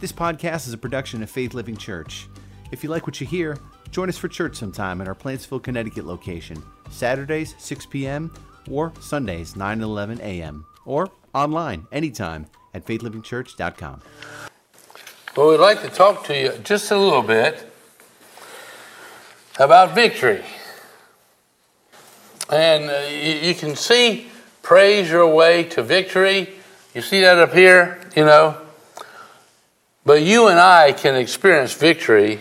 This 0.00 0.12
podcast 0.12 0.68
is 0.68 0.72
a 0.72 0.78
production 0.78 1.24
of 1.24 1.30
Faith 1.30 1.54
Living 1.54 1.76
Church. 1.76 2.28
If 2.70 2.84
you 2.84 2.88
like 2.88 3.08
what 3.08 3.20
you 3.20 3.26
hear, 3.26 3.58
join 3.90 4.08
us 4.08 4.16
for 4.16 4.28
church 4.28 4.54
sometime 4.54 5.00
at 5.00 5.08
our 5.08 5.14
Plantsville, 5.14 5.60
Connecticut 5.60 6.06
location, 6.06 6.62
Saturdays, 6.88 7.56
6 7.58 7.86
p.m., 7.86 8.32
or 8.70 8.92
Sundays, 9.00 9.56
9 9.56 9.72
and 9.72 9.82
11 9.82 10.20
a.m., 10.20 10.64
or 10.84 11.10
online 11.34 11.84
anytime 11.90 12.46
at 12.74 12.86
faithlivingchurch.com. 12.86 14.00
Well, 15.36 15.48
we'd 15.48 15.56
like 15.56 15.82
to 15.82 15.88
talk 15.88 16.22
to 16.26 16.40
you 16.40 16.52
just 16.62 16.92
a 16.92 16.96
little 16.96 17.22
bit 17.22 17.68
about 19.58 19.96
victory. 19.96 20.44
And 22.52 22.88
uh, 22.88 23.00
you, 23.10 23.48
you 23.48 23.54
can 23.56 23.74
see 23.74 24.28
praise 24.62 25.10
your 25.10 25.26
way 25.26 25.64
to 25.64 25.82
victory. 25.82 26.50
You 26.94 27.02
see 27.02 27.20
that 27.22 27.38
up 27.38 27.52
here, 27.52 28.00
you 28.14 28.24
know. 28.24 28.67
But 30.08 30.22
you 30.22 30.48
and 30.48 30.58
I 30.58 30.92
can 30.92 31.16
experience 31.16 31.74
victory 31.74 32.40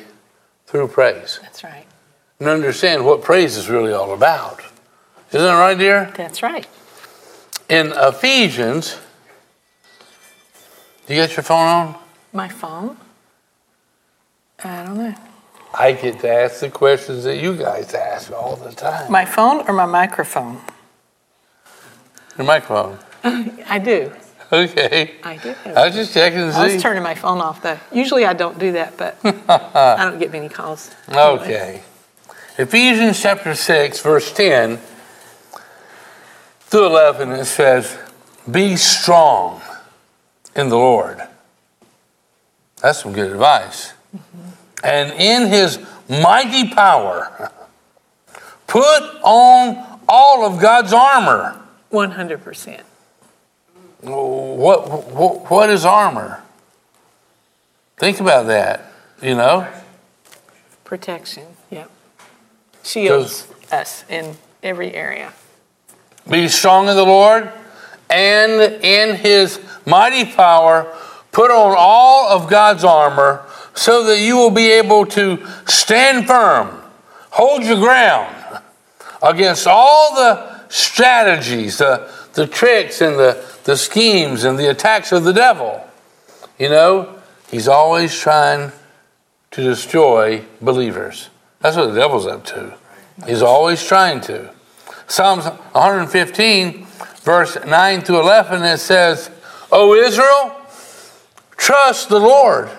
through 0.68 0.88
praise 0.88 1.38
That's 1.42 1.66
right. 1.66 1.86
and 2.40 2.48
understand 2.48 3.06
what 3.06 3.22
praise 3.22 3.58
is 3.58 3.68
really 3.70 3.92
all 3.92 4.14
about. 4.14 4.62
Isn't 5.34 5.42
that 5.42 5.60
right, 5.60 5.78
dear? 5.78 6.14
That's 6.16 6.42
right. 6.42 6.66
In 7.68 7.92
Ephesians, 7.94 8.98
do 11.08 11.14
you 11.14 11.20
get 11.20 11.36
your 11.36 11.44
phone 11.44 11.68
on? 11.68 11.96
My 12.32 12.48
phone? 12.48 12.96
I 14.64 14.86
don't 14.86 14.98
know. 14.98 15.16
I 15.78 15.92
get 15.92 16.22
to 16.22 16.30
ask 16.32 16.62
the 16.62 16.70
questions 16.70 17.26
that 17.26 17.36
you 17.36 17.54
guys 17.58 17.94
ask 17.94 18.32
all 18.32 18.56
the 18.56 18.72
time. 18.72 19.12
My 19.12 19.26
phone 19.26 19.68
or 19.68 19.74
my 19.74 19.86
microphone? 19.86 20.62
Your 22.38 22.48
microphone. 22.48 22.98
I 23.26 23.78
do. 23.78 24.14
Okay. 24.52 25.16
I 25.24 25.36
do. 25.38 25.54
I 25.66 25.88
was 25.88 25.94
just 25.94 26.14
checking 26.14 26.40
to 26.40 26.56
I 26.56 26.74
was 26.74 26.82
turning 26.82 27.04
my 27.04 27.16
phone 27.16 27.40
off 27.40 27.62
though. 27.62 27.78
Usually 27.92 28.26
I 28.26 28.32
don't 28.32 28.58
do 28.58 28.72
that, 28.74 28.96
but 28.96 29.18
I 29.26 30.10
don't 30.10 30.20
get 30.20 30.32
many 30.32 30.48
calls. 30.48 30.96
Okay. 31.10 31.82
Ephesians 32.58 33.22
chapter 33.22 33.54
6, 33.54 34.02
verse 34.02 34.32
10 34.32 34.80
through 36.62 36.86
11, 36.88 37.32
it 37.32 37.46
says, 37.46 37.98
Be 38.50 38.76
strong 38.76 39.62
in 40.56 40.70
the 40.70 40.78
Lord. 40.78 41.22
That's 42.82 43.04
some 43.04 43.14
good 43.14 43.32
advice. 43.32 43.94
Mm-hmm. 44.16 44.50
And 44.84 45.12
in 45.14 45.50
his 45.50 45.80
mighty 46.10 46.70
power, 46.70 47.52
put 48.66 49.04
on 49.24 50.00
all 50.08 50.46
of 50.46 50.60
God's 50.60 50.94
armor. 50.94 51.62
100%. 51.92 52.82
What, 54.02 54.90
what, 55.12 55.50
what 55.50 55.70
is 55.70 55.86
armor? 55.86 56.44
Think 57.98 58.20
about 58.20 58.48
that, 58.48 58.92
you 59.22 59.36
know? 59.36 59.68
Protection. 60.84 61.46
Yep. 61.72 61.90
Shields 62.84 63.48
us 63.72 64.06
in 64.08 64.38
every 64.62 64.94
area. 64.94 65.34
Be 66.30 66.48
strong 66.48 66.88
in 66.90 66.96
the 66.96 67.04
Lord 67.04 67.52
and 68.10 68.84
in 68.84 69.16
his 69.16 69.60
mighty 69.86 70.26
power. 70.32 70.96
Put 71.32 71.52
on 71.52 71.76
all 71.78 72.30
of 72.30 72.50
God's 72.50 72.84
armor 72.84 73.46
so 73.74 74.04
that 74.06 74.20
you 74.20 74.36
will 74.36 74.52
be 74.52 74.72
able 74.72 75.06
to 75.06 75.46
stand 75.66 76.28
firm, 76.28 76.82
hold 77.30 77.64
your 77.64 77.78
ground 77.78 78.36
against 79.22 79.68
all 79.68 80.16
the 80.16 80.68
strategies, 80.70 81.78
the, 81.78 82.12
the 82.34 82.48
tricks, 82.48 83.02
and 83.02 83.18
the, 83.18 83.44
the 83.68 83.76
schemes 83.76 84.46
and 84.46 84.58
the 84.58 84.70
attacks 84.70 85.12
of 85.12 85.26
the 85.26 85.34
devil. 85.34 85.86
You 86.58 86.70
know, 86.70 87.20
he's 87.52 87.68
always 87.68 88.18
trying 88.18 88.72
to 89.52 89.62
destroy 89.62 90.46
believers. 90.62 91.30
That's 91.60 91.76
what 91.76 91.88
the 91.88 92.00
devil's 92.00 92.26
up 92.26 92.46
to. 92.46 92.78
He's 93.26 93.42
always 93.42 93.84
trying 93.84 94.22
to. 94.22 94.54
Psalms 95.08 95.44
115, 95.44 96.86
verse 97.18 97.58
9 97.66 98.02
to 98.04 98.18
11, 98.18 98.64
it 98.64 98.78
says, 98.78 99.30
O 99.70 99.94
Israel, 99.96 100.56
trust 101.58 102.08
the 102.08 102.22
Lord. 102.22 102.70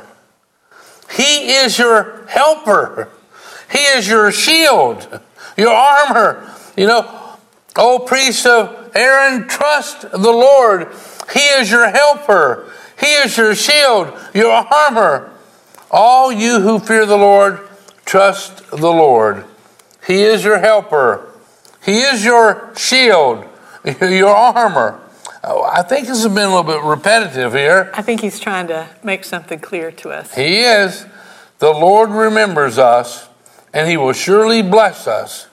He 1.13 1.53
is 1.53 1.79
your 1.79 2.25
helper, 2.29 3.11
He 3.71 3.79
is 3.79 4.09
your 4.09 4.33
shield, 4.33 5.21
your 5.55 5.75
armor. 5.75 6.51
You 6.79 6.87
know, 6.87 7.18
O 7.79 8.01
priests 8.01 8.45
of 8.45 8.91
Aaron, 8.95 9.49
trust 9.49 10.11
the 10.11 10.19
Lord. 10.19 10.89
He 11.33 11.41
is 11.41 11.71
your 11.71 11.89
helper, 11.89 12.71
He 12.99 13.07
is 13.07 13.37
your 13.37 13.55
shield, 13.55 14.13
your 14.35 14.53
armor. 14.53 15.33
All 15.91 16.31
you 16.31 16.61
who 16.61 16.79
fear 16.81 17.07
the 17.07 17.17
Lord, 17.17 17.61
trust 18.05 18.69
the 18.71 18.93
Lord. 18.93 19.45
He 20.07 20.23
is 20.23 20.45
your 20.45 20.59
helper. 20.59 21.33
He 21.85 22.01
is 22.01 22.25
your 22.25 22.75
shield, 22.77 23.45
your 24.03 24.35
armor. 24.35 25.01
Oh, 25.45 25.63
I 25.63 25.83
think 25.83 26.09
this 26.09 26.23
has 26.23 26.35
been 26.35 26.51
a 26.51 26.55
little 26.55 26.65
bit 26.65 26.83
repetitive 26.83 27.55
here. 27.55 27.91
I 27.95 28.03
think 28.03 28.21
he's 28.21 28.41
trying 28.41 28.67
to 28.67 28.89
make 29.03 29.25
something 29.25 29.61
clear 29.61 29.91
to 29.93 30.11
us. 30.11 30.35
He 30.35 30.61
is. 30.61 31.07
The 31.59 31.71
Lord 31.71 32.11
remembers 32.11 32.79
us, 32.79 33.29
and 33.73 33.89
He 33.89 33.97
will 33.97 34.13
surely 34.13 34.63
bless 34.63 35.07
us. 35.07 35.48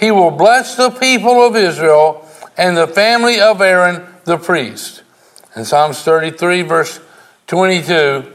He 0.00 0.10
will 0.10 0.30
bless 0.30 0.76
the 0.76 0.88
people 0.88 1.46
of 1.46 1.54
Israel 1.54 2.26
and 2.56 2.74
the 2.74 2.86
family 2.86 3.38
of 3.38 3.60
Aaron 3.60 4.06
the 4.24 4.38
priest. 4.38 5.02
In 5.54 5.66
Psalms 5.66 6.02
33, 6.02 6.62
verse 6.62 7.00
22, 7.46 8.34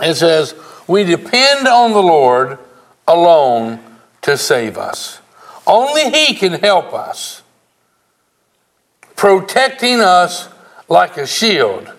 it 0.00 0.14
says, 0.14 0.54
We 0.86 1.04
depend 1.04 1.68
on 1.68 1.92
the 1.92 2.02
Lord 2.02 2.58
alone 3.06 3.80
to 4.22 4.38
save 4.38 4.78
us. 4.78 5.20
Only 5.66 6.10
He 6.10 6.34
can 6.34 6.54
help 6.54 6.94
us, 6.94 7.42
protecting 9.16 10.00
us 10.00 10.48
like 10.88 11.18
a 11.18 11.26
shield. 11.26 11.92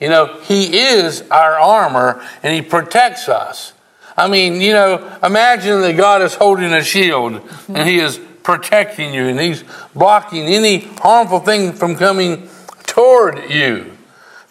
You 0.00 0.08
know, 0.08 0.40
He 0.44 0.78
is 0.78 1.22
our 1.30 1.58
armor 1.58 2.26
and 2.42 2.54
He 2.54 2.62
protects 2.62 3.28
us. 3.28 3.74
I 4.20 4.28
mean, 4.28 4.60
you 4.60 4.74
know, 4.74 5.18
imagine 5.22 5.80
that 5.80 5.96
God 5.96 6.20
is 6.20 6.34
holding 6.34 6.74
a 6.74 6.84
shield 6.84 7.40
and 7.68 7.88
He 7.88 8.00
is 8.00 8.20
protecting 8.42 9.14
you 9.14 9.28
and 9.28 9.40
He's 9.40 9.64
blocking 9.94 10.44
any 10.44 10.80
harmful 10.80 11.40
thing 11.40 11.72
from 11.72 11.96
coming 11.96 12.50
toward 12.84 13.50
you. 13.50 13.96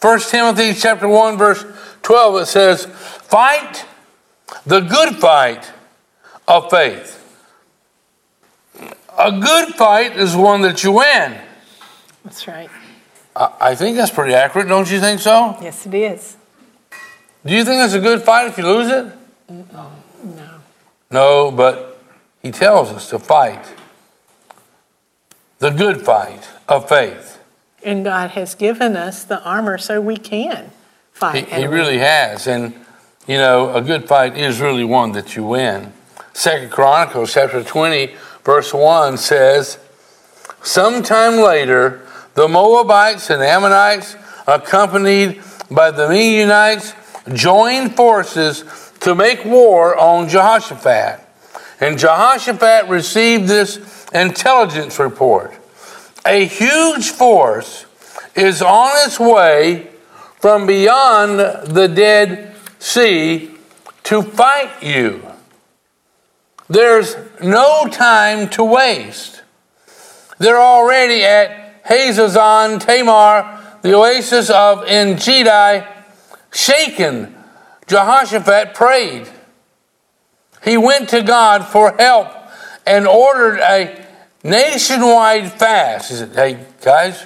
1 0.02 0.20
Timothy 0.22 0.74
chapter 0.74 1.08
1, 1.08 1.38
verse 1.38 1.64
12, 2.02 2.42
it 2.42 2.46
says, 2.48 2.86
Fight 2.88 3.86
the 4.66 4.80
good 4.80 5.18
fight 5.18 5.72
of 6.48 6.72
faith. 6.72 7.18
A 9.20 9.32
good 9.40 9.76
fight 9.76 10.18
is 10.18 10.36
one 10.36 10.62
that 10.62 10.84
you 10.84 10.94
win. 10.94 11.38
That's 12.24 12.48
right. 12.48 12.72
I 13.36 13.54
I 13.62 13.76
think 13.76 13.98
that's 13.98 14.10
pretty 14.10 14.34
accurate, 14.34 14.68
don't 14.68 14.90
you 14.90 15.00
think 15.00 15.20
so? 15.20 15.58
Yes, 15.62 15.86
it 15.86 15.94
is. 15.94 16.38
Do 17.46 17.54
you 17.54 17.64
think 17.64 17.82
that's 17.82 17.94
a 17.94 18.00
good 18.00 18.24
fight 18.24 18.48
if 18.48 18.58
you 18.58 18.66
lose 18.66 18.90
it? 18.90 19.19
Uh, 19.50 19.90
no. 20.24 20.50
No, 21.12 21.52
but 21.52 22.00
he 22.42 22.52
tells 22.52 22.90
us 22.90 23.10
to 23.10 23.20
fight 23.20 23.74
the 25.58 25.72
good 25.72 26.02
fight 26.02 26.48
of 26.68 26.88
faith. 26.88 27.40
And 27.84 28.04
God 28.04 28.32
has 28.32 28.56
given 28.56 28.96
us 28.96 29.24
the 29.24 29.42
armor 29.44 29.78
so 29.78 30.02
we 30.02 30.18
can 30.18 30.72
fight. 31.12 31.48
he 31.48 31.52
and 31.52 31.72
really 31.72 31.98
has. 31.98 32.48
And, 32.48 32.74
you 33.28 33.38
know, 33.38 33.74
a 33.76 33.82
good 33.82 34.08
fight 34.08 34.38
is 34.38 34.62
really 34.62 34.84
one 34.84 35.14
that 35.14 35.36
you 35.36 35.44
win. 35.44 35.94
Second 36.34 36.72
Chronicles 36.72 37.34
chapter 37.34 37.64
20, 37.64 38.14
verse 38.44 38.74
1 38.74 39.18
says, 39.18 39.80
Sometime 40.62 41.38
later, 41.38 42.06
the 42.36 42.48
Moabites 42.48 43.30
and 43.30 43.42
Ammonites, 43.42 44.16
accompanied 44.48 45.42
by 45.72 45.92
the 45.92 46.08
Meunites, 46.08 46.94
joined 47.34 47.96
forces 47.96 48.89
to 49.02 49.16
make 49.16 49.46
war 49.46 49.96
on 49.96 50.28
Jehoshaphat. 50.30 51.26
And 51.80 51.98
Jehoshaphat 51.98 52.90
received 52.90 53.48
this 53.48 54.06
intelligence 54.14 55.00
report. 55.00 55.54
A 56.26 56.46
huge 56.46 57.10
force 57.10 57.86
is 58.36 58.62
on 58.62 58.92
its 59.06 59.20
way 59.20 59.88
from 60.40 60.68
beyond 60.68 61.40
the 61.40 61.88
Dead 61.88 62.56
Sea 62.80 63.52
to 64.04 64.22
fight 64.22 64.84
you. 64.84 65.26
There's 66.68 67.16
no 67.42 67.88
time 67.88 68.50
to 68.50 68.64
waste. 68.64 69.44
They're 70.38 70.62
already 70.62 71.24
at 71.24 71.84
Hazazon 71.84 72.80
Tamar, 72.80 73.80
the 73.82 73.96
oasis 73.96 74.50
of 74.50 74.84
Engedi, 74.86 75.86
shaken. 76.52 77.36
Jehoshaphat 77.90 78.74
prayed. 78.76 79.28
He 80.64 80.78
went 80.78 81.10
to 81.10 81.22
God 81.24 81.66
for 81.66 81.96
help 81.98 82.28
and 82.86 83.08
ordered 83.08 83.60
a 83.60 84.06
nationwide 84.44 85.52
fast. 85.52 86.10
He 86.10 86.16
said, 86.16 86.34
Hey, 86.34 86.66
guys, 86.82 87.26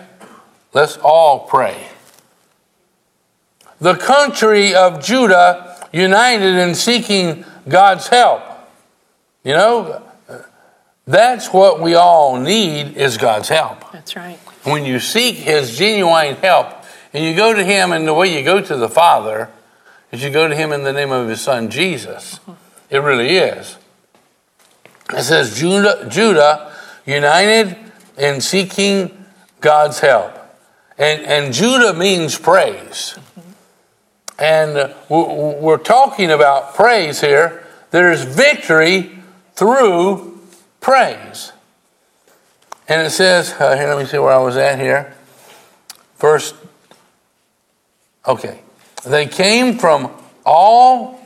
let's 0.73 0.97
all 0.97 1.41
pray. 1.41 1.87
the 3.79 3.95
country 3.95 4.73
of 4.73 5.03
Judah 5.03 5.87
united 5.91 6.55
in 6.55 6.73
seeking 6.75 7.43
God's 7.67 8.07
help. 8.07 8.41
You 9.43 9.53
know, 9.53 10.01
that's 11.05 11.51
what 11.51 11.81
we 11.81 11.95
all 11.95 12.39
need 12.39 12.95
is 12.95 13.17
God's 13.17 13.49
help. 13.49 13.91
That's 13.91 14.15
right. 14.15 14.37
When 14.63 14.85
you 14.85 14.99
seek 14.99 15.35
his 15.35 15.77
genuine 15.77 16.35
help 16.35 16.67
and 17.13 17.25
you 17.25 17.35
go 17.35 17.53
to 17.53 17.63
him 17.63 17.91
and 17.91 18.07
the 18.07 18.13
way 18.13 18.37
you 18.37 18.45
go 18.45 18.61
to 18.61 18.77
the 18.77 18.87
Father 18.87 19.49
you 20.21 20.29
go 20.29 20.47
to 20.47 20.55
him 20.55 20.71
in 20.71 20.83
the 20.83 20.93
name 20.93 21.11
of 21.11 21.29
his 21.29 21.41
son 21.41 21.69
Jesus. 21.69 22.39
It 22.89 22.99
really 22.99 23.37
is. 23.37 23.77
It 25.11 25.23
says 25.23 25.57
Judah, 25.57 26.07
Judah 26.09 26.75
united 27.05 27.75
in 28.17 28.41
seeking 28.41 29.25
God's 29.61 29.99
help. 29.99 30.37
And, 30.97 31.21
and 31.23 31.53
Judah 31.53 31.93
means 31.93 32.37
praise. 32.37 33.17
And 34.37 34.93
we're 35.09 35.77
talking 35.77 36.31
about 36.31 36.75
praise 36.75 37.21
here. 37.21 37.65
There's 37.91 38.23
victory 38.23 39.17
through 39.53 40.41
praise. 40.81 41.51
And 42.87 43.01
it 43.05 43.11
says, 43.11 43.53
uh, 43.59 43.75
here, 43.75 43.87
let 43.87 43.97
me 43.97 44.05
see 44.05 44.17
where 44.17 44.33
I 44.33 44.39
was 44.39 44.57
at 44.57 44.79
here. 44.79 45.15
First, 46.15 46.55
okay. 48.27 48.62
They 49.05 49.27
came 49.27 49.77
from 49.77 50.11
all, 50.45 51.19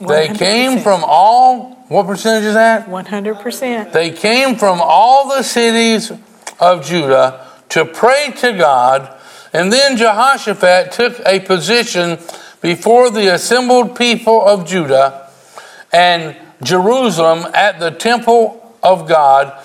they 0.00 0.28
100%. 0.28 0.38
came 0.38 0.80
from 0.80 1.02
all, 1.04 1.74
what 1.88 2.06
percentage 2.06 2.44
is 2.44 2.54
that? 2.54 2.86
100%. 2.88 3.92
They 3.92 4.10
came 4.10 4.56
from 4.56 4.80
all 4.82 5.28
the 5.28 5.42
cities 5.42 6.12
of 6.60 6.84
Judah 6.84 7.46
to 7.70 7.84
pray 7.84 8.32
to 8.38 8.52
God, 8.52 9.14
and 9.52 9.72
then 9.72 9.96
Jehoshaphat 9.96 10.92
took 10.92 11.20
a 11.26 11.40
position 11.40 12.18
before 12.60 13.10
the 13.10 13.32
assembled 13.32 13.96
people 13.96 14.46
of 14.46 14.66
Judah 14.66 15.30
and 15.92 16.36
Jerusalem 16.62 17.46
at 17.54 17.78
the 17.78 17.90
temple 17.90 18.74
of 18.82 19.08
God 19.08 19.58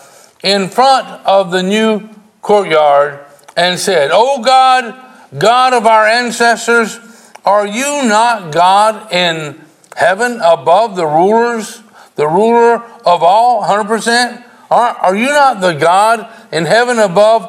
in 0.43 0.69
front 0.69 1.07
of 1.25 1.51
the 1.51 1.63
new 1.63 2.09
courtyard 2.41 3.19
and 3.57 3.79
said, 3.79 4.11
O 4.13 4.41
God, 4.41 5.02
God 5.37 5.73
of 5.73 5.85
our 5.85 6.05
ancestors, 6.05 6.99
are 7.45 7.65
you 7.65 8.07
not 8.07 8.53
God 8.53 9.11
in 9.11 9.59
heaven 9.95 10.39
above 10.43 10.95
the 10.95 11.05
rulers, 11.05 11.81
the 12.15 12.27
ruler 12.27 12.83
of 13.05 13.23
all, 13.23 13.63
100%? 13.63 14.43
Are, 14.71 14.89
are 14.89 15.15
you 15.15 15.27
not 15.27 15.61
the 15.61 15.73
God 15.73 16.27
in 16.51 16.65
heaven 16.65 16.99
above 16.99 17.43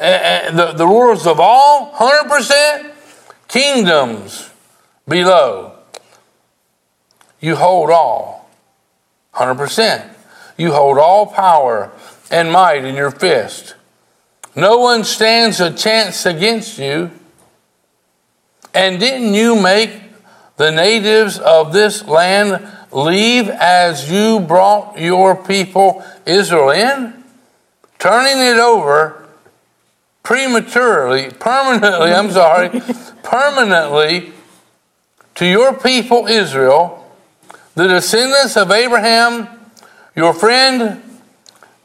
uh, 0.00 0.50
the, 0.50 0.72
the 0.72 0.86
rulers 0.86 1.26
of 1.26 1.40
all, 1.40 1.92
100%? 1.92 2.92
Kingdoms 3.48 4.50
below. 5.06 5.72
You 7.40 7.56
hold 7.56 7.90
all, 7.90 8.48
100%. 9.34 10.10
You 10.56 10.72
hold 10.72 10.98
all 10.98 11.26
power 11.26 11.92
and 12.30 12.50
might 12.50 12.84
in 12.84 12.94
your 12.94 13.10
fist. 13.10 13.74
No 14.56 14.78
one 14.78 15.04
stands 15.04 15.60
a 15.60 15.72
chance 15.72 16.26
against 16.26 16.78
you. 16.78 17.10
And 18.72 19.00
didn't 19.00 19.34
you 19.34 19.60
make 19.60 20.00
the 20.56 20.70
natives 20.70 21.38
of 21.38 21.72
this 21.72 22.04
land 22.06 22.66
leave 22.92 23.48
as 23.48 24.10
you 24.10 24.40
brought 24.40 24.98
your 24.98 25.34
people 25.34 26.04
Israel 26.26 26.70
in? 26.70 27.24
Turning 27.98 28.38
it 28.38 28.58
over 28.58 29.28
prematurely, 30.22 31.30
permanently, 31.30 32.12
I'm 32.12 32.30
sorry, 32.30 32.80
permanently 33.22 34.32
to 35.36 35.46
your 35.46 35.74
people 35.74 36.26
Israel, 36.26 37.12
the 37.74 37.88
descendants 37.88 38.56
of 38.56 38.70
Abraham, 38.70 39.48
your 40.14 40.32
friend, 40.32 41.02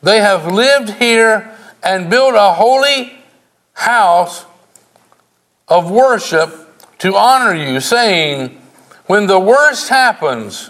they 0.02 0.20
have 0.20 0.52
lived 0.52 0.92
here 0.92 1.56
and 1.84 2.10
build 2.10 2.36
a 2.36 2.54
holy 2.54 3.14
house 3.74 4.46
of 5.68 5.90
worship 5.90 6.54
to 7.00 7.16
honor 7.16 7.54
you, 7.54 7.80
saying, 7.80 8.62
When 9.06 9.28
the 9.28 9.40
worst 9.40 9.90
happens, 9.90 10.70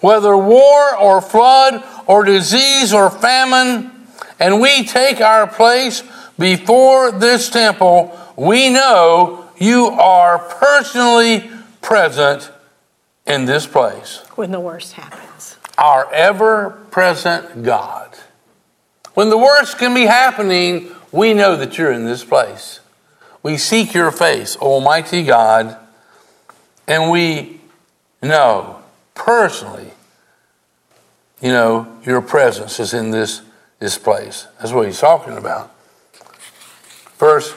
whether 0.00 0.36
war 0.36 0.96
or 0.96 1.20
flood 1.20 1.82
or 2.06 2.24
disease 2.24 2.92
or 2.92 3.10
famine, 3.10 3.90
and 4.38 4.60
we 4.60 4.84
take 4.84 5.20
our 5.20 5.46
place 5.46 6.02
before 6.38 7.10
this 7.12 7.48
temple, 7.48 8.16
we 8.36 8.70
know 8.70 9.48
you 9.58 9.86
are 9.86 10.38
personally 10.38 11.50
present 11.80 12.50
in 13.26 13.46
this 13.46 13.66
place. 13.66 14.22
When 14.36 14.50
the 14.50 14.60
worst 14.60 14.92
happens. 14.92 15.56
Our 15.78 16.12
ever 16.12 16.70
present 16.90 17.62
God. 17.62 18.16
When 19.16 19.30
the 19.30 19.38
worst 19.38 19.78
can 19.78 19.94
be 19.94 20.04
happening, 20.04 20.90
we 21.10 21.32
know 21.32 21.56
that 21.56 21.78
you're 21.78 21.90
in 21.90 22.04
this 22.04 22.22
place. 22.22 22.80
We 23.42 23.56
seek 23.56 23.94
your 23.94 24.10
face, 24.10 24.56
Almighty 24.56 25.22
God, 25.22 25.78
and 26.86 27.10
we 27.10 27.62
know 28.22 28.82
personally, 29.14 29.92
you 31.40 31.48
know, 31.48 31.90
your 32.04 32.20
presence 32.20 32.78
is 32.78 32.92
in 32.92 33.10
this, 33.10 33.40
this 33.78 33.96
place. 33.96 34.48
That's 34.58 34.72
what 34.72 34.84
he's 34.84 35.00
talking 35.00 35.38
about. 35.38 35.74
First, 37.16 37.56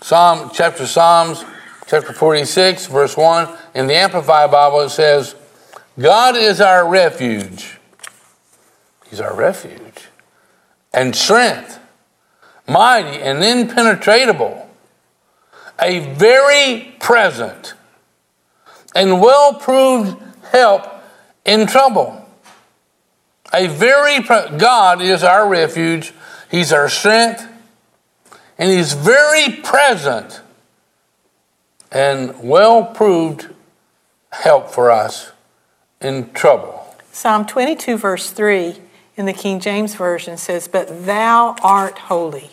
Psalm, 0.00 0.50
chapter 0.54 0.86
Psalms, 0.86 1.44
chapter 1.86 2.14
46, 2.14 2.86
verse 2.86 3.18
1. 3.18 3.54
In 3.74 3.86
the 3.86 3.96
Amplified 3.96 4.50
Bible, 4.50 4.80
it 4.80 4.88
says, 4.88 5.34
God 5.98 6.36
is 6.36 6.62
our 6.62 6.88
refuge. 6.88 7.76
He's 9.10 9.20
our 9.20 9.36
refuge 9.36 10.05
and 10.96 11.14
strength, 11.14 11.78
mighty 12.66 13.22
and 13.22 13.44
impenetrable, 13.44 14.68
a 15.80 16.14
very 16.14 16.96
present 16.98 17.74
and 18.94 19.20
well 19.20 19.54
proved 19.54 20.16
help 20.50 20.86
in 21.44 21.66
trouble. 21.66 22.26
A 23.52 23.66
very 23.68 24.22
pre- 24.22 24.56
God 24.56 25.02
is 25.02 25.22
our 25.22 25.46
refuge, 25.46 26.14
He's 26.50 26.72
our 26.72 26.88
strength, 26.88 27.46
and 28.58 28.70
He's 28.70 28.94
very 28.94 29.54
present 29.62 30.40
and 31.92 32.42
well 32.42 32.86
proved 32.86 33.48
help 34.32 34.70
for 34.70 34.90
us 34.90 35.30
in 36.00 36.32
trouble. 36.32 36.82
Psalm 37.12 37.46
22, 37.46 37.98
verse 37.98 38.30
3 38.30 38.76
in 39.16 39.26
the 39.26 39.32
King 39.32 39.60
James 39.60 39.94
Version 39.94 40.36
says, 40.36 40.68
But 40.68 41.06
thou 41.06 41.56
art 41.62 41.98
holy, 41.98 42.50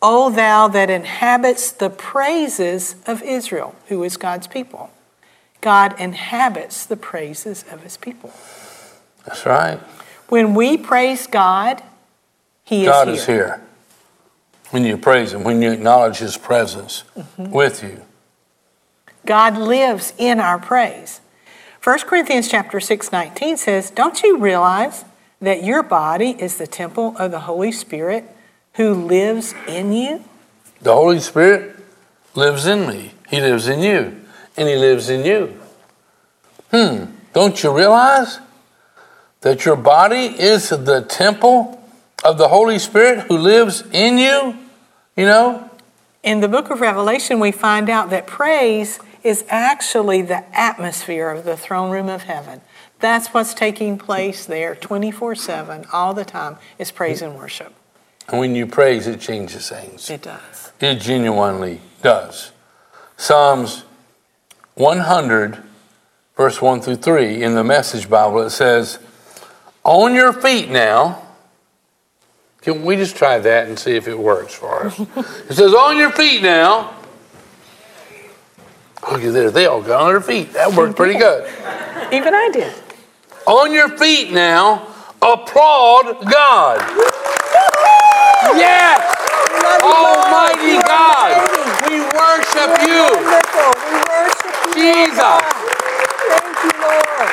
O 0.00 0.30
thou 0.30 0.68
that 0.68 0.90
inhabits 0.90 1.72
the 1.72 1.90
praises 1.90 2.96
of 3.06 3.22
Israel, 3.22 3.74
who 3.88 4.02
is 4.04 4.16
God's 4.16 4.46
people. 4.46 4.90
God 5.60 5.98
inhabits 5.98 6.86
the 6.86 6.96
praises 6.96 7.64
of 7.70 7.82
his 7.82 7.96
people. 7.96 8.32
That's 9.26 9.44
right. 9.44 9.80
When 10.28 10.54
we 10.54 10.76
praise 10.76 11.26
God, 11.26 11.82
he 12.64 12.80
is 12.80 12.82
here. 12.82 12.92
God 12.92 13.08
is 13.08 13.26
here. 13.26 13.62
When 14.70 14.84
you 14.84 14.98
praise 14.98 15.32
Him, 15.32 15.44
when 15.44 15.62
you 15.62 15.72
acknowledge 15.72 16.18
His 16.18 16.36
presence 16.36 17.04
mm-hmm. 17.16 17.50
with 17.50 17.82
you. 17.82 18.02
God 19.24 19.56
lives 19.56 20.12
in 20.18 20.40
our 20.40 20.58
praise. 20.58 21.20
1 21.82 22.00
Corinthians 22.00 22.48
chapter 22.48 22.80
6, 22.80 23.12
19 23.12 23.56
says, 23.56 23.90
Don't 23.90 24.22
you 24.22 24.36
realize 24.36 25.04
that 25.40 25.62
your 25.62 25.82
body 25.82 26.30
is 26.30 26.58
the 26.58 26.66
temple 26.66 27.16
of 27.18 27.30
the 27.30 27.40
Holy 27.40 27.72
Spirit 27.72 28.24
who 28.74 28.94
lives 28.94 29.54
in 29.66 29.92
you? 29.92 30.24
The 30.80 30.94
Holy 30.94 31.20
Spirit 31.20 31.76
lives 32.34 32.66
in 32.66 32.86
me. 32.86 33.12
He 33.28 33.40
lives 33.40 33.68
in 33.68 33.80
you. 33.80 34.20
And 34.56 34.68
He 34.68 34.76
lives 34.76 35.08
in 35.08 35.24
you. 35.24 35.60
Hmm. 36.70 37.06
Don't 37.32 37.62
you 37.62 37.76
realize 37.76 38.40
that 39.40 39.64
your 39.64 39.76
body 39.76 40.26
is 40.26 40.70
the 40.70 41.02
temple 41.02 41.82
of 42.24 42.38
the 42.38 42.48
Holy 42.48 42.78
Spirit 42.78 43.26
who 43.28 43.36
lives 43.36 43.84
in 43.92 44.18
you? 44.18 44.56
You 45.16 45.26
know? 45.26 45.70
In 46.22 46.40
the 46.40 46.48
book 46.48 46.70
of 46.70 46.80
Revelation, 46.80 47.40
we 47.40 47.52
find 47.52 47.88
out 47.88 48.10
that 48.10 48.26
praise 48.26 48.98
is 49.22 49.44
actually 49.48 50.22
the 50.22 50.44
atmosphere 50.56 51.30
of 51.30 51.44
the 51.44 51.56
throne 51.56 51.90
room 51.90 52.08
of 52.08 52.22
heaven. 52.22 52.60
That's 53.00 53.28
what's 53.28 53.54
taking 53.54 53.96
place 53.98 54.44
there 54.46 54.74
24 54.74 55.34
7, 55.36 55.86
all 55.92 56.14
the 56.14 56.24
time, 56.24 56.56
is 56.78 56.90
praise 56.90 57.22
and 57.22 57.36
worship. 57.36 57.72
And 58.28 58.40
when 58.40 58.54
you 58.54 58.66
praise, 58.66 59.06
it 59.06 59.20
changes 59.20 59.68
things. 59.68 60.10
It 60.10 60.22
does. 60.22 60.72
It 60.80 60.96
genuinely 60.96 61.80
does. 62.02 62.52
Psalms 63.16 63.84
100, 64.74 65.58
verse 66.36 66.60
1 66.60 66.80
through 66.82 66.96
3, 66.96 67.42
in 67.42 67.54
the 67.54 67.64
Message 67.64 68.08
Bible, 68.08 68.40
it 68.42 68.50
says, 68.50 68.98
On 69.84 70.14
your 70.14 70.32
feet 70.32 70.68
now, 70.70 71.22
Can 72.60 72.84
we 72.84 72.96
just 72.96 73.16
try 73.16 73.38
that 73.38 73.68
and 73.68 73.78
see 73.78 73.92
if 73.96 74.08
it 74.08 74.18
works 74.18 74.52
for 74.54 74.86
us? 74.86 74.98
it 75.00 75.54
says, 75.54 75.72
On 75.72 75.96
your 75.96 76.10
feet 76.10 76.42
now. 76.42 76.94
Look 79.10 79.22
at 79.22 79.32
there. 79.32 79.50
They 79.50 79.66
all 79.66 79.80
got 79.80 80.02
on 80.02 80.08
their 80.08 80.20
feet. 80.20 80.52
That 80.52 80.74
worked 80.74 80.96
pretty 80.96 81.18
good. 81.18 81.48
Even 82.12 82.34
I 82.34 82.50
did. 82.52 82.74
On 83.48 83.72
your 83.72 83.88
feet 83.96 84.30
now. 84.30 84.86
Applaud 85.22 86.20
God. 86.30 86.78
Yes. 88.60 89.00
Almighty 89.82 90.76
God. 90.84 91.48
We 91.88 92.00
worship 92.12 92.70
you. 92.84 93.08
We 93.08 93.96
worship 94.04 94.52
you. 94.68 94.76
Jesus. 94.76 95.40
Thank 96.28 96.60
you, 96.60 96.74
Lord. 96.76 97.30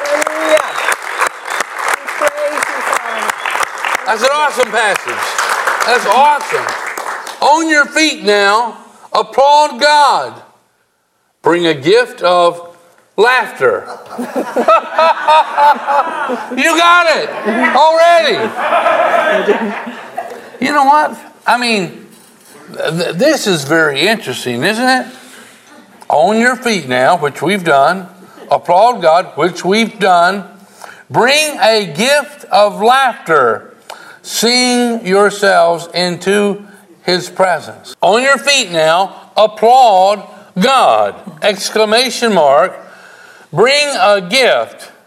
Hallelujah. 0.00 0.68
We 1.92 2.04
praise 2.16 2.64
you, 2.64 2.80
Father. 2.88 3.28
That's 4.06 4.22
an 4.22 4.32
awesome 4.32 4.70
passage. 4.72 5.24
That's 5.86 6.06
awesome. 6.08 6.66
On 7.42 7.68
your 7.68 7.84
feet 7.84 8.24
now, 8.24 8.82
applaud 9.12 9.78
God. 9.78 10.42
Bring 11.42 11.66
a 11.66 11.74
gift 11.74 12.22
of 12.22 12.73
laughter. 13.16 13.86
you 16.56 16.76
got 16.76 17.06
it 17.16 17.28
already. 17.76 18.38
You 20.64 20.72
know 20.72 20.84
what? 20.84 21.18
I 21.46 21.58
mean, 21.58 22.06
th- 22.72 23.14
this 23.16 23.46
is 23.46 23.64
very 23.64 24.00
interesting, 24.00 24.62
isn't 24.64 24.88
it? 24.88 25.06
On 26.08 26.38
your 26.38 26.56
feet 26.56 26.88
now, 26.88 27.16
which 27.18 27.42
we've 27.42 27.64
done. 27.64 28.08
Applaud 28.50 29.00
God, 29.00 29.36
which 29.36 29.64
we've 29.64 29.98
done. 29.98 30.50
Bring 31.10 31.58
a 31.60 31.92
gift 31.94 32.44
of 32.46 32.80
laughter. 32.80 33.76
Sing 34.22 35.06
yourselves 35.06 35.88
into 35.94 36.66
his 37.02 37.28
presence. 37.28 37.94
On 38.00 38.22
your 38.22 38.38
feet 38.38 38.70
now, 38.70 39.30
applaud 39.36 40.26
God. 40.58 41.20
Exclamation 41.42 42.32
mark. 42.32 42.72
Bring 43.54 43.88
a 43.96 44.20
gift. 44.28 44.90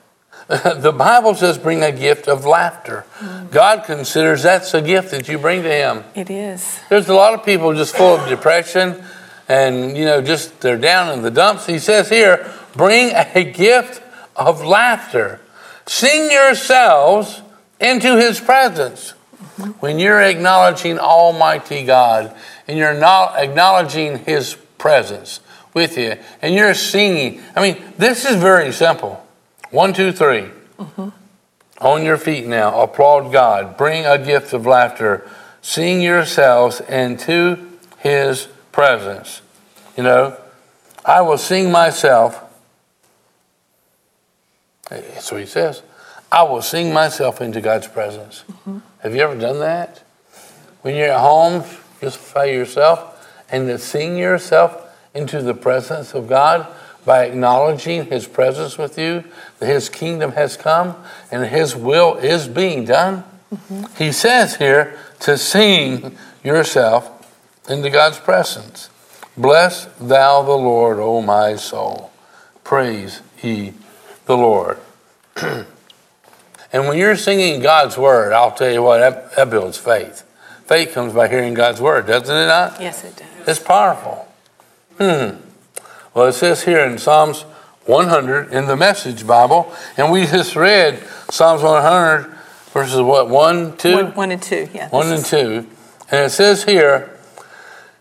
The 0.47 0.93
Bible 0.93 1.35
says 1.35 1.57
bring 1.57 1.83
a 1.83 1.91
gift 1.91 2.29
of 2.29 2.45
laughter. 2.45 3.03
Mm. 3.19 3.51
God 3.51 3.83
considers 3.83 4.43
that's 4.43 4.73
a 4.73 4.81
gift 4.81 5.11
that 5.11 5.27
you 5.27 5.37
bring 5.37 5.63
to 5.63 5.69
him. 5.69 6.05
It 6.15 6.29
is. 6.29 6.79
There's 6.87 7.09
a 7.09 7.13
lot 7.13 7.33
of 7.33 7.43
people 7.43 7.73
just 7.73 7.93
full 7.97 8.15
of 8.15 8.29
depression 8.29 9.03
and, 9.49 9.97
you 9.97 10.05
know, 10.05 10.21
just 10.21 10.61
they're 10.61 10.77
down 10.77 11.11
in 11.11 11.21
the 11.21 11.31
dumps. 11.31 11.65
He 11.65 11.79
says 11.79 12.07
here, 12.09 12.49
bring 12.77 13.13
a 13.13 13.43
gift 13.57 14.01
of 14.37 14.63
laughter. 14.63 15.41
Sing 15.85 16.31
yourselves 16.31 17.41
into 17.81 18.15
his 18.15 18.39
presence. 18.39 19.15
Mm-hmm. 19.57 19.71
When 19.81 19.99
you're 19.99 20.21
acknowledging 20.21 20.97
Almighty 20.97 21.83
God 21.83 22.33
and 22.69 22.77
you're 22.77 22.97
not 22.97 23.35
acknowledging 23.35 24.19
his 24.19 24.55
presence 24.77 25.41
with 25.77 25.95
you 25.95 26.17
and 26.41 26.55
you're 26.55 26.73
singing, 26.73 27.39
I 27.55 27.61
mean, 27.61 27.81
this 27.97 28.25
is 28.25 28.35
very 28.35 28.73
simple. 28.73 29.23
One, 29.69 29.93
two, 29.93 30.11
three. 30.11 30.49
Mm-hmm. 30.79 31.09
On 31.79 32.03
your 32.03 32.17
feet 32.17 32.47
now, 32.47 32.81
applaud 32.81 33.31
God. 33.31 33.77
Bring 33.77 34.05
a 34.05 34.17
gift 34.17 34.53
of 34.53 34.65
laughter. 34.65 35.29
Sing 35.61 36.01
yourselves 36.01 36.81
into 36.81 37.77
his 37.99 38.47
presence. 38.71 39.43
You 39.95 40.03
know, 40.03 40.35
I 41.05 41.21
will 41.21 41.37
sing 41.37 41.71
myself. 41.71 42.43
That's 44.89 45.31
what 45.31 45.41
he 45.41 45.47
says. 45.47 45.83
I 46.31 46.43
will 46.43 46.63
sing 46.63 46.91
myself 46.91 47.39
into 47.39 47.61
God's 47.61 47.87
presence. 47.87 48.43
Mm-hmm. 48.49 48.79
Have 49.03 49.15
you 49.15 49.21
ever 49.21 49.35
done 49.35 49.59
that? 49.59 50.01
When 50.81 50.95
you're 50.95 51.11
at 51.11 51.19
home, 51.19 51.63
just 52.01 52.33
by 52.33 52.45
yourself, 52.45 53.13
and 53.51 53.67
to 53.67 53.77
sing 53.77 54.17
yourself 54.17 54.86
into 55.13 55.41
the 55.41 55.53
presence 55.53 56.13
of 56.13 56.27
God 56.27 56.67
by 57.05 57.25
acknowledging 57.25 58.05
His 58.05 58.27
presence 58.27 58.77
with 58.77 58.97
you, 58.99 59.23
that 59.59 59.67
His 59.67 59.89
kingdom 59.89 60.33
has 60.33 60.57
come 60.57 60.95
and 61.31 61.45
His 61.45 61.75
will 61.75 62.15
is 62.17 62.47
being 62.47 62.85
done. 62.85 63.23
Mm-hmm. 63.53 63.85
He 64.03 64.11
says 64.11 64.57
here 64.57 64.99
to 65.21 65.37
sing 65.37 66.17
yourself 66.43 67.13
into 67.69 67.89
God's 67.89 68.19
presence. 68.19 68.89
Bless 69.37 69.85
thou 69.99 70.41
the 70.41 70.51
Lord, 70.51 70.99
O 70.99 71.21
my 71.21 71.55
soul. 71.55 72.11
Praise 72.63 73.21
ye 73.41 73.73
the 74.25 74.35
Lord. 74.35 74.77
and 75.41 75.67
when 76.73 76.97
you're 76.97 77.15
singing 77.15 77.61
God's 77.61 77.97
word, 77.97 78.33
I'll 78.33 78.51
tell 78.51 78.71
you 78.71 78.83
what, 78.83 78.97
that, 78.97 79.35
that 79.35 79.49
builds 79.49 79.77
faith. 79.77 80.23
Faith 80.65 80.93
comes 80.93 81.13
by 81.13 81.29
hearing 81.29 81.53
God's 81.53 81.79
word, 81.79 82.07
doesn't 82.07 82.35
it 82.35 82.47
not? 82.47 82.81
Yes, 82.81 83.05
it 83.05 83.15
does. 83.15 83.47
It's 83.47 83.59
powerful. 83.59 84.26
Hmm. 84.97 85.37
Well, 86.13 86.27
it 86.27 86.33
says 86.33 86.63
here 86.63 86.79
in 86.79 86.97
Psalms 86.97 87.41
100 87.85 88.51
in 88.51 88.65
the 88.65 88.75
Message 88.75 89.27
Bible, 89.27 89.71
and 89.95 90.11
we 90.11 90.25
just 90.25 90.55
read 90.55 91.03
Psalms 91.29 91.61
100 91.61 92.35
verses 92.73 93.01
what, 93.01 93.29
1, 93.29 93.77
2? 93.77 93.93
One, 93.93 94.15
one 94.15 94.31
and 94.31 94.41
two. 94.41 94.67
Yeah. 94.73 94.89
One 94.89 95.09
this 95.09 95.31
and 95.31 95.41
is- 95.41 95.65
two. 95.65 95.75
And 96.09 96.25
it 96.25 96.29
says 96.29 96.63
here 96.63 97.17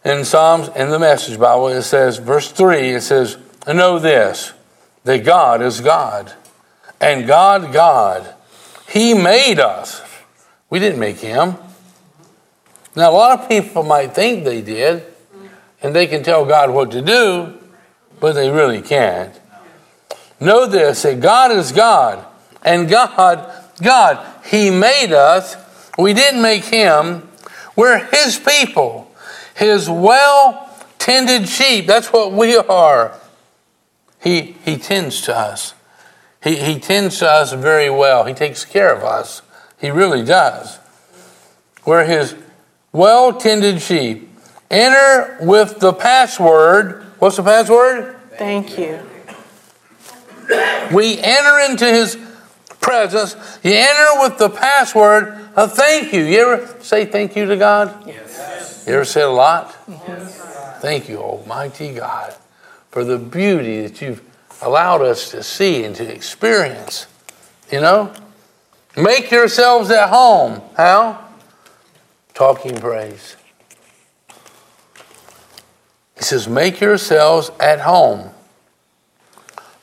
in 0.05 0.25
Psalms, 0.25 0.69
in 0.77 0.91
the 0.91 0.99
Message 0.99 1.39
Bible, 1.39 1.69
it 1.69 1.83
says, 1.83 2.19
verse 2.19 2.53
three, 2.53 2.91
it 2.91 3.01
says, 3.03 3.37
Know 3.67 3.99
this, 3.99 4.53
that 5.05 5.25
God 5.25 5.61
is 5.61 5.81
God, 5.81 6.33
and 7.01 7.27
God, 7.27 7.73
God. 7.73 8.33
He 8.89 9.13
made 9.15 9.59
us. 9.59 10.03
We 10.71 10.79
didn't 10.79 11.01
make 11.01 11.19
him. 11.19 11.57
Now, 12.95 13.11
a 13.11 13.13
lot 13.13 13.41
of 13.41 13.49
people 13.49 13.83
might 13.83 14.15
think 14.15 14.45
they 14.45 14.63
did, 14.63 15.05
and 15.83 15.95
they 15.95 16.07
can 16.07 16.23
tell 16.23 16.45
God 16.45 16.71
what 16.71 16.91
to 16.93 17.03
do, 17.03 17.59
but 18.21 18.33
they 18.33 18.51
really 18.51 18.83
can't. 18.83 19.39
Know 20.41 20.67
this, 20.67 21.03
that 21.03 21.21
God 21.21 21.51
is 21.51 21.73
God, 21.73 22.25
and 22.63 22.89
God, 22.89 23.51
God, 23.83 24.27
He 24.45 24.71
made 24.71 25.13
us. 25.13 25.57
We 25.99 26.13
didn't 26.13 26.43
make 26.43 26.65
Him. 26.65 27.29
We're 27.75 28.05
His 28.07 28.39
people, 28.39 29.11
His 29.55 29.89
well 29.89 30.69
tended 30.99 31.49
sheep. 31.49 31.87
That's 31.87 32.13
what 32.13 32.33
we 32.33 32.57
are. 32.57 33.19
He, 34.21 34.57
he 34.65 34.77
tends 34.77 35.21
to 35.23 35.37
us. 35.37 35.75
He, 36.43 36.57
he 36.57 36.79
tends 36.79 37.19
to 37.21 37.31
us 37.31 37.53
very 37.53 37.91
well. 37.91 38.25
He 38.25 38.35
takes 38.35 38.65
care 38.65 38.95
of 38.95 39.03
us. 39.03 39.43
He 39.81 39.91
really 39.91 40.25
does. 40.25 40.79
We're 41.87 42.05
His 42.05 42.35
well 42.93 43.33
tended 43.33 43.81
sheep. 43.81 44.29
Enter 44.71 45.39
with 45.41 45.79
the 45.79 45.93
password. 45.93 47.05
What's 47.19 47.37
the 47.37 47.43
password? 47.43 48.17
Thank 48.37 48.79
you. 48.79 49.01
We 50.93 51.19
enter 51.19 51.59
into 51.71 51.87
his 51.87 52.17
presence. 52.81 53.35
You 53.63 53.73
enter 53.73 54.21
with 54.23 54.39
the 54.39 54.51
password 54.51 55.29
of 55.57 55.73
thank 55.73 56.13
you. 56.13 56.23
You 56.23 56.53
ever 56.53 56.83
say 56.83 57.05
thank 57.07 57.35
you 57.37 57.47
to 57.47 57.57
God? 57.57 58.07
Yes. 58.07 58.85
You 58.87 58.95
ever 58.95 59.05
say 59.05 59.23
a 59.23 59.29
lot? 59.29 59.73
Thank 60.81 61.09
you, 61.09 61.19
Almighty 61.19 61.95
God, 61.95 62.35
for 62.91 63.03
the 63.03 63.19
beauty 63.19 63.83
that 63.83 64.01
you've 64.01 64.23
allowed 64.63 65.03
us 65.03 65.31
to 65.31 65.43
see 65.43 65.85
and 65.85 65.97
to 65.97 66.05
experience. 66.05 67.07
You 67.73 67.81
know? 67.81 68.13
Make 68.97 69.31
yourselves 69.31 69.91
at 69.91 70.09
home. 70.09 70.63
How? 70.77 71.29
Talking 72.35 72.79
praise. 72.79 73.37
He 76.17 76.23
says, 76.23 76.49
make 76.49 76.81
yourselves 76.81 77.51
at 77.61 77.81
home 77.81 78.31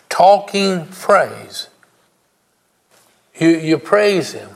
talking 0.10 0.88
praise. 0.88 1.70
You, 3.36 3.50
you 3.50 3.78
praise 3.78 4.34
Him. 4.34 4.50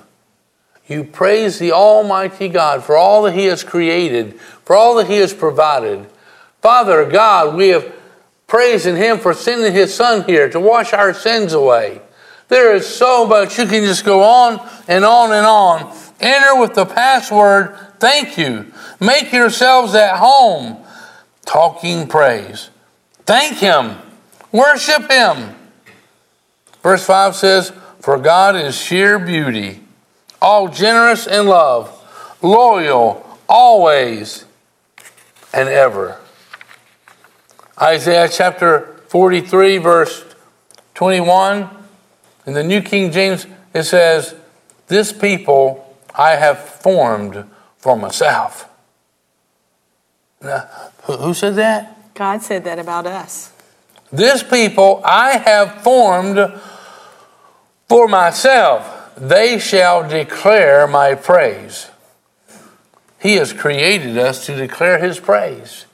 You 0.87 1.03
praise 1.03 1.59
the 1.59 1.71
Almighty 1.71 2.47
God 2.47 2.83
for 2.83 2.95
all 2.95 3.23
that 3.23 3.33
He 3.33 3.45
has 3.45 3.63
created, 3.63 4.39
for 4.39 4.75
all 4.75 4.95
that 4.95 5.07
He 5.07 5.17
has 5.17 5.33
provided. 5.33 6.07
Father 6.61 7.09
God, 7.09 7.55
we 7.55 7.69
have 7.69 7.91
praising 8.45 8.95
Him 8.95 9.17
for 9.17 9.33
sending 9.33 9.73
His 9.73 9.93
Son 9.93 10.23
here 10.23 10.49
to 10.49 10.59
wash 10.59 10.93
our 10.93 11.13
sins 11.13 11.53
away. 11.53 12.01
There 12.47 12.75
is 12.75 12.87
so 12.87 13.25
much. 13.25 13.57
You 13.59 13.65
can 13.65 13.83
just 13.83 14.05
go 14.05 14.23
on 14.23 14.65
and 14.87 15.03
on 15.03 15.31
and 15.31 15.45
on. 15.45 15.95
Enter 16.19 16.59
with 16.59 16.73
the 16.73 16.85
password, 16.85 17.77
thank 17.99 18.37
you. 18.37 18.71
Make 18.99 19.33
yourselves 19.33 19.93
at 19.95 20.17
home 20.17 20.83
talking 21.47 22.07
praise. 22.07 22.69
Thank 23.25 23.57
Him. 23.57 23.97
Worship 24.51 25.09
Him. 25.09 25.55
Verse 26.83 27.05
5 27.05 27.35
says, 27.35 27.73
For 28.01 28.19
God 28.19 28.55
is 28.55 28.79
sheer 28.79 29.17
beauty, 29.17 29.81
all 30.41 30.67
generous 30.67 31.25
in 31.25 31.47
love, 31.47 31.91
loyal, 32.43 33.25
always 33.49 34.45
and 35.53 35.67
ever. 35.67 36.19
Isaiah 37.81 38.29
chapter 38.29 39.01
43, 39.07 39.77
verse 39.77 40.23
21, 40.93 41.69
in 42.45 42.53
the 42.53 42.63
New 42.63 42.81
King 42.81 43.11
James, 43.11 43.47
it 43.73 43.83
says, 43.83 44.35
This 44.87 45.11
people 45.13 45.95
I 46.13 46.31
have 46.31 46.59
formed 46.59 47.45
for 47.77 47.95
myself. 47.95 48.66
Who 50.41 51.33
said 51.33 51.55
that? 51.55 52.13
God 52.13 52.41
said 52.41 52.63
that 52.65 52.79
about 52.79 53.05
us. 53.05 53.51
This 54.11 54.43
people 54.43 55.01
I 55.03 55.37
have 55.37 55.81
formed 55.83 56.59
for 57.87 58.07
myself. 58.07 59.15
They 59.17 59.59
shall 59.59 60.07
declare 60.07 60.87
my 60.87 61.15
praise. 61.15 61.89
He 63.19 63.33
has 63.35 63.51
created 63.51 64.17
us 64.17 64.45
to 64.45 64.55
declare 64.55 64.99
his 64.99 65.19
praise. 65.19 65.85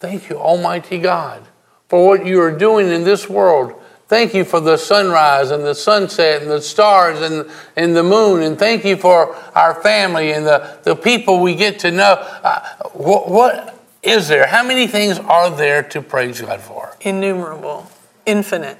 Thank 0.00 0.28
you, 0.28 0.36
Almighty 0.36 0.98
God, 0.98 1.46
for 1.88 2.06
what 2.06 2.26
you 2.26 2.40
are 2.40 2.56
doing 2.56 2.88
in 2.88 3.04
this 3.04 3.28
world. 3.28 3.79
Thank 4.10 4.34
you 4.34 4.44
for 4.44 4.58
the 4.58 4.76
sunrise 4.76 5.52
and 5.52 5.62
the 5.62 5.72
sunset 5.72 6.42
and 6.42 6.50
the 6.50 6.60
stars 6.60 7.20
and, 7.20 7.48
and 7.76 7.94
the 7.94 8.02
moon. 8.02 8.42
And 8.42 8.58
thank 8.58 8.84
you 8.84 8.96
for 8.96 9.36
our 9.54 9.80
family 9.82 10.32
and 10.32 10.44
the, 10.44 10.80
the 10.82 10.96
people 10.96 11.38
we 11.38 11.54
get 11.54 11.78
to 11.78 11.92
know. 11.92 12.14
Uh, 12.42 12.60
what, 12.92 13.30
what 13.30 13.80
is 14.02 14.26
there? 14.26 14.48
How 14.48 14.66
many 14.66 14.88
things 14.88 15.20
are 15.20 15.48
there 15.48 15.84
to 15.84 16.02
praise 16.02 16.40
God 16.40 16.60
for? 16.60 16.96
Innumerable, 17.02 17.88
infinite. 18.26 18.78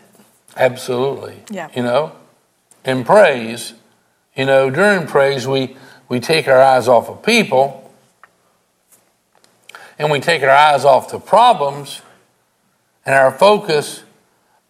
Absolutely. 0.57 1.45
Yeah. 1.49 1.69
You 1.77 1.85
know, 1.85 2.11
in 2.85 3.05
praise, 3.05 3.75
you 4.35 4.47
know, 4.47 4.69
during 4.69 5.07
praise, 5.07 5.47
we, 5.47 5.77
we 6.09 6.19
take 6.19 6.49
our 6.49 6.61
eyes 6.61 6.89
off 6.89 7.09
of 7.09 7.23
people 7.23 7.89
and 9.97 10.11
we 10.11 10.19
take 10.19 10.43
our 10.43 10.51
eyes 10.51 10.85
off 10.85 11.09
the 11.13 11.21
problems, 11.21 12.03
and 13.07 13.15
our 13.15 13.31
focus 13.31 14.03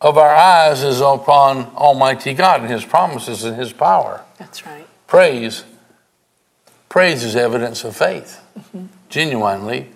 of 0.00 0.16
our 0.16 0.34
eyes 0.34 0.82
is 0.82 1.00
upon 1.00 1.66
Almighty 1.76 2.34
God 2.34 2.62
and 2.62 2.70
His 2.70 2.84
promises 2.84 3.44
and 3.44 3.56
His 3.56 3.72
power. 3.72 4.24
That's 4.38 4.64
right. 4.64 4.86
Praise, 5.06 5.64
praise 6.88 7.24
is 7.24 7.36
evidence 7.36 7.84
of 7.84 7.96
faith, 7.96 8.40
mm-hmm. 8.58 8.86
genuinely. 9.08 9.90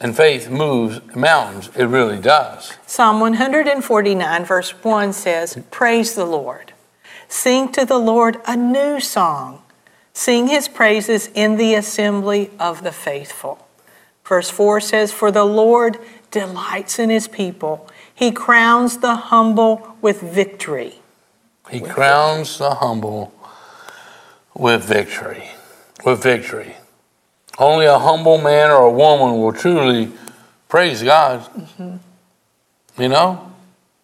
And 0.00 0.16
faith 0.16 0.48
moves 0.48 1.00
mountains. 1.16 1.70
It 1.74 1.86
really 1.86 2.20
does. 2.20 2.74
Psalm 2.86 3.18
149, 3.18 4.44
verse 4.44 4.70
1 4.70 5.12
says, 5.12 5.58
Praise 5.72 6.14
the 6.14 6.24
Lord. 6.24 6.72
Sing 7.28 7.72
to 7.72 7.84
the 7.84 7.98
Lord 7.98 8.40
a 8.46 8.56
new 8.56 9.00
song. 9.00 9.62
Sing 10.12 10.48
his 10.48 10.68
praises 10.68 11.30
in 11.34 11.56
the 11.56 11.74
assembly 11.74 12.50
of 12.58 12.82
the 12.82 12.92
faithful. 12.92 13.66
Verse 14.24 14.50
4 14.50 14.80
says, 14.80 15.12
For 15.12 15.30
the 15.30 15.44
Lord 15.44 15.98
delights 16.30 16.98
in 16.98 17.10
his 17.10 17.28
people, 17.28 17.88
he 18.18 18.32
crowns 18.32 18.98
the 18.98 19.14
humble 19.14 19.96
with 20.02 20.20
victory. 20.20 20.94
He 21.70 21.78
crowns 21.80 22.58
the 22.58 22.74
humble 22.74 23.32
with 24.56 24.82
victory. 24.82 25.50
With 26.04 26.20
victory. 26.20 26.74
Only 27.60 27.86
a 27.86 28.00
humble 28.00 28.38
man 28.38 28.72
or 28.72 28.82
a 28.86 28.90
woman 28.90 29.40
will 29.40 29.52
truly 29.52 30.10
praise 30.68 31.00
God. 31.04 31.42
Mm-hmm. 31.54 33.02
You 33.02 33.08
know? 33.08 33.52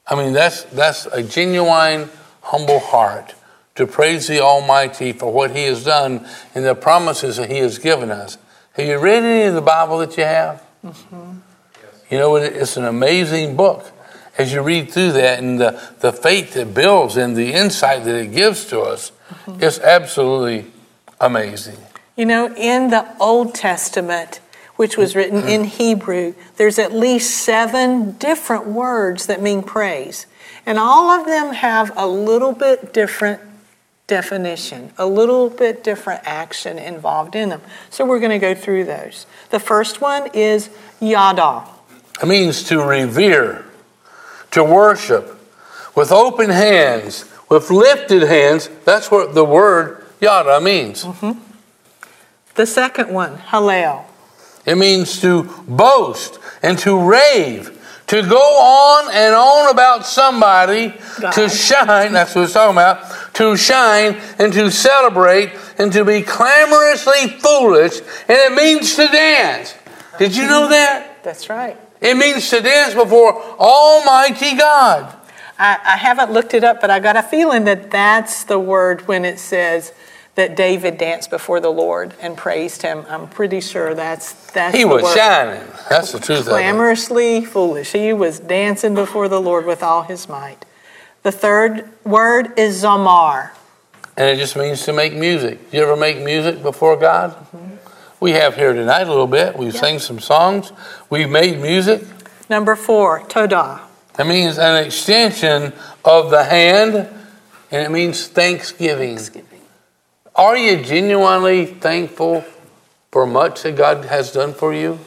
I 0.07 0.15
mean, 0.15 0.33
that's, 0.33 0.63
that's 0.65 1.07
a 1.07 1.21
genuine, 1.25 2.09
humble 2.43 2.79
heart 2.79 3.35
to 3.75 3.85
praise 3.85 4.29
the 4.29 4.39
Almighty 4.39 5.13
for 5.13 5.33
what 5.33 5.57
He 5.57 5.65
has 5.65 5.83
done 5.85 6.25
and 6.55 6.65
the 6.65 6.77
promises 6.77 7.39
that 7.39 7.51
He 7.51 7.59
has 7.59 7.79
given 7.79 8.13
us. 8.13 8.39
Have 8.75 8.87
you 8.87 8.97
read 8.99 9.25
any 9.25 9.49
of 9.49 9.55
the 9.55 9.61
Bible 9.61 9.99
that 9.99 10.17
you 10.17 10.23
have? 10.23 10.63
Mm-hmm. 10.85 11.39
You 12.11 12.19
know, 12.19 12.37
it- 12.37 12.53
it's 12.55 12.77
an 12.77 12.85
amazing 12.85 13.57
book. 13.57 13.91
As 14.37 14.53
you 14.53 14.63
read 14.63 14.91
through 14.91 15.13
that 15.13 15.39
and 15.39 15.61
the, 15.61 15.81
the 16.01 16.13
faith 16.13 16.57
it 16.57 16.75
builds 16.75 17.17
and 17.17 17.37
the 17.37 17.53
insight 17.53 18.05
that 18.05 18.15
it 18.15 18.33
gives 18.33 18.65
to 18.67 18.81
us, 18.81 19.13
it's 19.47 19.79
absolutely 19.79 20.71
amazing. 21.21 21.77
You 22.17 22.27
know, 22.27 22.55
in 22.55 22.91
the 22.91 23.07
Old 23.21 23.55
Testament, 23.55 24.41
which 24.77 24.97
was 24.97 25.15
written 25.15 25.49
in 25.49 25.65
Hebrew, 25.65 26.35
there's 26.57 26.79
at 26.79 26.93
least 26.93 27.45
seven 27.45 28.13
different 28.13 28.67
words 28.67 29.27
that 29.27 29.41
mean 29.41 29.63
praise. 29.63 30.27
And 30.67 30.79
all 30.79 31.11
of 31.11 31.27
them 31.27 31.53
have 31.53 31.93
a 31.97 32.07
little 32.07 32.53
bit 32.53 32.93
different 32.93 33.41
definition, 34.07 34.93
a 34.99 35.07
little 35.07 35.49
bit 35.49 35.83
different 35.85 36.23
action 36.25 36.79
involved 36.79 37.35
in 37.35 37.49
them. 37.51 37.63
So 37.91 38.05
we're 38.05 38.19
going 38.19 38.31
to 38.31 38.39
go 38.39 38.55
through 38.55 38.85
those. 38.85 39.27
The 39.51 39.61
first 39.61 40.01
one 40.01 40.29
is 40.35 40.71
yada. 41.01 41.65
It 42.23 42.27
means 42.27 42.63
to 42.65 42.83
revere, 42.83 43.65
to 44.55 44.65
worship, 44.65 45.39
with 45.95 46.11
open 46.11 46.51
hands, 46.51 47.25
with 47.49 47.71
lifted 47.71 48.23
hands. 48.23 48.71
That's 48.85 49.11
what 49.11 49.35
the 49.35 49.45
word 49.45 50.05
yada 50.21 50.61
means. 50.61 51.05
Mm-hmm. 51.05 51.41
The 52.55 52.67
second 52.67 53.13
one, 53.13 53.37
hallel. 53.39 54.05
It 54.65 54.77
means 54.77 55.21
to 55.21 55.43
boast 55.67 56.39
and 56.63 56.79
to 56.79 56.99
rave, 56.99 57.81
to 58.07 58.23
go 58.23 58.37
on 58.39 59.13
and 59.13 59.35
on 59.35 59.71
about 59.71 60.07
somebody, 60.07 60.95
to 61.33 61.49
shine. 61.49 62.13
That's 62.13 62.35
what 62.35 62.45
it's 62.45 62.53
talking 62.53 62.77
about. 62.77 63.35
To 63.35 63.57
shine 63.57 64.21
and 64.39 64.53
to 64.53 64.71
celebrate 64.71 65.51
and 65.79 65.93
to 65.93 66.05
be 66.05 66.23
clamorously 66.23 67.41
foolish. 67.41 67.99
And 68.29 68.39
it 68.39 68.55
means 68.55 68.95
to 68.97 69.09
dance. 69.09 69.75
Did 70.19 70.37
you 70.37 70.47
know 70.47 70.63
mm-hmm. 70.63 70.71
that? 70.71 71.25
That's 71.25 71.51
right. 71.51 71.77
It 72.05 72.19
means 72.19 72.51
to 72.51 72.61
dance 72.61 72.95
before 72.95 73.43
Almighty 73.59 74.57
God. 74.57 75.17
I, 75.59 75.79
I 75.83 75.97
haven't 75.97 76.33
looked 76.33 76.53
it 76.53 76.63
up, 76.63 76.81
but 76.83 76.91
I 76.91 77.01
got 77.01 77.17
a 77.17 77.23
feeling 77.23 77.65
that 77.65 77.91
that's 77.91 78.45
the 78.45 78.59
word 78.59 79.09
when 79.09 79.25
it 79.25 79.39
says 79.39 79.93
that 80.35 80.55
David 80.55 80.99
danced 80.99 81.31
before 81.31 81.61
the 81.61 81.71
Lord 81.71 82.13
and 82.21 82.37
praised 82.37 82.83
him. 82.83 83.07
I'm 83.09 83.29
pretty 83.29 83.61
sure 83.61 83.95
that's 83.95 84.51
that's 84.51 84.77
He 84.77 84.85
was 84.85 85.03
word. 85.05 85.17
shining. 85.17 85.67
That's 85.89 86.13
the 86.13 86.19
truth 86.21 86.41
of 86.41 86.49
it. 86.49 86.51
Clamorously 86.51 87.45
foolish. 87.45 87.93
He 87.93 88.13
was 88.13 88.39
dancing 88.39 88.95
before 88.95 89.29
the 89.29 89.41
Lord 89.41 89.65
with 89.65 89.83
all 89.83 90.03
his 90.03 90.29
might. 90.29 90.67
The 91.23 91.33
third 91.33 91.89
word 92.05 92.59
is 92.59 92.83
zamar. 92.83 93.53
And 94.17 94.29
it 94.29 94.37
just 94.37 94.57
means 94.57 94.85
to 94.85 94.93
make 94.93 95.15
music. 95.15 95.59
You 95.73 95.83
ever 95.83 95.97
make 95.97 96.19
music 96.19 96.63
before 96.63 96.97
God? 96.97 97.31
Mm-hmm. 97.31 97.64
We 98.25 98.31
have 98.31 98.57
here 98.57 98.73
tonight 98.73 99.03
a 99.03 99.11
little 99.11 99.27
bit. 99.27 99.55
We've 99.55 99.77
sang 99.77 99.99
some 99.99 100.19
songs. 100.19 100.73
We've 101.11 101.29
made 101.29 101.61
music. 101.61 102.05
Number 102.49 102.75
four, 102.75 103.21
todah. 103.21 103.83
That 104.15 104.27
means 104.27 104.57
an 104.57 104.83
extension 104.83 105.75
of 106.07 106.31
the 106.31 106.43
hand, 106.43 107.07
and 107.71 107.83
it 107.83 107.91
means 107.91 108.27
thanksgiving. 108.27 109.17
thanksgiving. 109.17 109.61
Are 110.35 110.57
you 110.57 110.83
genuinely 110.83 111.67
thankful 111.67 112.47
for 113.13 113.27
much 113.27 113.63
that 113.65 113.77
God 113.77 114.07
has 114.07 114.33
done 114.33 114.55
for 114.55 114.73
you? 114.73 115.01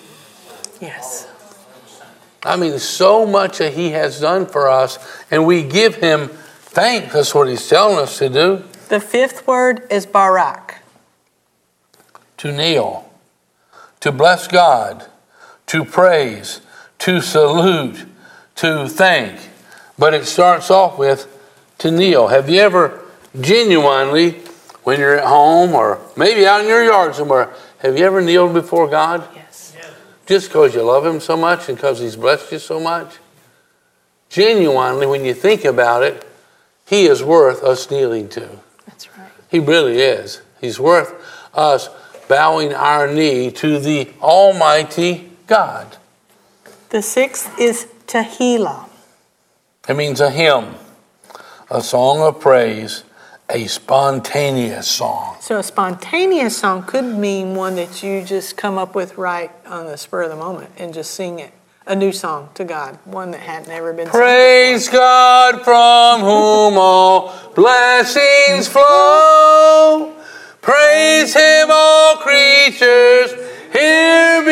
Yes. 0.80 1.27
I 2.43 2.56
mean, 2.56 2.77
so 2.77 3.25
much 3.25 3.58
that 3.58 3.73
He 3.73 3.89
has 3.93 4.19
done 4.19 4.45
for 4.45 4.69
us, 4.69 4.99
and 5.32 5.47
we 5.47 5.63
give 5.63 5.95
Him 5.95 6.27
thanks. 6.27 7.13
That's 7.13 7.34
what 7.34 7.47
He's 7.47 7.67
telling 7.67 7.97
us 7.97 8.19
to 8.19 8.30
do. 8.30 8.63
The 8.89 8.99
fifth 8.99 9.47
word 9.47 9.88
is 9.89 10.06
barak. 10.06 10.84
to 12.38 12.51
kneel, 12.51 13.06
to 14.07 14.11
bless 14.13 14.47
God, 14.47 15.05
to 15.65 15.83
praise, 15.83 16.61
to 16.99 17.19
salute, 17.19 18.05
to 18.55 18.87
thank. 18.87 19.37
But 19.99 20.13
it 20.13 20.25
starts 20.25 20.71
off 20.71 20.97
with 20.97 21.27
to 21.79 21.91
kneel. 21.91 22.27
Have 22.27 22.49
you 22.49 22.61
ever 22.61 23.01
genuinely, 23.41 24.31
when 24.83 24.97
you're 24.97 25.17
at 25.17 25.27
home 25.27 25.75
or 25.75 25.99
maybe 26.15 26.45
out 26.45 26.61
in 26.61 26.67
your 26.67 26.85
yard 26.85 27.15
somewhere, 27.15 27.53
have 27.79 27.97
you 27.97 28.05
ever 28.05 28.21
kneeled 28.21 28.53
before 28.53 28.87
God 28.87 29.27
Yes. 29.35 29.75
just 30.25 30.47
because 30.47 30.73
you 30.73 30.83
love 30.83 31.05
Him 31.05 31.19
so 31.19 31.35
much 31.35 31.67
and 31.67 31.77
because 31.77 31.99
He's 31.99 32.15
blessed 32.15 32.49
you 32.53 32.59
so 32.59 32.79
much? 32.79 33.17
Genuinely, 34.29 35.05
when 35.05 35.25
you 35.25 35.33
think 35.33 35.65
about 35.65 36.03
it, 36.03 36.25
He 36.85 37.07
is 37.07 37.21
worth 37.21 37.61
us 37.61 37.91
kneeling 37.91 38.29
to. 38.29 38.47
That's 38.85 39.09
right. 39.17 39.27
He 39.49 39.59
really 39.59 39.99
is. 39.99 40.41
He's 40.61 40.79
worth 40.79 41.13
us 41.53 41.89
bowing 42.27 42.73
our 42.73 43.11
knee 43.11 43.51
to 43.51 43.79
the 43.79 44.09
Almighty 44.21 45.29
God. 45.47 45.97
The 46.89 47.01
sixth 47.01 47.59
is 47.59 47.87
tehillah. 48.07 48.89
It 49.87 49.95
means 49.95 50.19
a 50.19 50.29
hymn, 50.29 50.75
a 51.69 51.81
song 51.81 52.21
of 52.21 52.39
praise, 52.39 53.03
a 53.49 53.67
spontaneous 53.67 54.87
song. 54.87 55.37
So 55.39 55.57
a 55.57 55.63
spontaneous 55.63 56.57
song 56.57 56.83
could 56.83 57.05
mean 57.05 57.55
one 57.55 57.75
that 57.75 58.03
you 58.03 58.23
just 58.23 58.57
come 58.57 58.77
up 58.77 58.95
with 58.95 59.17
right 59.17 59.51
on 59.65 59.85
the 59.85 59.97
spur 59.97 60.23
of 60.23 60.29
the 60.29 60.35
moment 60.35 60.71
and 60.77 60.93
just 60.93 61.11
sing 61.11 61.39
it. 61.39 61.53
A 61.85 61.95
new 61.95 62.11
song 62.11 62.49
to 62.55 62.65
God, 62.65 62.99
one 63.05 63.31
that 63.31 63.39
had 63.39 63.65
never 63.69 63.93
been 63.93 64.07
sung 64.07 64.19
Praise 64.19 64.89
God 64.89 65.63
from 65.63 66.19
whom 66.19 66.77
all 66.77 67.33
blessings 67.55 68.67
flow. 68.67 70.16
Praise 70.67 71.34
Him, 71.34 71.69
all 71.71 72.17
creatures 72.17 73.32
here 73.71 74.43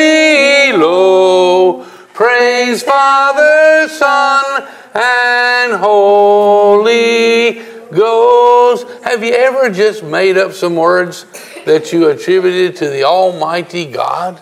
below. 0.71 1.83
Praise 2.13 2.81
Father, 2.83 3.89
Son, 3.89 4.65
and 4.93 5.73
Holy 5.73 7.61
Ghost. 7.91 8.87
Have 9.03 9.25
you 9.25 9.33
ever 9.33 9.69
just 9.69 10.05
made 10.05 10.37
up 10.37 10.53
some 10.53 10.77
words 10.77 11.25
that 11.65 11.91
you 11.91 12.07
attributed 12.07 12.77
to 12.77 12.89
the 12.89 13.03
Almighty 13.03 13.83
God? 13.85 14.39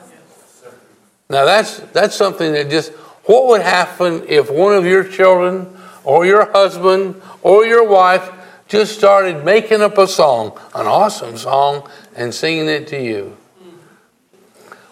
Now 1.27 1.45
that's 1.45 1.79
that's 1.79 2.15
something 2.15 2.51
that 2.51 2.69
just 2.69 2.91
what 3.25 3.47
would 3.47 3.61
happen 3.61 4.25
if 4.27 4.51
one 4.51 4.75
of 4.75 4.85
your 4.85 5.03
children 5.03 5.75
or 6.03 6.23
your 6.27 6.51
husband 6.51 7.19
or 7.41 7.65
your 7.65 7.89
wife 7.89 8.29
just 8.73 8.97
started 8.97 9.45
making 9.45 9.81
up 9.81 9.99
a 9.99 10.07
song, 10.07 10.59
an 10.73 10.87
awesome 10.87 11.37
song, 11.37 11.87
and 12.15 12.33
singing 12.33 12.67
it 12.67 12.87
to 12.87 12.99
you? 12.99 13.37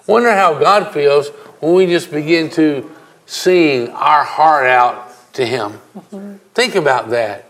Wonder 0.06 0.32
how 0.32 0.54
God 0.60 0.94
feels 0.94 1.30
when 1.60 1.74
we 1.74 1.88
just 1.88 2.12
begin 2.12 2.52
to 2.52 2.92
sing 3.26 3.90
our 3.90 4.24
heart 4.24 4.68
out 4.68 5.12
to 5.34 5.46
Him. 5.46 5.82
Mm-hmm. 5.98 6.36
Think 6.54 6.76
about 6.76 7.10
that. 7.10 7.46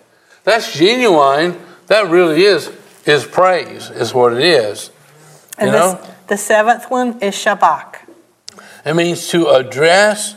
That's 0.46 0.74
genuine. 0.74 1.60
That 1.88 2.10
really 2.10 2.44
is 2.44 2.72
is 3.06 3.26
praise, 3.26 3.90
is 3.90 4.14
what 4.14 4.32
it 4.32 4.44
is. 4.44 4.90
And 5.58 5.68
you 5.68 5.74
know? 5.74 6.08
the 6.28 6.38
seventh 6.38 6.90
one 6.90 7.20
is 7.20 7.36
Shabach. 7.36 7.96
It 8.86 8.94
means 8.96 9.28
to 9.30 9.50
address 9.50 10.36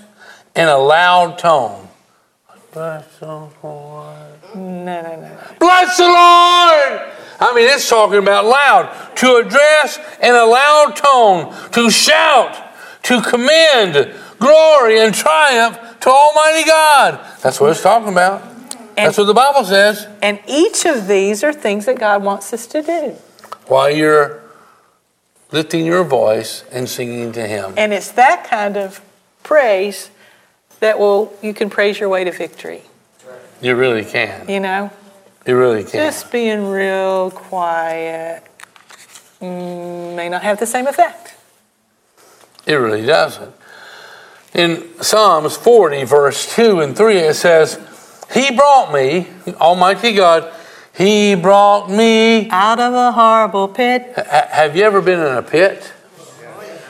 in 0.57 0.67
a 0.67 0.79
loud 0.79 1.39
tone. 1.39 1.89
Bless 4.85 4.97
the 4.99 5.03
Lord. 5.03 5.03
No, 5.03 5.03
no, 5.03 5.17
no, 5.17 5.29
no. 5.29 5.57
Bless 5.59 5.97
the 5.97 6.05
Lord! 6.05 7.13
I 7.41 7.53
mean, 7.55 7.69
it's 7.69 7.89
talking 7.89 8.19
about 8.19 8.45
loud. 8.45 9.17
To 9.17 9.37
address 9.37 9.99
in 10.23 10.35
a 10.35 10.45
loud 10.45 10.97
tone, 10.97 11.71
to 11.73 11.91
shout, 11.91 12.57
to 13.05 13.21
commend 13.23 14.15
glory 14.39 15.01
and 15.01 15.15
triumph 15.15 15.79
to 16.01 16.11
Almighty 16.11 16.65
God. 16.65 17.21
That's 17.43 17.61
what 17.61 17.71
it's 17.71 17.83
talking 17.83 18.13
about. 18.13 18.43
And, 18.97 19.09
That's 19.09 19.19
what 19.19 19.25
the 19.25 19.35
Bible 19.35 19.65
says. 19.65 20.07
And 20.23 20.39
each 20.47 20.85
of 20.85 21.09
these 21.09 21.43
are 21.43 21.53
things 21.53 21.87
that 21.87 21.99
God 21.99 22.23
wants 22.23 22.53
us 22.53 22.67
to 22.69 22.83
do. 22.83 23.17
While 23.67 23.91
you're 23.91 24.43
lifting 25.51 25.85
your 25.87 26.05
voice 26.05 26.65
and 26.71 26.89
singing 26.89 27.33
to 27.33 27.47
Him. 27.47 27.75
And 27.77 27.93
it's 27.93 28.13
that 28.13 28.45
kind 28.45 28.77
of 28.77 29.01
praise 29.43 30.11
that 30.81 30.99
will 30.99 31.33
you 31.43 31.55
can 31.55 31.71
praise 31.71 31.99
your 31.99 32.09
way 32.09 32.25
to 32.25 32.33
victory. 32.33 32.83
You 33.65 33.75
really 33.77 34.05
can. 34.05 34.47
You 34.47 34.61
know? 34.61 34.91
You 35.47 35.57
really 35.59 35.85
can. 35.85 35.93
Just 35.93 36.31
being 36.31 36.69
real 36.69 37.31
quiet 37.31 38.45
mm, 39.41 40.15
may 40.15 40.29
not 40.29 40.43
have 40.43 40.61
the 40.61 40.67
same 40.67 40.87
effect. 40.87 41.35
It 42.67 42.75
really 42.75 43.07
doesn't. 43.07 43.55
In 44.53 45.03
Psalms 45.03 45.57
40, 45.57 46.05
verse 46.05 46.55
2 46.55 46.81
and 46.81 46.95
3, 46.95 47.17
it 47.17 47.35
says, 47.37 47.81
He 48.35 48.55
brought 48.55 48.93
me, 48.93 49.29
Almighty 49.55 50.13
God, 50.13 50.53
He 50.95 51.35
brought 51.35 51.89
me 51.89 52.51
out 52.51 52.79
of 52.79 52.93
a 52.93 53.13
horrible 53.13 53.69
pit. 53.69 54.13
H- 54.19 54.27
have 54.27 54.77
you 54.77 54.83
ever 54.83 55.01
been 55.01 55.21
in 55.21 55.39
a 55.39 55.43
pit? 55.43 55.91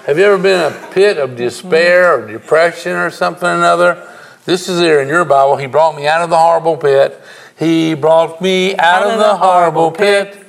Have 0.06 0.18
you 0.18 0.24
ever 0.24 0.42
been 0.42 0.72
in 0.72 0.76
a 0.76 0.86
pit 0.90 1.18
of 1.18 1.36
despair 1.36 2.18
or 2.18 2.26
depression 2.26 2.96
or 2.96 3.10
something 3.10 3.48
or 3.48 3.54
another? 3.54 4.10
This 4.44 4.68
is 4.68 4.78
there 4.78 5.00
in 5.00 5.08
your 5.08 5.24
Bible. 5.24 5.56
He 5.56 5.66
brought 5.66 5.96
me 5.96 6.06
out 6.06 6.22
of 6.22 6.30
the 6.30 6.36
horrible 6.36 6.76
pit. 6.76 7.20
He 7.58 7.94
brought 7.94 8.42
me 8.42 8.74
out, 8.76 9.02
out 9.02 9.10
of 9.12 9.18
the 9.18 9.36
horrible 9.36 9.90
pit. 9.90 10.40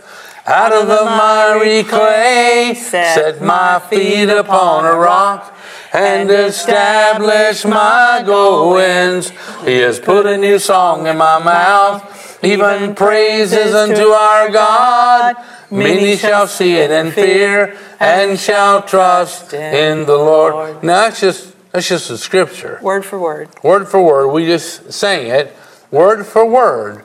Out 0.47 0.73
of 0.73 0.87
the 0.87 1.05
miry 1.05 1.83
clay, 1.83 2.75
set 2.75 3.41
my 3.41 3.79
feet 3.79 4.29
upon 4.29 4.85
a 4.85 4.93
rock 4.93 5.57
and 5.91 6.29
establish 6.29 7.65
my 7.65 8.21
goings. 8.23 9.31
He 9.63 9.77
has 9.77 9.99
put 9.99 10.27
a 10.27 10.37
new 10.37 10.59
song 10.59 11.07
in 11.07 11.17
my 11.17 11.39
mouth, 11.39 12.43
even 12.43 12.93
praises 12.93 13.73
unto 13.73 14.09
our 14.09 14.51
God. 14.51 15.35
Many 15.71 16.15
shall 16.15 16.45
see 16.45 16.75
it 16.75 16.91
and 16.91 17.11
fear, 17.11 17.75
and 17.99 18.39
shall 18.39 18.83
trust 18.83 19.51
in 19.51 20.05
the 20.05 20.15
Lord. 20.15 20.83
Now 20.83 21.09
that's 21.09 21.21
just 21.21 21.54
that's 21.75 21.89
just 21.89 22.09
a 22.09 22.17
scripture. 22.17 22.79
Word 22.81 23.03
for 23.03 23.19
word. 23.19 23.49
Word 23.61 23.89
for 23.89 24.01
word. 24.01 24.29
We 24.29 24.45
just 24.45 24.93
sang 24.93 25.27
it, 25.27 25.53
word 25.91 26.23
for 26.23 26.45
word. 26.45 27.03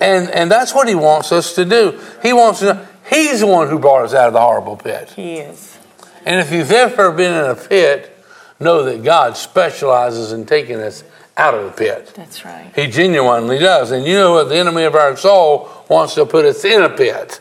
And 0.00 0.30
and 0.30 0.48
that's 0.48 0.72
what 0.72 0.86
he 0.86 0.94
wants 0.94 1.32
us 1.32 1.56
to 1.56 1.64
do. 1.64 2.00
He 2.22 2.32
wants 2.32 2.60
to 2.60 2.74
know, 2.74 2.86
He's 3.10 3.40
the 3.40 3.48
one 3.48 3.68
who 3.68 3.80
brought 3.80 4.04
us 4.04 4.14
out 4.14 4.28
of 4.28 4.32
the 4.32 4.40
horrible 4.40 4.76
pit. 4.76 5.10
He 5.10 5.38
is. 5.38 5.76
And 6.24 6.38
if 6.38 6.52
you've 6.52 6.70
ever 6.70 7.10
been 7.10 7.32
in 7.32 7.50
a 7.50 7.56
pit, 7.56 8.16
know 8.60 8.84
that 8.84 9.02
God 9.02 9.36
specializes 9.36 10.30
in 10.30 10.46
taking 10.46 10.76
us 10.76 11.02
out 11.36 11.54
of 11.54 11.64
the 11.64 11.72
pit. 11.72 12.12
That's 12.14 12.44
right. 12.44 12.70
He 12.76 12.86
genuinely 12.86 13.58
does. 13.58 13.90
And 13.90 14.06
you 14.06 14.14
know 14.14 14.34
what? 14.34 14.48
The 14.48 14.56
enemy 14.56 14.84
of 14.84 14.94
our 14.94 15.16
soul 15.16 15.68
wants 15.88 16.14
to 16.14 16.24
put 16.24 16.44
us 16.44 16.64
in 16.64 16.82
a 16.82 16.88
pit. 16.88 17.40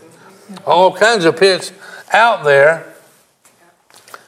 All 0.66 0.92
kinds 0.92 1.26
of 1.26 1.38
pits 1.38 1.72
out 2.12 2.44
there. 2.44 2.92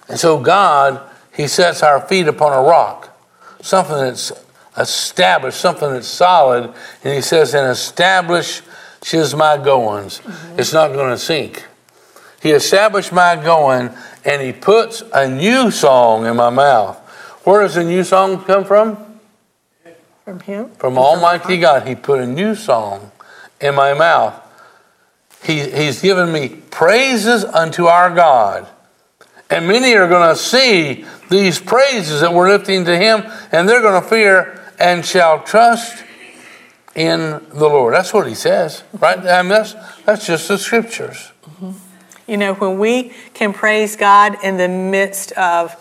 And 0.07 0.19
so 0.19 0.39
God, 0.39 1.01
He 1.35 1.47
sets 1.47 1.83
our 1.83 1.99
feet 1.99 2.27
upon 2.27 2.53
a 2.53 2.61
rock, 2.61 3.17
something 3.61 3.97
that's 3.97 4.31
established, 4.77 5.59
something 5.59 5.91
that's 5.91 6.07
solid. 6.07 6.73
And 7.03 7.13
He 7.13 7.21
says, 7.21 7.53
and 7.53 7.69
establish 7.69 8.61
my 9.13 9.57
goings. 9.57 10.19
Mm-hmm. 10.19 10.59
It's 10.59 10.73
not 10.73 10.93
going 10.93 11.11
to 11.11 11.17
sink. 11.17 11.65
He 12.41 12.51
established 12.51 13.11
my 13.11 13.35
going 13.35 13.89
and 14.23 14.41
he 14.41 14.51
puts 14.51 15.03
a 15.13 15.27
new 15.27 15.71
song 15.71 16.25
in 16.25 16.35
my 16.35 16.49
mouth. 16.49 16.97
Where 17.43 17.61
does 17.61 17.75
the 17.75 17.83
new 17.83 18.03
song 18.03 18.43
come 18.43 18.65
from? 18.65 19.19
From 20.23 20.39
him? 20.39 20.69
From 20.71 20.97
Almighty 20.97 21.57
God. 21.57 21.87
He 21.87 21.95
put 21.95 22.19
a 22.19 22.27
new 22.27 22.55
song 22.55 23.11
in 23.61 23.75
my 23.75 23.93
mouth. 23.93 24.39
He, 25.43 25.69
he's 25.69 26.01
given 26.01 26.31
me 26.31 26.49
praises 26.49 27.43
unto 27.43 27.85
our 27.85 28.13
God. 28.13 28.67
And 29.49 29.67
many 29.67 29.93
are 29.93 30.07
going 30.07 30.29
to 30.29 30.35
see 30.35 31.05
these 31.29 31.59
praises 31.59 32.21
that 32.21 32.33
we're 32.33 32.49
lifting 32.49 32.85
to 32.85 32.97
Him, 32.97 33.23
and 33.51 33.67
they're 33.67 33.81
going 33.81 34.01
to 34.01 34.07
fear 34.07 34.61
and 34.79 35.05
shall 35.05 35.41
trust 35.43 36.03
in 36.95 37.41
the 37.49 37.67
Lord. 37.67 37.93
That's 37.93 38.13
what 38.13 38.27
He 38.27 38.35
says, 38.35 38.83
right? 38.99 39.19
I 39.19 39.41
mean, 39.41 39.49
that's, 39.49 39.73
that's 40.05 40.25
just 40.25 40.47
the 40.47 40.57
scriptures. 40.57 41.31
Mm-hmm. 41.43 41.71
You 42.27 42.37
know, 42.37 42.53
when 42.55 42.79
we 42.79 43.13
can 43.33 43.53
praise 43.53 43.95
God 43.95 44.37
in 44.43 44.57
the 44.57 44.67
midst 44.67 45.31
of 45.33 45.75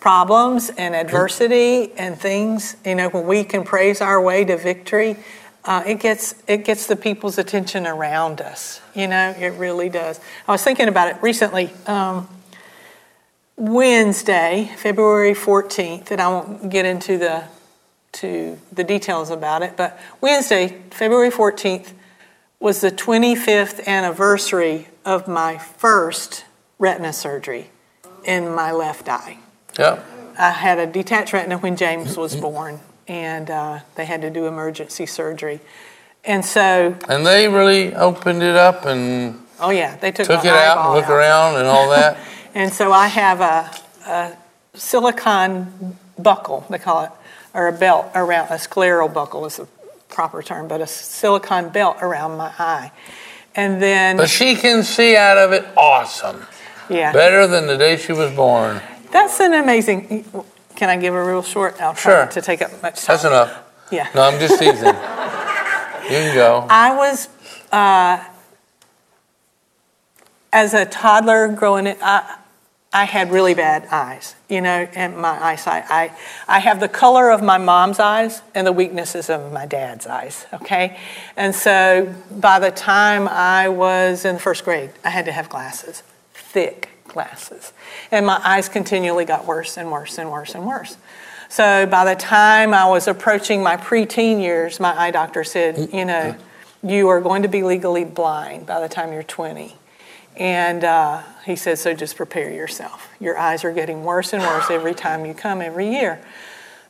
problems 0.00 0.70
and 0.70 0.94
adversity 0.94 1.92
and 1.92 2.18
things, 2.18 2.76
you 2.86 2.94
know, 2.94 3.10
when 3.10 3.26
we 3.26 3.44
can 3.44 3.64
praise 3.64 4.00
our 4.00 4.20
way 4.20 4.44
to 4.46 4.56
victory, 4.56 5.16
uh, 5.64 5.82
it 5.86 6.00
gets 6.00 6.34
it 6.46 6.64
gets 6.64 6.86
the 6.86 6.96
people's 6.96 7.36
attention 7.36 7.86
around 7.86 8.40
us. 8.40 8.80
You 8.94 9.08
know, 9.08 9.34
it 9.38 9.50
really 9.58 9.90
does. 9.90 10.18
I 10.48 10.52
was 10.52 10.64
thinking 10.64 10.88
about 10.88 11.08
it 11.08 11.22
recently. 11.22 11.70
Um, 11.86 12.28
Wednesday, 13.60 14.72
February 14.78 15.34
fourteenth, 15.34 16.10
and 16.10 16.18
I 16.18 16.28
won't 16.28 16.70
get 16.70 16.86
into 16.86 17.18
the 17.18 17.44
to 18.12 18.58
the 18.72 18.82
details 18.82 19.28
about 19.28 19.62
it, 19.62 19.76
but 19.76 20.00
Wednesday, 20.22 20.80
February 20.90 21.30
fourteenth, 21.30 21.92
was 22.58 22.80
the 22.80 22.90
twenty 22.90 23.36
fifth 23.36 23.86
anniversary 23.86 24.88
of 25.04 25.28
my 25.28 25.58
first 25.58 26.46
retina 26.78 27.12
surgery 27.12 27.68
in 28.24 28.54
my 28.54 28.72
left 28.72 29.10
eye. 29.10 29.36
Yeah. 29.78 30.02
I 30.38 30.52
had 30.52 30.78
a 30.78 30.86
detached 30.86 31.34
retina 31.34 31.58
when 31.58 31.76
James 31.76 32.16
was 32.16 32.34
born, 32.34 32.80
and 33.06 33.50
uh, 33.50 33.80
they 33.94 34.06
had 34.06 34.22
to 34.22 34.30
do 34.30 34.46
emergency 34.46 35.04
surgery. 35.04 35.60
And 36.24 36.46
so. 36.46 36.96
And 37.10 37.26
they 37.26 37.46
really 37.46 37.94
opened 37.94 38.42
it 38.42 38.56
up 38.56 38.86
and. 38.86 39.38
Oh 39.58 39.68
yeah, 39.68 39.96
they 39.96 40.12
took, 40.12 40.26
took 40.26 40.46
it 40.46 40.50
out 40.50 40.86
and 40.86 40.94
looked 40.94 41.10
around 41.10 41.56
and 41.56 41.66
all 41.66 41.90
that. 41.90 42.16
and 42.54 42.72
so 42.72 42.92
I 42.92 43.08
have 43.08 43.40
a, 43.40 43.70
a 44.06 44.36
silicon 44.74 45.96
buckle, 46.18 46.64
they 46.70 46.78
call 46.78 47.04
it, 47.04 47.10
or 47.54 47.68
a 47.68 47.72
belt 47.72 48.10
around 48.14 48.48
a 48.48 48.54
scleral 48.54 49.12
buckle 49.12 49.44
is 49.46 49.56
the 49.56 49.66
proper 50.08 50.42
term, 50.42 50.68
but 50.68 50.80
a 50.80 50.86
silicon 50.86 51.70
belt 51.70 51.98
around 52.00 52.36
my 52.36 52.52
eye. 52.58 52.92
And 53.54 53.82
then. 53.82 54.16
But 54.16 54.30
she 54.30 54.54
can 54.54 54.82
see 54.82 55.16
out 55.16 55.38
of 55.38 55.52
it 55.52 55.66
awesome. 55.76 56.46
Yeah. 56.88 57.12
Better 57.12 57.46
than 57.46 57.66
the 57.66 57.76
day 57.76 57.96
she 57.96 58.12
was 58.12 58.32
born. 58.32 58.80
That's 59.12 59.40
an 59.40 59.54
amazing. 59.54 60.24
Can 60.76 60.88
I 60.88 60.96
give 60.96 61.14
a 61.14 61.24
real 61.24 61.42
short? 61.42 61.80
I'll 61.80 61.94
try 61.94 62.24
sure. 62.24 62.26
to 62.32 62.42
take 62.42 62.62
up 62.62 62.70
much 62.82 63.02
time. 63.02 63.14
That's 63.14 63.24
enough. 63.24 63.58
Yeah. 63.90 64.08
No, 64.14 64.22
I'm 64.22 64.38
just 64.38 64.58
teasing. 64.58 64.86
you 64.86 64.92
can 66.16 66.34
go. 66.34 66.66
I 66.70 66.96
was, 66.96 67.28
uh, 67.72 68.24
as 70.52 70.74
a 70.74 70.84
toddler 70.84 71.48
growing 71.48 71.88
up, 71.88 71.98
I, 72.00 72.39
I 72.92 73.04
had 73.04 73.30
really 73.30 73.54
bad 73.54 73.86
eyes, 73.92 74.34
you 74.48 74.60
know, 74.60 74.88
and 74.94 75.16
my 75.16 75.40
eyesight. 75.40 75.84
I, 75.88 76.12
I 76.48 76.58
have 76.58 76.80
the 76.80 76.88
color 76.88 77.30
of 77.30 77.40
my 77.40 77.56
mom's 77.56 78.00
eyes 78.00 78.42
and 78.52 78.66
the 78.66 78.72
weaknesses 78.72 79.30
of 79.30 79.52
my 79.52 79.64
dad's 79.64 80.08
eyes, 80.08 80.44
okay? 80.52 80.98
And 81.36 81.54
so 81.54 82.12
by 82.32 82.58
the 82.58 82.72
time 82.72 83.28
I 83.28 83.68
was 83.68 84.24
in 84.24 84.34
the 84.34 84.40
first 84.40 84.64
grade, 84.64 84.90
I 85.04 85.10
had 85.10 85.24
to 85.26 85.32
have 85.32 85.48
glasses, 85.48 86.02
thick 86.34 86.88
glasses. 87.06 87.72
And 88.10 88.26
my 88.26 88.40
eyes 88.42 88.68
continually 88.68 89.24
got 89.24 89.46
worse 89.46 89.76
and 89.76 89.92
worse 89.92 90.18
and 90.18 90.28
worse 90.28 90.56
and 90.56 90.66
worse. 90.66 90.96
So 91.48 91.86
by 91.86 92.04
the 92.04 92.20
time 92.20 92.74
I 92.74 92.88
was 92.88 93.06
approaching 93.06 93.62
my 93.62 93.76
preteen 93.76 94.40
years, 94.40 94.80
my 94.80 94.98
eye 94.98 95.12
doctor 95.12 95.44
said, 95.44 95.90
you 95.92 96.04
know, 96.04 96.34
you 96.82 97.08
are 97.08 97.20
going 97.20 97.42
to 97.42 97.48
be 97.48 97.62
legally 97.62 98.04
blind 98.04 98.66
by 98.66 98.80
the 98.80 98.88
time 98.88 99.12
you're 99.12 99.22
20 99.22 99.76
And 100.36 100.82
uh, 100.82 101.22
he 101.50 101.56
said, 101.56 101.78
So 101.78 101.94
just 101.94 102.16
prepare 102.16 102.50
yourself. 102.50 103.08
Your 103.20 103.36
eyes 103.36 103.64
are 103.64 103.72
getting 103.72 104.04
worse 104.04 104.32
and 104.32 104.42
worse 104.42 104.70
every 104.70 104.94
time 104.94 105.26
you 105.26 105.34
come 105.34 105.60
every 105.60 105.90
year. 105.90 106.24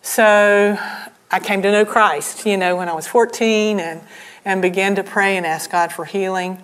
So 0.02 0.78
I 1.30 1.40
came 1.40 1.62
to 1.62 1.72
know 1.72 1.84
Christ, 1.84 2.46
you 2.46 2.56
know, 2.56 2.76
when 2.76 2.88
I 2.88 2.92
was 2.92 3.06
14 3.06 3.80
and, 3.80 4.00
and 4.44 4.62
began 4.62 4.94
to 4.96 5.02
pray 5.02 5.36
and 5.36 5.44
ask 5.44 5.70
God 5.70 5.92
for 5.92 6.04
healing. 6.04 6.62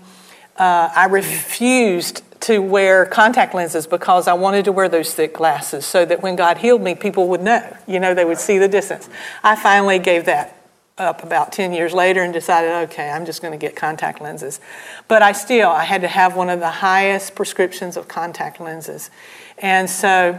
Uh, 0.57 0.91
I 0.95 1.07
refused 1.07 2.23
to 2.41 2.61
wear 2.61 3.07
contact 3.07 3.55
lenses 3.55 3.87
because 3.87 4.29
I 4.29 4.35
wanted 4.35 4.67
to 4.67 4.73
wear 4.73 4.89
those 4.89 5.13
thick 5.15 5.35
glasses 5.35 5.85
so 5.85 6.05
that 6.05 6.23
when 6.23 6.37
God 6.37 6.59
healed 6.59 6.83
me, 6.83 6.95
people 6.95 7.29
would 7.29 7.43
know. 7.43 7.77
You 7.87 8.01
know, 8.01 8.15
they 8.15 8.25
would 8.25 8.39
see 8.39 8.59
the 8.59 8.69
distance. 8.69 9.09
I 9.43 9.57
finally 9.57 9.99
gave 9.99 10.27
that 10.27 10.56
up 10.99 11.23
about 11.23 11.53
10 11.53 11.73
years 11.73 11.93
later 11.93 12.23
and 12.23 12.33
decided, 12.33 12.71
okay, 12.91 13.11
I'm 13.11 13.27
just 13.27 13.43
going 13.43 13.53
to 13.53 13.59
get 13.59 13.77
contact 13.77 14.21
lenses. 14.21 14.61
But 15.09 15.23
I 15.23 15.33
still, 15.33 15.69
I 15.69 15.85
had 15.85 16.01
to 16.01 16.09
have 16.09 16.37
one 16.37 16.49
of 16.49 16.61
the 16.61 16.71
highest 16.71 17.35
prescriptions 17.35 17.97
of 17.97 18.09
contact 18.09 18.61
lenses. 18.61 19.11
And 19.59 19.91
so 19.91 20.39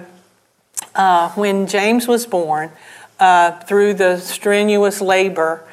uh, 0.95 1.29
when 1.33 1.67
James 1.67 2.07
was 2.07 2.25
born, 2.25 2.71
uh, 3.19 3.59
through 3.61 3.95
the 3.95 4.17
strenuous 4.17 5.01
labor, 5.01 5.63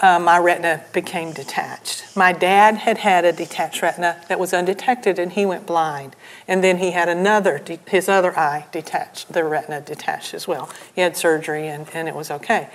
uh, 0.00 0.18
my 0.18 0.38
retina 0.38 0.84
became 0.92 1.32
detached. 1.32 2.04
My 2.16 2.32
dad 2.32 2.76
had 2.76 2.98
had 2.98 3.24
a 3.24 3.32
detached 3.32 3.80
retina 3.80 4.20
that 4.28 4.38
was 4.38 4.52
undetected 4.52 5.18
and 5.18 5.32
he 5.32 5.46
went 5.46 5.66
blind. 5.66 6.16
And 6.48 6.64
then 6.64 6.78
he 6.78 6.90
had 6.90 7.08
another, 7.08 7.62
his 7.88 8.08
other 8.08 8.36
eye 8.38 8.66
detached, 8.72 9.32
the 9.32 9.44
retina 9.44 9.80
detached 9.80 10.34
as 10.34 10.48
well. 10.48 10.70
He 10.94 11.00
had 11.00 11.16
surgery 11.16 11.68
and, 11.68 11.88
and 11.94 12.08
it 12.08 12.14
was 12.14 12.30
okay. 12.30 12.68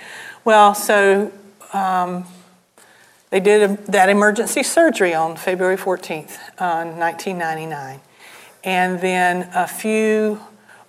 Well, 0.44 0.74
so 0.74 1.30
um, 1.72 2.24
they 3.30 3.40
did 3.40 3.70
a, 3.70 3.90
that 3.90 4.08
emergency 4.08 4.62
surgery 4.62 5.14
on 5.14 5.36
February 5.36 5.76
14th, 5.76 6.38
uh, 6.58 6.84
1999. 6.84 8.00
And 8.64 9.00
then 9.00 9.48
a 9.54 9.66
few 9.66 10.40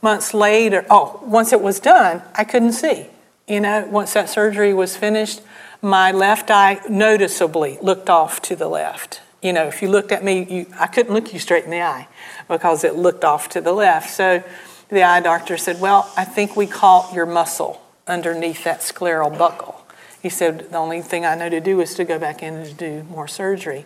months 0.02 0.34
later, 0.34 0.86
oh, 0.90 1.22
once 1.24 1.54
it 1.54 1.62
was 1.62 1.80
done, 1.80 2.22
I 2.36 2.44
couldn't 2.44 2.74
see. 2.74 3.08
You 3.48 3.60
know, 3.60 3.88
once 3.90 4.14
that 4.14 4.30
surgery 4.30 4.74
was 4.74 4.96
finished, 4.96 5.42
my 5.82 6.12
left 6.12 6.52
eye 6.52 6.80
noticeably 6.90 7.78
looked 7.82 8.10
off 8.10 8.42
to 8.44 8.56
the 8.56 8.68
left. 8.68 9.22
You 9.42 9.54
know, 9.54 9.68
if 9.68 9.82
you 9.82 9.90
looked 9.90 10.12
at 10.12 10.24
me, 10.24 10.46
you, 10.50 10.66
I 10.80 10.88
couldn't 10.88 11.14
look 11.14 11.34
you 11.34 11.40
straight 11.40 11.66
in 11.66 11.72
the 11.72 11.82
eye 11.82 12.08
because 12.48 12.84
it 12.84 12.96
looked 12.96 13.24
off 13.24 13.50
to 13.50 13.62
the 13.62 13.74
left. 13.74 14.10
So 14.10 14.44
the 14.90 15.04
eye 15.04 15.22
doctor 15.22 15.58
said, 15.58 15.82
Well, 15.82 16.12
I 16.16 16.26
think 16.26 16.56
we 16.56 16.68
caught 16.68 17.14
your 17.14 17.26
muscle 17.26 17.82
underneath 18.08 18.64
that 18.64 18.82
scleral 18.82 19.36
buckle. 19.36 19.81
He 20.22 20.30
said, 20.30 20.72
The 20.72 20.78
only 20.78 21.02
thing 21.02 21.26
I 21.26 21.36
know 21.36 21.50
to 21.50 21.60
do 21.60 21.82
is 21.82 21.96
to 21.96 22.04
go 22.04 22.20
back 22.20 22.44
in 22.44 22.56
and 22.56 22.78
do 22.78 23.04
more 23.04 23.28
surgery. 23.28 23.86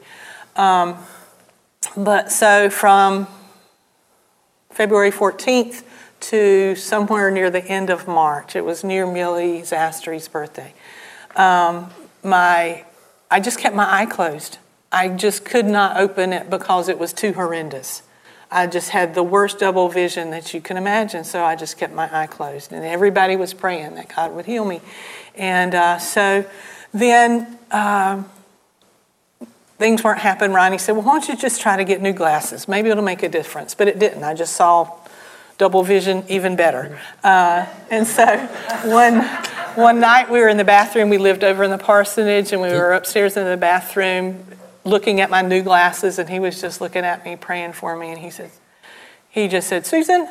Um, 0.55 0.97
but 1.95 2.31
so 2.31 2.69
from 2.69 3.27
February 4.69 5.11
14th 5.11 5.83
to 6.21 6.75
somewhere 6.75 7.31
near 7.31 7.49
the 7.49 7.63
end 7.63 7.89
of 7.89 8.07
March, 8.07 8.55
it 8.55 8.65
was 8.65 8.83
near 8.83 9.05
Millie 9.05 9.61
Zastry's 9.61 10.27
birthday, 10.27 10.73
um, 11.35 11.89
my, 12.23 12.83
I 13.29 13.39
just 13.39 13.59
kept 13.59 13.75
my 13.75 14.01
eye 14.01 14.05
closed. 14.05 14.57
I 14.91 15.09
just 15.09 15.45
could 15.45 15.65
not 15.65 15.97
open 15.97 16.33
it 16.33 16.49
because 16.49 16.89
it 16.89 16.97
was 16.97 17.13
too 17.13 17.33
horrendous. 17.33 18.01
I 18.51 18.67
just 18.67 18.91
had 18.91 19.15
the 19.15 19.23
worst 19.23 19.59
double 19.59 19.89
vision 19.89 20.31
that 20.31 20.53
you 20.53 20.61
can 20.61 20.77
imagine, 20.77 21.23
so 21.23 21.43
I 21.43 21.55
just 21.55 21.77
kept 21.77 21.93
my 21.93 22.09
eye 22.11 22.27
closed. 22.27 22.71
And 22.71 22.85
everybody 22.85 23.35
was 23.35 23.53
praying 23.53 23.95
that 23.95 24.15
God 24.15 24.33
would 24.33 24.45
heal 24.45 24.65
me. 24.65 24.81
And 25.37 25.75
uh, 25.75 25.99
so 25.99 26.45
then 26.93 27.57
uh, 27.71 28.23
things 29.77 30.03
weren't 30.03 30.19
happening 30.19 30.53
right. 30.53 30.71
He 30.71 30.77
said, 30.77 30.93
Well, 30.93 31.03
why 31.03 31.19
don't 31.19 31.27
you 31.27 31.35
just 31.35 31.61
try 31.61 31.77
to 31.77 31.83
get 31.83 32.01
new 32.01 32.13
glasses? 32.13 32.67
Maybe 32.67 32.89
it'll 32.89 33.03
make 33.03 33.23
a 33.23 33.29
difference. 33.29 33.75
But 33.75 33.87
it 33.87 33.99
didn't. 33.99 34.23
I 34.23 34.33
just 34.33 34.55
saw 34.55 34.91
double 35.57 35.83
vision 35.83 36.23
even 36.27 36.55
better. 36.55 36.99
Uh, 37.23 37.65
and 37.89 38.05
so 38.05 38.37
one, 38.85 39.21
one 39.75 39.99
night 39.99 40.29
we 40.29 40.39
were 40.39 40.49
in 40.49 40.57
the 40.57 40.63
bathroom. 40.63 41.09
We 41.09 41.17
lived 41.17 41.43
over 41.43 41.63
in 41.63 41.71
the 41.71 41.77
parsonage, 41.77 42.51
and 42.51 42.61
we 42.61 42.69
were 42.69 42.93
upstairs 42.93 43.37
in 43.37 43.45
the 43.45 43.57
bathroom 43.57 44.45
looking 44.83 45.19
at 45.19 45.29
my 45.29 45.41
new 45.41 45.61
glasses. 45.61 46.19
And 46.19 46.29
he 46.29 46.39
was 46.39 46.61
just 46.61 46.81
looking 46.81 47.03
at 47.03 47.25
me, 47.25 47.35
praying 47.35 47.73
for 47.73 47.95
me. 47.95 48.11
And 48.11 48.19
he 48.19 48.29
said, 48.29 48.51
He 49.29 49.47
just 49.47 49.67
said, 49.67 49.85
Susan, 49.85 50.27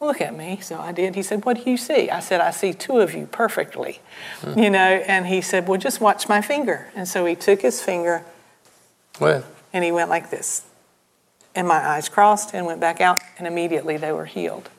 look 0.00 0.20
at 0.20 0.36
me. 0.36 0.58
So 0.60 0.78
I 0.78 0.92
did. 0.92 1.14
He 1.14 1.22
said, 1.22 1.44
What 1.44 1.64
do 1.64 1.70
you 1.70 1.76
see? 1.76 2.10
I 2.10 2.20
said, 2.20 2.40
I 2.40 2.50
see 2.50 2.72
two 2.72 2.98
of 2.98 3.14
you 3.14 3.26
perfectly. 3.26 4.00
Hmm. 4.40 4.58
You 4.58 4.70
know, 4.70 4.78
and 5.06 5.26
he 5.26 5.40
said, 5.40 5.68
Well, 5.68 5.78
just 5.78 6.00
watch 6.00 6.28
my 6.28 6.40
finger. 6.40 6.88
And 6.94 7.08
so 7.08 7.24
he 7.26 7.34
took 7.34 7.62
his 7.62 7.82
finger 7.82 8.24
what? 9.18 9.44
and 9.72 9.84
he 9.84 9.92
went 9.92 10.10
like 10.10 10.30
this. 10.30 10.62
And 11.54 11.66
my 11.66 11.76
eyes 11.76 12.08
crossed 12.08 12.54
and 12.54 12.66
went 12.66 12.80
back 12.80 13.00
out, 13.00 13.20
and 13.36 13.46
immediately 13.46 13.96
they 13.96 14.12
were 14.12 14.26
healed. 14.26 14.70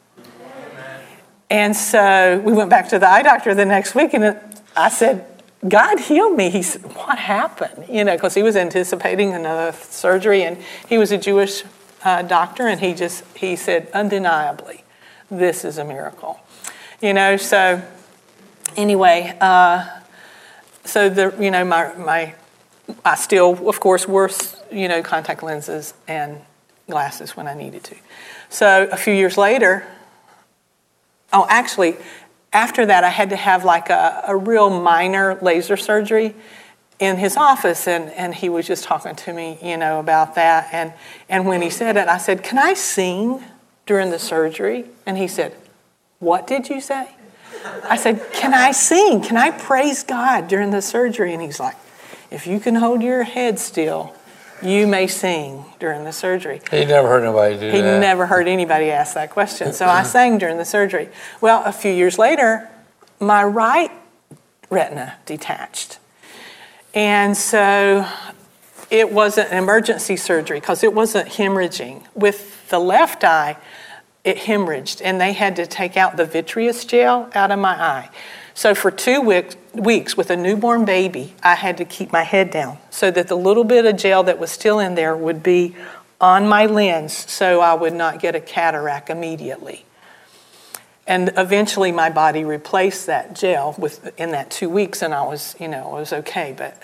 And 1.49 1.75
so 1.75 2.41
we 2.45 2.53
went 2.53 2.69
back 2.69 2.89
to 2.89 2.99
the 2.99 3.09
eye 3.09 3.23
doctor 3.23 3.55
the 3.55 3.65
next 3.65 3.95
week, 3.95 4.13
and 4.13 4.39
I 4.77 4.89
said, 4.89 5.25
God 5.67 5.99
healed 5.99 6.37
me. 6.37 6.49
He 6.51 6.61
said, 6.61 6.83
What 6.95 7.17
happened? 7.17 7.85
You 7.89 8.03
know, 8.03 8.15
because 8.15 8.35
he 8.35 8.43
was 8.43 8.55
anticipating 8.55 9.33
another 9.33 9.75
surgery, 9.77 10.43
and 10.43 10.57
he 10.87 10.97
was 10.97 11.11
a 11.11 11.17
Jewish 11.17 11.63
uh, 12.03 12.21
doctor, 12.21 12.67
and 12.67 12.79
he 12.79 12.93
just, 12.93 13.25
he 13.35 13.55
said, 13.55 13.89
undeniably, 13.93 14.83
this 15.29 15.65
is 15.65 15.77
a 15.77 15.85
miracle. 15.85 16.39
You 17.01 17.13
know, 17.13 17.37
so 17.37 17.81
anyway, 18.75 19.37
uh, 19.39 19.87
so 20.85 21.09
the, 21.09 21.35
you 21.39 21.51
know, 21.51 21.63
my, 21.63 21.93
my, 21.95 22.35
I 23.05 23.15
still, 23.15 23.69
of 23.69 23.79
course, 23.79 24.07
wore, 24.07 24.29
you 24.71 24.87
know, 24.87 25.01
contact 25.01 25.43
lenses 25.43 25.93
and 26.07 26.39
glasses 26.89 27.37
when 27.37 27.47
I 27.47 27.53
needed 27.53 27.83
to. 27.85 27.95
So 28.49 28.87
a 28.91 28.97
few 28.97 29.13
years 29.13 29.37
later, 29.37 29.85
oh, 31.31 31.45
actually, 31.49 31.97
after 32.51 32.85
that, 32.85 33.03
I 33.03 33.09
had 33.09 33.29
to 33.29 33.35
have 33.35 33.63
like 33.63 33.89
a, 33.89 34.23
a 34.27 34.35
real 34.35 34.69
minor 34.69 35.37
laser 35.41 35.77
surgery 35.77 36.35
in 36.99 37.15
his 37.15 37.37
office 37.37 37.87
and, 37.87 38.09
and 38.11 38.35
he 38.35 38.49
was 38.49 38.67
just 38.67 38.83
talking 38.83 39.15
to 39.15 39.31
me 39.31 39.57
you 39.63 39.77
know 39.77 40.01
about 40.01 40.35
that 40.35 40.67
and, 40.73 40.93
and 41.29 41.47
when 41.47 41.61
he 41.61 41.69
said 41.69 41.95
it 41.95 42.09
i 42.09 42.17
said 42.17 42.43
can 42.43 42.57
i 42.57 42.73
sing 42.73 43.41
during 43.89 44.11
the 44.11 44.19
surgery 44.19 44.85
and 45.07 45.17
he 45.17 45.27
said 45.27 45.51
what 46.19 46.45
did 46.45 46.69
you 46.69 46.79
say 46.79 47.07
i 47.85 47.97
said 47.97 48.23
can 48.31 48.53
i 48.53 48.71
sing 48.71 49.19
can 49.19 49.35
i 49.35 49.49
praise 49.49 50.03
god 50.03 50.47
during 50.47 50.69
the 50.69 50.79
surgery 50.79 51.33
and 51.33 51.41
he's 51.41 51.59
like 51.59 51.75
if 52.29 52.45
you 52.45 52.59
can 52.59 52.75
hold 52.75 53.01
your 53.01 53.23
head 53.23 53.57
still 53.57 54.13
you 54.61 54.85
may 54.85 55.07
sing 55.07 55.63
during 55.79 56.03
the 56.03 56.11
surgery. 56.11 56.59
He 56.69 56.83
never 56.83 57.07
heard 57.07 57.23
anybody 57.23 57.57
do 57.57 57.71
he 57.71 57.81
that. 57.81 57.93
He 57.93 57.99
never 58.01 58.25
heard 58.25 58.45
anybody 58.45 58.91
ask 58.91 59.13
that 59.13 59.29
question. 59.29 59.71
So 59.71 59.85
I 59.85 60.03
sang 60.03 60.37
during 60.37 60.57
the 60.57 60.65
surgery. 60.65 61.07
Well, 61.39 61.63
a 61.63 61.71
few 61.71 61.93
years 61.93 62.19
later, 62.19 62.69
my 63.21 63.41
right 63.41 63.89
retina 64.69 65.15
detached. 65.25 65.99
And 66.93 67.37
so 67.37 68.05
it 68.91 69.13
wasn't 69.13 69.49
an 69.51 69.63
emergency 69.63 70.17
surgery 70.17 70.59
because 70.59 70.83
it 70.83 70.93
wasn't 70.93 71.29
hemorrhaging. 71.29 72.03
With 72.13 72.58
the 72.69 72.79
left 72.79 73.23
eye, 73.23 73.57
it 74.23 74.37
hemorrhaged, 74.37 75.01
and 75.03 75.19
they 75.19 75.33
had 75.33 75.55
to 75.57 75.65
take 75.65 75.97
out 75.97 76.17
the 76.17 76.25
vitreous 76.25 76.85
gel 76.85 77.29
out 77.33 77.51
of 77.51 77.59
my 77.59 77.73
eye. 77.73 78.09
So 78.53 78.75
for 78.75 78.91
two 78.91 79.21
weeks, 79.21 79.55
weeks 79.73 80.17
with 80.17 80.29
a 80.29 80.35
newborn 80.35 80.83
baby, 80.83 81.33
I 81.41 81.55
had 81.55 81.77
to 81.77 81.85
keep 81.85 82.11
my 82.11 82.23
head 82.23 82.51
down 82.51 82.77
so 82.89 83.09
that 83.11 83.27
the 83.27 83.37
little 83.37 83.63
bit 83.63 83.85
of 83.85 83.95
gel 83.95 84.23
that 84.23 84.39
was 84.39 84.51
still 84.51 84.79
in 84.79 84.95
there 84.95 85.15
would 85.15 85.41
be 85.41 85.75
on 86.19 86.47
my 86.47 86.65
lens 86.65 87.13
so 87.13 87.61
I 87.61 87.73
would 87.73 87.93
not 87.93 88.19
get 88.19 88.35
a 88.35 88.41
cataract 88.41 89.09
immediately. 89.09 89.85
And 91.07 91.31
eventually 91.37 91.91
my 91.91 92.09
body 92.09 92.43
replaced 92.43 93.07
that 93.07 93.33
gel 93.33 93.75
with, 93.77 94.13
in 94.19 94.31
that 94.31 94.51
two 94.51 94.69
weeks 94.69 95.01
and 95.01 95.13
I 95.13 95.23
was, 95.23 95.55
you 95.59 95.67
know, 95.67 95.95
I 95.95 95.99
was 95.99 96.13
okay. 96.13 96.53
But 96.55 96.77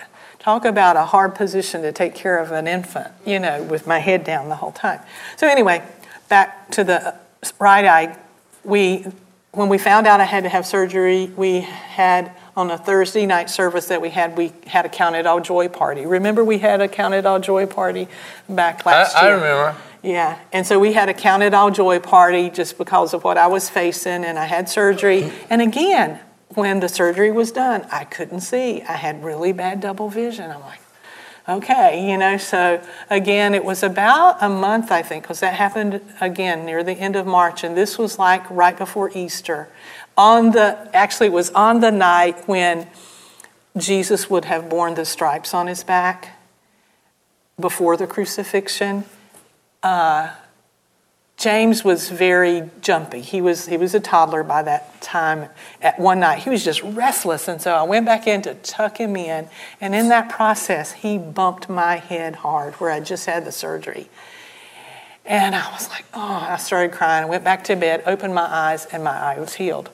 talk 0.46 0.64
about 0.64 0.94
a 0.94 1.04
hard 1.04 1.34
position 1.34 1.82
to 1.82 1.90
take 1.90 2.14
care 2.14 2.38
of 2.38 2.52
an 2.52 2.68
infant, 2.68 3.08
you 3.24 3.36
know, 3.36 3.60
with 3.64 3.84
my 3.84 3.98
head 3.98 4.22
down 4.22 4.48
the 4.48 4.54
whole 4.54 4.70
time. 4.70 5.00
So 5.36 5.48
anyway, 5.48 5.82
back 6.28 6.70
to 6.70 6.84
the 6.84 7.08
uh, 7.08 7.16
right 7.58 7.84
eye, 7.84 8.16
we, 8.62 9.06
when 9.50 9.68
we 9.68 9.76
found 9.76 10.06
out 10.06 10.20
I 10.20 10.24
had 10.24 10.44
to 10.44 10.48
have 10.48 10.64
surgery, 10.64 11.32
we 11.36 11.62
had 11.62 12.30
on 12.54 12.70
a 12.70 12.78
Thursday 12.78 13.26
night 13.26 13.50
service 13.50 13.88
that 13.88 14.00
we 14.00 14.10
had, 14.10 14.36
we 14.36 14.52
had 14.68 14.86
a 14.86 14.88
Count 14.88 15.16
It 15.16 15.26
All 15.26 15.40
Joy 15.40 15.66
party. 15.66 16.06
Remember 16.06 16.44
we 16.44 16.58
had 16.58 16.80
a 16.80 16.86
Count 16.86 17.12
It 17.14 17.26
All 17.26 17.40
Joy 17.40 17.66
party 17.66 18.06
back 18.48 18.86
last 18.86 19.16
I, 19.16 19.22
year? 19.22 19.32
I 19.32 19.34
remember. 19.34 19.80
Yeah, 20.04 20.38
and 20.52 20.64
so 20.64 20.78
we 20.78 20.92
had 20.92 21.08
a 21.08 21.14
Count 21.14 21.42
It 21.42 21.54
All 21.54 21.72
Joy 21.72 21.98
party 21.98 22.50
just 22.50 22.78
because 22.78 23.14
of 23.14 23.24
what 23.24 23.36
I 23.36 23.48
was 23.48 23.68
facing, 23.68 24.24
and 24.24 24.38
I 24.38 24.44
had 24.44 24.68
surgery. 24.68 25.32
And 25.50 25.60
again, 25.60 26.20
when 26.54 26.80
the 26.80 26.88
surgery 26.88 27.30
was 27.30 27.52
done, 27.52 27.86
I 27.90 28.04
couldn't 28.04 28.40
see. 28.40 28.82
I 28.82 28.94
had 28.94 29.24
really 29.24 29.52
bad 29.52 29.80
double 29.80 30.08
vision. 30.08 30.50
I'm 30.50 30.60
like, 30.60 30.80
okay, 31.48 32.08
you 32.08 32.16
know, 32.16 32.36
so 32.36 32.82
again, 33.10 33.54
it 33.54 33.64
was 33.64 33.82
about 33.82 34.36
a 34.40 34.48
month, 34.48 34.90
I 34.90 35.02
think, 35.02 35.24
because 35.24 35.40
that 35.40 35.54
happened 35.54 36.00
again 36.20 36.64
near 36.64 36.82
the 36.82 36.92
end 36.92 37.16
of 37.16 37.26
March, 37.26 37.64
and 37.64 37.76
this 37.76 37.98
was 37.98 38.18
like 38.18 38.48
right 38.50 38.76
before 38.76 39.10
Easter 39.14 39.68
on 40.16 40.52
the 40.52 40.88
actually 40.94 41.26
it 41.26 41.32
was 41.32 41.50
on 41.50 41.80
the 41.80 41.90
night 41.90 42.48
when 42.48 42.88
Jesus 43.76 44.30
would 44.30 44.46
have 44.46 44.68
borne 44.68 44.94
the 44.94 45.04
stripes 45.04 45.52
on 45.52 45.66
his 45.66 45.84
back 45.84 46.38
before 47.60 47.96
the 47.96 48.06
crucifixion. 48.06 49.04
Uh, 49.82 50.34
James 51.36 51.84
was 51.84 52.08
very 52.08 52.70
jumpy. 52.80 53.20
He 53.20 53.42
was 53.42 53.66
he 53.66 53.76
was 53.76 53.94
a 53.94 54.00
toddler 54.00 54.42
by 54.42 54.62
that 54.62 55.00
time. 55.02 55.50
At 55.82 55.98
one 55.98 56.20
night, 56.20 56.42
he 56.42 56.50
was 56.50 56.64
just 56.64 56.82
restless, 56.82 57.46
and 57.46 57.60
so 57.60 57.74
I 57.74 57.82
went 57.82 58.06
back 58.06 58.26
in 58.26 58.40
to 58.42 58.54
tuck 58.54 58.98
him 58.98 59.16
in. 59.16 59.48
And 59.80 59.94
in 59.94 60.08
that 60.08 60.30
process, 60.30 60.92
he 60.92 61.18
bumped 61.18 61.68
my 61.68 61.96
head 61.96 62.36
hard 62.36 62.74
where 62.74 62.90
I 62.90 63.00
just 63.00 63.26
had 63.26 63.44
the 63.44 63.52
surgery. 63.52 64.08
And 65.26 65.54
I 65.54 65.70
was 65.72 65.90
like, 65.90 66.04
oh, 66.14 66.46
I 66.48 66.56
started 66.56 66.92
crying. 66.92 67.24
I 67.24 67.26
went 67.26 67.44
back 67.44 67.64
to 67.64 67.76
bed, 67.76 68.02
opened 68.06 68.34
my 68.34 68.46
eyes, 68.46 68.86
and 68.86 69.04
my 69.04 69.10
eye 69.10 69.38
was 69.38 69.54
healed. 69.54 69.90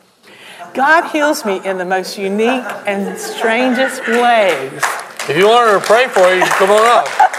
God 0.74 1.11
heals 1.11 1.44
me 1.44 1.61
in 1.64 1.78
the 1.78 1.85
most 1.85 2.18
unique 2.18 2.64
and 2.87 3.18
strangest 3.18 4.07
ways. 4.07 4.83
If 5.28 5.37
you 5.37 5.48
want 5.48 5.70
her 5.70 5.81
to 5.81 5.85
pray 5.85 6.07
for 6.09 6.33
you, 6.35 6.44
come 6.44 6.70
on 6.70 6.87
up. 6.87 7.33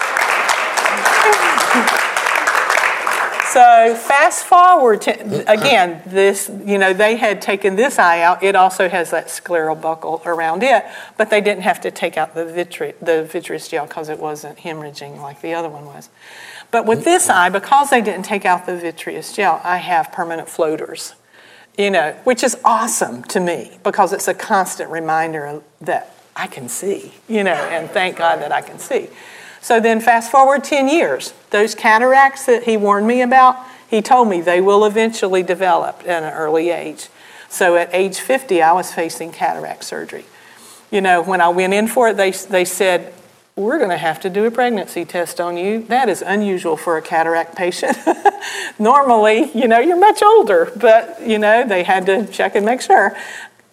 So 3.53 3.93
fast 3.93 4.45
forward 4.45 5.01
to 5.03 5.51
again, 5.51 6.01
this 6.07 6.49
you 6.65 6.79
know 6.79 6.91
they 6.91 7.17
had 7.17 7.39
taken 7.39 7.75
this 7.75 7.99
eye 7.99 8.21
out. 8.21 8.41
It 8.41 8.55
also 8.55 8.89
has 8.89 9.11
that 9.11 9.27
scleral 9.27 9.79
buckle 9.79 10.23
around 10.25 10.63
it, 10.63 10.83
but 11.17 11.29
they 11.29 11.39
didn't 11.39 11.61
have 11.61 11.79
to 11.81 11.91
take 11.91 12.17
out 12.17 12.33
the 12.33 12.45
the 12.45 13.23
vitreous 13.23 13.67
gel 13.67 13.85
because 13.85 14.09
it 14.09 14.17
wasn't 14.17 14.57
hemorrhaging 14.57 15.21
like 15.21 15.41
the 15.41 15.53
other 15.53 15.69
one 15.69 15.85
was. 15.85 16.09
But 16.71 16.87
with 16.87 17.03
this 17.03 17.29
eye, 17.29 17.49
because 17.49 17.91
they 17.91 18.01
didn't 18.01 18.25
take 18.25 18.43
out 18.43 18.65
the 18.65 18.75
vitreous 18.75 19.35
gel, 19.35 19.61
I 19.63 19.77
have 19.77 20.11
permanent 20.11 20.49
floaters. 20.49 21.13
You 21.77 21.91
know, 21.91 22.13
which 22.23 22.43
is 22.43 22.57
awesome 22.65 23.23
to 23.25 23.39
me 23.39 23.77
because 23.83 24.13
it's 24.13 24.27
a 24.27 24.33
constant 24.33 24.89
reminder 24.89 25.61
that 25.81 26.15
I 26.35 26.47
can 26.47 26.69
see. 26.69 27.13
You 27.27 27.43
know, 27.43 27.53
and 27.53 27.87
thank 27.91 28.17
God 28.17 28.41
that 28.41 28.51
I 28.51 28.61
can 28.61 28.79
see. 28.79 29.09
So 29.63 29.79
then, 29.79 30.01
fast 30.01 30.29
forward 30.29 30.65
10 30.65 30.89
years, 30.89 31.33
those 31.51 31.73
cataracts 31.73 32.45
that 32.47 32.63
he 32.63 32.75
warned 32.75 33.07
me 33.07 33.21
about, 33.21 33.55
he 33.89 34.01
told 34.01 34.27
me 34.27 34.41
they 34.41 34.59
will 34.59 34.83
eventually 34.83 35.41
develop 35.41 36.01
at 36.01 36.21
an 36.21 36.33
early 36.33 36.69
age. 36.69 37.07
So 37.47 37.77
at 37.77 37.89
age 37.93 38.19
50, 38.19 38.61
I 38.61 38.73
was 38.73 38.91
facing 38.91 39.31
cataract 39.31 39.85
surgery. 39.85 40.25
You 40.91 40.99
know, 40.99 41.21
when 41.21 41.39
I 41.39 41.47
went 41.47 41.73
in 41.73 41.87
for 41.87 42.09
it, 42.09 42.17
they, 42.17 42.31
they 42.31 42.65
said, 42.65 43.13
We're 43.55 43.77
going 43.77 43.89
to 43.89 43.97
have 43.97 44.19
to 44.21 44.29
do 44.29 44.43
a 44.43 44.51
pregnancy 44.51 45.05
test 45.05 45.39
on 45.39 45.55
you. 45.55 45.83
That 45.83 46.09
is 46.09 46.21
unusual 46.21 46.75
for 46.75 46.97
a 46.97 47.01
cataract 47.01 47.55
patient. 47.55 47.97
Normally, 48.79 49.49
you 49.53 49.69
know, 49.69 49.79
you're 49.79 49.97
much 49.97 50.21
older, 50.21 50.73
but, 50.75 51.21
you 51.25 51.39
know, 51.39 51.65
they 51.65 51.83
had 51.83 52.05
to 52.07 52.27
check 52.27 52.55
and 52.55 52.65
make 52.65 52.81
sure. 52.81 53.15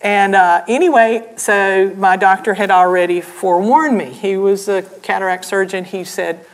And 0.01 0.35
uh, 0.35 0.65
anyway, 0.67 1.31
so 1.37 1.93
my 1.97 2.17
doctor 2.17 2.55
had 2.55 2.71
already 2.71 3.21
forewarned 3.21 3.99
me. 3.99 4.07
He 4.07 4.37
was 4.37 4.69
a 4.69 4.83
cataract 5.03 5.45
surgeon. 5.45 5.85
He 5.85 6.05
said, 6.05 6.47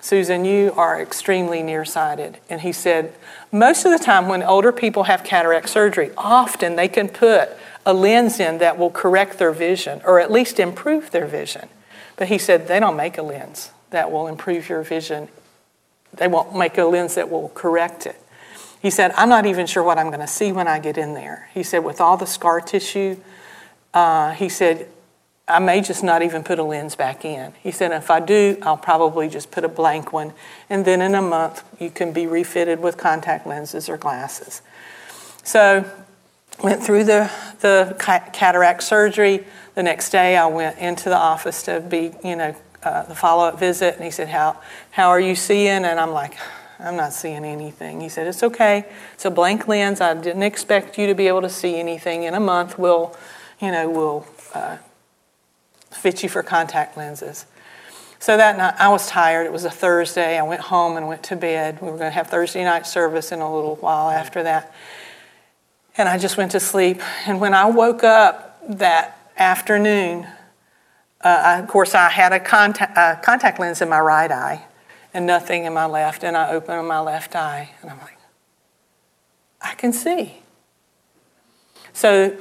Susan, 0.00 0.44
you 0.44 0.72
are 0.76 1.00
extremely 1.00 1.62
nearsighted. 1.62 2.38
And 2.48 2.60
he 2.60 2.72
said, 2.72 3.14
most 3.50 3.84
of 3.84 3.92
the 3.92 4.04
time 4.04 4.28
when 4.28 4.42
older 4.42 4.72
people 4.72 5.04
have 5.04 5.24
cataract 5.24 5.68
surgery, 5.68 6.10
often 6.16 6.76
they 6.76 6.88
can 6.88 7.08
put 7.08 7.50
a 7.84 7.92
lens 7.92 8.38
in 8.38 8.58
that 8.58 8.78
will 8.78 8.90
correct 8.90 9.38
their 9.38 9.52
vision 9.52 10.00
or 10.04 10.20
at 10.20 10.30
least 10.30 10.60
improve 10.60 11.10
their 11.10 11.26
vision. 11.26 11.68
But 12.16 12.28
he 12.28 12.38
said, 12.38 12.68
they 12.68 12.78
don't 12.78 12.96
make 12.96 13.18
a 13.18 13.22
lens 13.22 13.72
that 13.90 14.12
will 14.12 14.28
improve 14.28 14.68
your 14.68 14.82
vision. 14.82 15.28
They 16.14 16.28
won't 16.28 16.56
make 16.56 16.78
a 16.78 16.84
lens 16.84 17.16
that 17.16 17.30
will 17.30 17.48
correct 17.50 18.06
it. 18.06 18.21
He 18.82 18.90
said, 18.90 19.12
I'm 19.16 19.28
not 19.28 19.46
even 19.46 19.66
sure 19.66 19.84
what 19.84 19.96
I'm 19.96 20.08
going 20.08 20.20
to 20.20 20.26
see 20.26 20.50
when 20.50 20.66
I 20.66 20.80
get 20.80 20.98
in 20.98 21.14
there. 21.14 21.48
He 21.54 21.62
said, 21.62 21.84
with 21.84 22.00
all 22.00 22.16
the 22.16 22.26
scar 22.26 22.60
tissue, 22.60 23.16
uh, 23.94 24.32
he 24.32 24.48
said, 24.48 24.88
I 25.46 25.60
may 25.60 25.82
just 25.82 26.02
not 26.02 26.22
even 26.22 26.42
put 26.42 26.58
a 26.58 26.64
lens 26.64 26.96
back 26.96 27.24
in. 27.24 27.52
He 27.62 27.70
said, 27.70 27.92
if 27.92 28.10
I 28.10 28.18
do, 28.18 28.58
I'll 28.62 28.76
probably 28.76 29.28
just 29.28 29.52
put 29.52 29.64
a 29.64 29.68
blank 29.68 30.12
one. 30.12 30.32
And 30.68 30.84
then 30.84 31.00
in 31.00 31.14
a 31.14 31.22
month, 31.22 31.62
you 31.80 31.90
can 31.90 32.12
be 32.12 32.26
refitted 32.26 32.80
with 32.80 32.96
contact 32.96 33.46
lenses 33.46 33.88
or 33.88 33.96
glasses. 33.96 34.62
So, 35.44 35.88
went 36.62 36.82
through 36.82 37.04
the, 37.04 37.30
the 37.60 37.94
cataract 37.98 38.82
surgery. 38.82 39.44
The 39.74 39.82
next 39.84 40.10
day, 40.10 40.36
I 40.36 40.46
went 40.46 40.78
into 40.78 41.08
the 41.08 41.16
office 41.16 41.62
to 41.64 41.80
be, 41.80 42.12
you 42.24 42.34
know, 42.34 42.56
uh, 42.82 43.04
the 43.04 43.14
follow 43.14 43.44
up 43.44 43.60
visit. 43.60 43.94
And 43.94 44.04
he 44.04 44.10
said, 44.10 44.28
how, 44.28 44.60
how 44.90 45.08
are 45.08 45.20
you 45.20 45.36
seeing? 45.36 45.84
And 45.84 46.00
I'm 46.00 46.10
like, 46.10 46.36
I'm 46.82 46.96
not 46.96 47.12
seeing 47.12 47.44
anything. 47.44 48.00
He 48.00 48.08
said, 48.08 48.26
It's 48.26 48.42
okay. 48.42 48.84
It's 49.14 49.24
a 49.24 49.30
blank 49.30 49.68
lens. 49.68 50.00
I 50.00 50.14
didn't 50.14 50.42
expect 50.42 50.98
you 50.98 51.06
to 51.06 51.14
be 51.14 51.28
able 51.28 51.42
to 51.42 51.48
see 51.48 51.76
anything. 51.76 52.24
In 52.24 52.34
a 52.34 52.40
month, 52.40 52.78
we'll, 52.78 53.16
you 53.60 53.70
know, 53.70 53.88
we'll 53.88 54.26
uh, 54.52 54.78
fit 55.90 56.22
you 56.22 56.28
for 56.28 56.42
contact 56.42 56.96
lenses. 56.96 57.46
So 58.18 58.36
that 58.36 58.56
night, 58.56 58.74
I 58.78 58.88
was 58.88 59.08
tired. 59.08 59.46
It 59.46 59.52
was 59.52 59.64
a 59.64 59.70
Thursday. 59.70 60.38
I 60.38 60.42
went 60.42 60.60
home 60.60 60.96
and 60.96 61.06
went 61.06 61.22
to 61.24 61.36
bed. 61.36 61.80
We 61.80 61.90
were 61.90 61.98
going 61.98 62.10
to 62.10 62.14
have 62.14 62.28
Thursday 62.28 62.64
night 62.64 62.86
service 62.86 63.32
in 63.32 63.40
a 63.40 63.54
little 63.54 63.76
while 63.76 64.10
after 64.10 64.42
that. 64.42 64.72
And 65.96 66.08
I 66.08 66.18
just 66.18 66.36
went 66.36 66.52
to 66.52 66.60
sleep. 66.60 67.00
And 67.26 67.40
when 67.40 67.54
I 67.54 67.66
woke 67.66 68.02
up 68.02 68.60
that 68.78 69.18
afternoon, 69.36 70.26
uh, 71.20 71.42
I, 71.44 71.58
of 71.58 71.68
course, 71.68 71.94
I 71.94 72.08
had 72.08 72.32
a 72.32 72.40
contact, 72.40 72.96
uh, 72.96 73.16
contact 73.16 73.60
lens 73.60 73.80
in 73.80 73.88
my 73.88 74.00
right 74.00 74.30
eye 74.30 74.64
and 75.14 75.26
nothing 75.26 75.64
in 75.64 75.72
my 75.72 75.86
left. 75.86 76.24
And 76.24 76.36
I 76.36 76.52
open 76.52 76.84
my 76.86 77.00
left 77.00 77.36
eye 77.36 77.70
and 77.80 77.90
I'm 77.90 77.98
like, 77.98 78.18
I 79.60 79.74
can 79.74 79.92
see. 79.92 80.42
So 81.92 82.36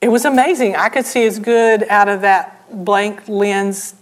it 0.00 0.08
was 0.08 0.24
amazing. 0.24 0.76
I 0.76 0.88
could 0.88 1.06
see 1.06 1.24
as 1.24 1.38
good 1.38 1.84
out 1.88 2.08
of 2.08 2.22
that 2.22 2.84
blank 2.84 3.28
lens, 3.28 3.94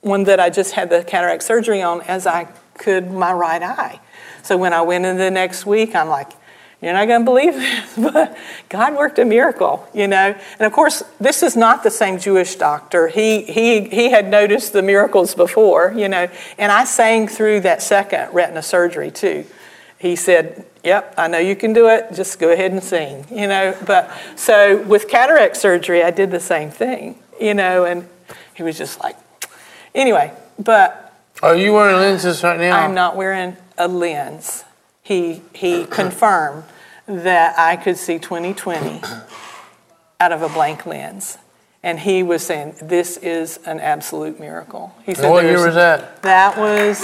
one 0.00 0.24
that 0.24 0.40
I 0.40 0.50
just 0.50 0.72
had 0.72 0.90
the 0.90 1.04
cataract 1.04 1.42
surgery 1.42 1.82
on, 1.82 2.02
as 2.02 2.26
I 2.26 2.48
could 2.74 3.10
my 3.10 3.32
right 3.32 3.62
eye. 3.62 4.00
So 4.42 4.56
when 4.56 4.72
I 4.72 4.82
went 4.82 5.04
in 5.04 5.18
the 5.18 5.30
next 5.30 5.66
week, 5.66 5.94
I'm 5.94 6.08
like, 6.08 6.32
you're 6.82 6.94
not 6.94 7.06
going 7.08 7.20
to 7.20 7.24
believe 7.24 7.54
this, 7.54 7.96
but 8.12 8.36
God 8.68 8.96
worked 8.96 9.18
a 9.18 9.24
miracle, 9.24 9.86
you 9.92 10.08
know. 10.08 10.34
And 10.58 10.66
of 10.66 10.72
course, 10.72 11.02
this 11.20 11.42
is 11.42 11.56
not 11.56 11.82
the 11.82 11.90
same 11.90 12.18
Jewish 12.18 12.56
doctor. 12.56 13.08
He, 13.08 13.42
he, 13.42 13.88
he 13.88 14.10
had 14.10 14.28
noticed 14.28 14.72
the 14.72 14.82
miracles 14.82 15.34
before, 15.34 15.92
you 15.94 16.08
know. 16.08 16.28
And 16.56 16.72
I 16.72 16.84
sang 16.84 17.28
through 17.28 17.60
that 17.60 17.82
second 17.82 18.32
retina 18.32 18.62
surgery 18.62 19.10
too. 19.10 19.44
He 19.98 20.16
said, 20.16 20.64
Yep, 20.82 21.14
I 21.18 21.28
know 21.28 21.38
you 21.38 21.54
can 21.54 21.74
do 21.74 21.88
it. 21.88 22.14
Just 22.14 22.38
go 22.38 22.50
ahead 22.50 22.72
and 22.72 22.82
sing, 22.82 23.26
you 23.30 23.46
know. 23.46 23.76
But 23.86 24.10
so 24.34 24.82
with 24.84 25.08
cataract 25.08 25.58
surgery, 25.58 26.02
I 26.02 26.10
did 26.10 26.30
the 26.30 26.40
same 26.40 26.70
thing, 26.70 27.18
you 27.38 27.52
know. 27.52 27.84
And 27.84 28.08
he 28.54 28.62
was 28.62 28.78
just 28.78 28.98
like, 29.00 29.16
anyway, 29.94 30.32
but. 30.58 31.12
Are 31.42 31.54
you 31.54 31.74
wearing 31.74 31.96
lenses 31.96 32.42
right 32.42 32.58
now? 32.58 32.78
I'm 32.78 32.94
not 32.94 33.16
wearing 33.16 33.58
a 33.76 33.88
lens 33.88 34.64
he, 35.10 35.42
he 35.52 35.86
confirmed 35.86 36.62
that 37.06 37.58
I 37.58 37.74
could 37.74 37.96
see 37.96 38.20
2020 38.20 39.00
out 40.20 40.30
of 40.30 40.40
a 40.40 40.48
blank 40.48 40.86
lens. 40.86 41.36
And 41.82 41.98
he 41.98 42.22
was 42.22 42.46
saying, 42.46 42.76
This 42.80 43.16
is 43.16 43.58
an 43.66 43.80
absolute 43.80 44.38
miracle. 44.38 44.94
He 45.04 45.14
said, 45.14 45.28
What 45.28 45.44
year 45.44 45.66
was 45.66 45.74
that? 45.74 46.22
That 46.22 46.56
was, 46.56 47.00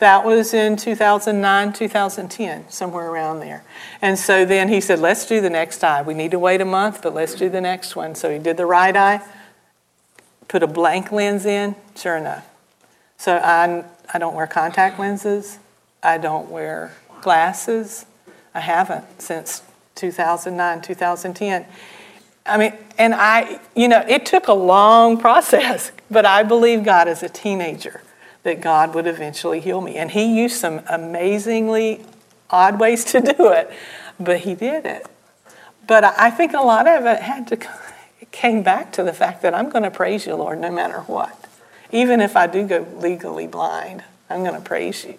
That 0.00 0.24
was 0.24 0.52
in 0.52 0.76
2009, 0.76 1.72
2010, 1.72 2.70
somewhere 2.70 3.08
around 3.08 3.38
there. 3.38 3.62
And 4.02 4.18
so 4.18 4.44
then 4.44 4.68
he 4.68 4.80
said, 4.80 4.98
Let's 4.98 5.24
do 5.26 5.40
the 5.40 5.50
next 5.50 5.84
eye. 5.84 6.02
We 6.02 6.14
need 6.14 6.32
to 6.32 6.40
wait 6.40 6.60
a 6.60 6.64
month, 6.64 7.02
but 7.02 7.14
let's 7.14 7.36
do 7.36 7.48
the 7.48 7.60
next 7.60 7.94
one. 7.94 8.16
So 8.16 8.32
he 8.32 8.40
did 8.40 8.56
the 8.56 8.66
right 8.66 8.96
eye, 8.96 9.20
put 10.48 10.64
a 10.64 10.66
blank 10.66 11.12
lens 11.12 11.46
in, 11.46 11.76
sure 11.94 12.16
enough. 12.16 12.49
So 13.20 13.36
I, 13.36 13.84
I 14.14 14.18
don't 14.18 14.34
wear 14.34 14.46
contact 14.46 14.98
lenses. 14.98 15.58
I 16.02 16.16
don't 16.16 16.50
wear 16.50 16.94
glasses. 17.20 18.06
I 18.54 18.60
haven't 18.60 19.04
since 19.20 19.60
2009, 19.96 20.80
2010. 20.80 21.66
I 22.46 22.56
mean, 22.56 22.72
and 22.96 23.14
I, 23.14 23.60
you 23.76 23.88
know, 23.88 24.02
it 24.08 24.24
took 24.24 24.48
a 24.48 24.54
long 24.54 25.18
process, 25.20 25.92
but 26.10 26.24
I 26.24 26.44
believe 26.44 26.82
God 26.82 27.08
as 27.08 27.22
a 27.22 27.28
teenager 27.28 28.00
that 28.44 28.62
God 28.62 28.94
would 28.94 29.06
eventually 29.06 29.60
heal 29.60 29.82
me. 29.82 29.96
And 29.96 30.10
He 30.10 30.40
used 30.40 30.56
some 30.56 30.80
amazingly 30.88 32.02
odd 32.48 32.80
ways 32.80 33.04
to 33.12 33.20
do 33.20 33.52
it, 33.52 33.70
but 34.18 34.38
He 34.38 34.54
did 34.54 34.86
it. 34.86 35.06
But 35.86 36.04
I 36.04 36.30
think 36.30 36.54
a 36.54 36.62
lot 36.62 36.88
of 36.88 37.04
it 37.04 37.20
had 37.20 37.48
to, 37.48 37.58
it 38.18 38.30
came 38.32 38.62
back 38.62 38.92
to 38.92 39.02
the 39.02 39.12
fact 39.12 39.42
that 39.42 39.52
I'm 39.52 39.68
going 39.68 39.84
to 39.84 39.90
praise 39.90 40.24
you, 40.26 40.36
Lord, 40.36 40.58
no 40.58 40.70
matter 40.70 41.00
what. 41.00 41.39
Even 41.92 42.20
if 42.20 42.36
I 42.36 42.46
do 42.46 42.66
go 42.66 42.86
legally 42.98 43.46
blind, 43.46 44.04
I'm 44.28 44.42
going 44.42 44.54
to 44.54 44.60
praise 44.60 45.04
you. 45.04 45.18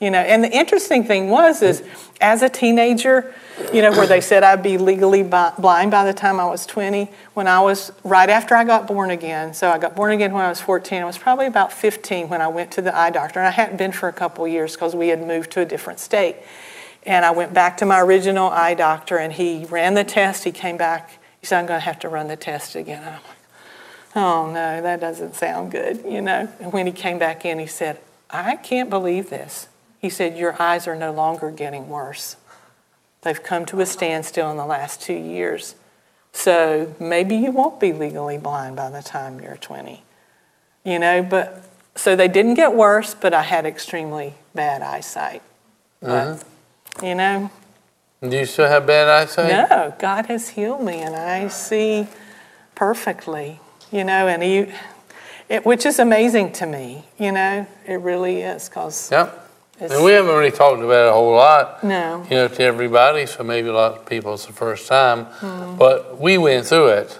You 0.00 0.10
know, 0.10 0.18
and 0.18 0.42
the 0.42 0.50
interesting 0.50 1.04
thing 1.04 1.30
was 1.30 1.62
is 1.62 1.82
as 2.20 2.42
a 2.42 2.48
teenager, 2.48 3.32
you 3.72 3.80
know, 3.80 3.92
where 3.92 4.06
they 4.06 4.20
said 4.20 4.42
I'd 4.42 4.62
be 4.62 4.76
legally 4.76 5.22
blind 5.22 5.90
by 5.90 6.04
the 6.04 6.12
time 6.12 6.40
I 6.40 6.46
was 6.46 6.66
20, 6.66 7.08
when 7.34 7.46
I 7.46 7.60
was 7.60 7.92
right 8.02 8.28
after 8.28 8.56
I 8.56 8.64
got 8.64 8.86
born 8.86 9.10
again. 9.10 9.54
So 9.54 9.70
I 9.70 9.78
got 9.78 9.94
born 9.94 10.12
again 10.12 10.32
when 10.32 10.44
I 10.44 10.48
was 10.48 10.60
14. 10.60 11.00
I 11.00 11.04
was 11.04 11.16
probably 11.16 11.46
about 11.46 11.72
15 11.72 12.28
when 12.28 12.42
I 12.42 12.48
went 12.48 12.72
to 12.72 12.82
the 12.82 12.94
eye 12.94 13.10
doctor, 13.10 13.38
and 13.38 13.46
I 13.46 13.52
hadn't 13.52 13.76
been 13.76 13.92
for 13.92 14.08
a 14.08 14.12
couple 14.12 14.46
years 14.48 14.74
because 14.74 14.96
we 14.96 15.08
had 15.08 15.24
moved 15.24 15.52
to 15.52 15.60
a 15.60 15.64
different 15.64 16.00
state. 16.00 16.36
And 17.06 17.24
I 17.24 17.30
went 17.30 17.54
back 17.54 17.76
to 17.78 17.86
my 17.86 18.00
original 18.00 18.50
eye 18.50 18.74
doctor, 18.74 19.16
and 19.16 19.32
he 19.32 19.64
ran 19.66 19.94
the 19.94 20.04
test. 20.04 20.44
He 20.44 20.52
came 20.52 20.76
back. 20.76 21.18
He 21.40 21.46
said, 21.46 21.60
"I'm 21.60 21.66
going 21.66 21.80
to 21.80 21.84
have 21.84 22.00
to 22.00 22.08
run 22.08 22.28
the 22.28 22.36
test 22.36 22.74
again." 22.74 23.20
Oh 24.14 24.46
no, 24.46 24.80
that 24.82 25.00
doesn't 25.00 25.34
sound 25.34 25.72
good, 25.72 26.04
you 26.04 26.20
know. 26.20 26.48
And 26.60 26.72
when 26.72 26.86
he 26.86 26.92
came 26.92 27.18
back 27.18 27.44
in, 27.44 27.58
he 27.58 27.66
said, 27.66 28.00
I 28.30 28.56
can't 28.56 28.90
believe 28.90 29.30
this. 29.30 29.68
He 29.98 30.10
said, 30.10 30.36
Your 30.36 30.60
eyes 30.60 30.86
are 30.86 30.96
no 30.96 31.12
longer 31.12 31.50
getting 31.50 31.88
worse. 31.88 32.36
They've 33.22 33.42
come 33.42 33.64
to 33.66 33.80
a 33.80 33.86
standstill 33.86 34.50
in 34.50 34.56
the 34.56 34.66
last 34.66 35.00
two 35.00 35.14
years. 35.14 35.74
So 36.32 36.94
maybe 36.98 37.36
you 37.36 37.52
won't 37.52 37.80
be 37.80 37.92
legally 37.92 38.36
blind 38.36 38.76
by 38.76 38.90
the 38.90 39.02
time 39.02 39.40
you're 39.40 39.56
20. 39.56 40.02
You 40.84 40.98
know, 40.98 41.22
but 41.22 41.64
so 41.94 42.16
they 42.16 42.28
didn't 42.28 42.54
get 42.54 42.74
worse, 42.74 43.14
but 43.14 43.32
I 43.32 43.42
had 43.42 43.64
extremely 43.64 44.34
bad 44.54 44.82
eyesight. 44.82 45.42
But, 46.00 46.36
mm-hmm. 46.36 47.04
you 47.04 47.14
know, 47.14 47.50
Do 48.20 48.36
you 48.36 48.44
still 48.44 48.68
have 48.68 48.86
bad 48.86 49.08
eyesight? 49.08 49.70
no, 49.70 49.94
God 49.98 50.26
has 50.26 50.50
healed 50.50 50.82
me 50.82 51.00
and 51.00 51.14
I 51.14 51.48
see 51.48 52.08
perfectly, 52.74 53.60
you 53.94 54.02
know, 54.04 54.26
and 54.26 54.42
he, 54.42 54.66
it, 55.48 55.64
which 55.64 55.86
is 55.86 55.98
amazing 56.00 56.50
to 56.52 56.66
me, 56.66 57.04
you 57.16 57.30
know, 57.30 57.64
it 57.86 58.00
really 58.00 58.40
is 58.42 58.68
because 58.68 59.10
Yep. 59.12 59.40
And 59.80 60.04
we 60.04 60.12
haven't 60.12 60.34
really 60.34 60.52
talked 60.52 60.80
about 60.82 61.06
it 61.06 61.08
a 61.10 61.12
whole 61.12 61.34
lot, 61.34 61.82
no, 61.82 62.24
you 62.30 62.36
know, 62.36 62.48
to 62.48 62.62
everybody. 62.62 63.26
So 63.26 63.42
maybe 63.42 63.68
a 63.68 63.72
lot 63.72 63.92
of 63.98 64.06
people 64.06 64.34
it's 64.34 64.46
the 64.46 64.52
first 64.52 64.86
time, 64.88 65.24
Hmm. 65.40 65.76
but 65.76 66.20
we 66.20 66.38
went 66.38 66.66
through 66.66 66.88
it, 66.88 67.18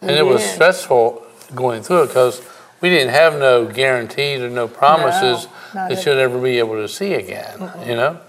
and 0.00 0.10
it 0.10 0.24
was 0.26 0.42
stressful 0.44 1.22
going 1.54 1.82
through 1.82 2.02
it 2.04 2.06
because 2.08 2.42
we 2.80 2.90
didn't 2.90 3.10
have 3.14 3.38
no 3.38 3.64
guarantees 3.64 4.40
or 4.40 4.50
no 4.50 4.66
promises 4.68 5.46
No, 5.74 5.88
that 5.88 6.04
you'll 6.04 6.18
ever 6.18 6.38
be 6.40 6.58
able 6.58 6.74
to 6.76 6.88
see 6.88 7.14
again. 7.14 7.70
You 7.86 7.94
know. 7.96 8.20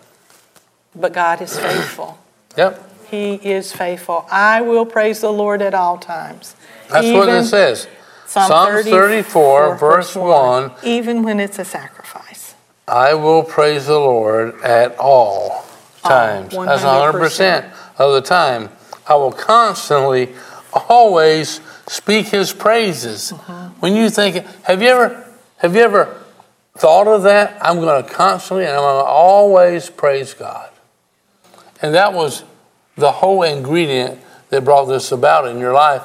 but 0.95 1.11
God 1.13 1.41
is 1.41 1.57
faithful. 1.59 2.17
Yep. 2.57 3.07
He 3.09 3.33
is 3.33 3.71
faithful. 3.73 4.25
I 4.31 4.61
will 4.61 4.85
praise 4.85 5.21
the 5.21 5.31
Lord 5.33 5.61
at 5.63 5.73
all 5.73 5.97
times. 5.97 6.55
That's 6.89 7.11
what 7.11 7.29
it 7.29 7.45
says. 7.45 7.87
Psalm 8.25 8.47
Psalms 8.47 8.85
34, 8.85 9.75
verse 9.77 10.15
1. 10.15 10.71
Even 10.83 11.23
when 11.23 11.39
it's 11.39 11.57
a 11.57 11.65
sacrifice. 11.65 12.55
I 12.87 13.13
will 13.13 13.43
praise 13.43 13.87
the 13.87 13.99
Lord 13.99 14.61
at 14.61 14.97
all 14.97 15.65
times. 16.03 16.53
That's 16.53 16.83
100% 16.83 17.71
of 17.97 18.13
the 18.13 18.21
time. 18.21 18.69
I 19.07 19.15
will 19.15 19.31
constantly, 19.31 20.29
always 20.87 21.61
speak 21.87 22.27
his 22.27 22.53
praises. 22.53 23.31
Mm-hmm. 23.31 23.79
When 23.79 23.95
you 23.95 24.09
think, 24.09 24.45
have 24.63 24.81
you 24.81 24.89
ever, 24.89 25.27
have 25.57 25.75
you 25.75 25.81
ever 25.81 26.23
thought 26.77 27.07
of 27.07 27.23
that? 27.23 27.57
I'm 27.61 27.79
going 27.79 28.03
to 28.03 28.09
constantly 28.09 28.65
and 28.65 28.73
I'm 28.73 28.81
going 28.81 29.05
to 29.05 29.09
always 29.09 29.89
praise 29.89 30.33
God. 30.33 30.69
And 31.81 31.93
that 31.95 32.13
was 32.13 32.43
the 32.95 33.11
whole 33.11 33.43
ingredient 33.43 34.19
that 34.49 34.65
brought 34.65 34.85
this 34.85 35.11
about 35.11 35.47
in 35.47 35.59
your 35.59 35.73
life. 35.73 36.01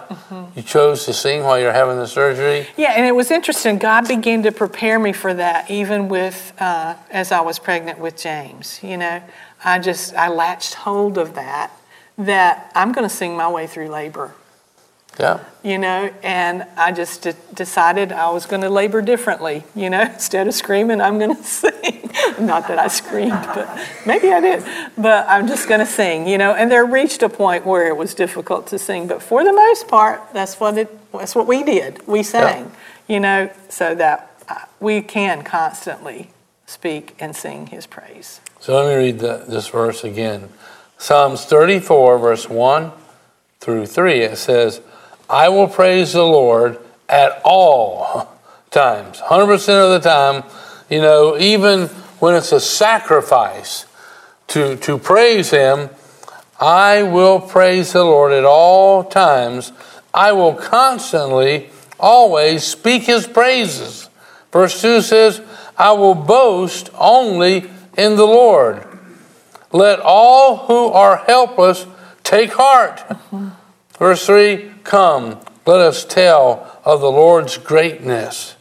You 0.55 0.63
chose 0.63 1.05
to 1.07 1.13
sing 1.13 1.43
while 1.43 1.59
you're 1.59 1.73
having 1.73 1.97
the 1.97 2.07
surgery. 2.07 2.67
Yeah, 2.77 2.93
and 2.93 3.07
it 3.07 3.15
was 3.15 3.31
interesting. 3.31 3.79
God 3.79 4.07
began 4.07 4.43
to 4.43 4.53
prepare 4.53 4.99
me 4.99 5.13
for 5.13 5.33
that, 5.35 5.71
even 5.71 6.09
with 6.09 6.53
uh, 6.59 6.95
as 7.11 7.33
I 7.33 7.41
was 7.41 7.59
pregnant 7.59 7.99
with 7.99 8.17
James. 8.17 8.81
You 8.83 8.99
know, 8.99 9.23
I 9.65 9.79
just 9.79 10.15
I 10.15 10.29
latched 10.29 10.75
hold 10.75 11.19
of 11.19 11.35
that. 11.35 11.73
That 12.17 12.71
I'm 12.77 12.93
going 12.93 13.09
to 13.09 13.15
sing 13.15 13.37
my 13.37 13.51
way 13.51 13.67
through 13.67 13.89
labor. 13.89 14.33
Yeah. 15.19 15.45
You 15.63 15.79
know, 15.79 16.13
and 16.23 16.67
I 16.77 16.93
just 16.93 17.23
de- 17.23 17.37
decided 17.55 18.13
I 18.13 18.31
was 18.31 18.47
going 18.47 18.63
to 18.63 18.71
labor 18.71 19.01
differently. 19.01 19.65
You 19.75 19.91
know, 19.91 20.03
instead 20.13 20.47
of 20.49 20.55
screaming, 20.55 21.01
I'm 21.01 21.19
going 21.19 21.37
to 21.37 21.43
sing. 21.43 22.11
Not 22.39 22.69
that 22.69 22.79
I 22.79 22.89
screamed, 22.89 23.31
but 23.55 23.69
maybe 24.07 24.33
I 24.33 24.41
did. 24.41 24.65
But 24.97 25.27
I'm 25.29 25.47
just 25.47 25.69
going 25.69 25.81
to 25.81 25.87
sing. 25.87 26.27
You 26.27 26.39
know, 26.39 26.55
and 26.55 26.71
there 26.71 26.85
reached 26.85 27.23
a 27.23 27.29
point 27.29 27.67
where 27.67 27.89
it 27.89 27.97
was 27.97 28.15
difficult 28.15 28.67
to 28.69 28.79
sing, 28.79 29.07
but 29.07 29.23
for 29.23 29.45
the 29.45 29.53
most 29.53 29.89
part, 29.89 30.21
that's 30.33 30.59
what 30.61 30.79
it. 30.79 31.13
That's 31.13 31.35
what 31.35 31.47
we 31.47 31.63
did. 31.63 32.07
We 32.07 32.23
sang. 32.23 32.73
You 33.07 33.21
know, 33.21 33.51
so 33.69 33.95
that 33.95 34.43
uh, 34.49 34.55
we 34.81 35.03
can 35.03 35.43
constantly 35.43 36.31
speak 36.67 37.15
and 37.19 37.37
sing 37.37 37.69
His 37.69 37.87
praise. 37.87 38.41
So 38.61 38.75
let 38.75 38.89
me 38.89 38.95
read 38.95 39.19
the, 39.19 39.45
this 39.47 39.69
verse 39.69 40.05
again. 40.05 40.49
Psalms 40.97 41.45
34, 41.45 42.19
verse 42.19 42.49
1 42.49 42.93
through 43.61 43.87
3. 43.87 44.21
It 44.21 44.39
says, 44.39 44.81
I 45.29 45.49
will 45.49 45.69
praise 45.69 46.13
the 46.13 46.23
Lord 46.23 46.79
at 47.09 47.41
all 47.45 48.29
times, 48.71 49.21
100% 49.21 49.53
of 49.53 50.03
the 50.03 50.09
time. 50.09 50.45
You 50.91 51.01
know, 51.01 51.39
even 51.39 51.87
when 52.19 52.35
it's 52.35 52.53
a 52.53 52.61
sacrifice 52.61 53.87
to, 54.49 54.77
to 54.77 54.99
praise 54.99 55.51
Him, 55.51 55.91
I 56.61 57.03
will 57.03 57.41
praise 57.41 57.93
the 57.93 58.05
Lord 58.05 58.33
at 58.33 58.45
all 58.45 59.05
times. 59.05 59.73
I 60.13 60.33
will 60.33 60.55
constantly, 60.55 61.71
always 61.99 62.65
speak 62.65 63.05
His 63.05 63.27
praises. 63.27 64.09
Verse 64.53 64.81
2 64.81 65.03
says, 65.03 65.41
I 65.77 65.93
will 65.93 66.15
boast 66.15 66.91
only 66.95 67.71
in 67.97 68.17
the 68.17 68.27
Lord. 68.27 68.87
Let 69.73 69.99
all 70.01 70.59
who 70.69 70.87
are 70.89 71.17
helpless 71.17 71.87
take 72.23 72.53
heart. 72.53 73.03
Verse 73.99 74.27
3 74.27 74.73
Come, 74.85 75.41
let 75.67 75.81
us 75.81 76.05
tell 76.05 76.81
of 76.85 77.01
the 77.01 77.11
Lord's 77.11 77.57
greatness. 77.57 78.57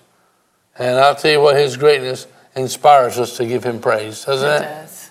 And 0.78 1.00
I'll 1.00 1.16
tell 1.16 1.32
you 1.32 1.42
what, 1.42 1.56
his 1.56 1.78
greatness 1.78 2.28
inspires 2.56 3.20
us 3.20 3.38
to 3.38 3.46
give 3.46 3.64
him 3.64 3.80
praise, 3.80 4.26
doesn't 4.26 4.64
it? 4.64 4.66
does. 4.66 5.10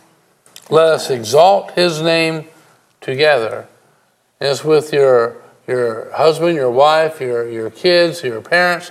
Let 0.71 0.89
us 0.89 1.11
exalt 1.11 1.73
his 1.73 2.01
name 2.01 2.47
together. 3.01 3.69
And 4.41 4.51
it's 4.51 4.65
with 4.65 4.93
your, 4.93 5.37
your 5.67 6.11
husband, 6.13 6.57
your 6.57 6.71
wife, 6.71 7.21
your, 7.21 7.49
your 7.49 7.71
kids, 7.71 8.23
your 8.23 8.41
parents, 8.41 8.91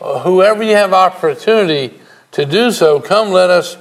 whoever 0.00 0.62
you 0.62 0.74
have 0.74 0.92
opportunity 0.92 1.98
to 2.32 2.44
do 2.44 2.70
so, 2.70 3.00
come 3.00 3.30
let 3.30 3.50
us 3.50 3.76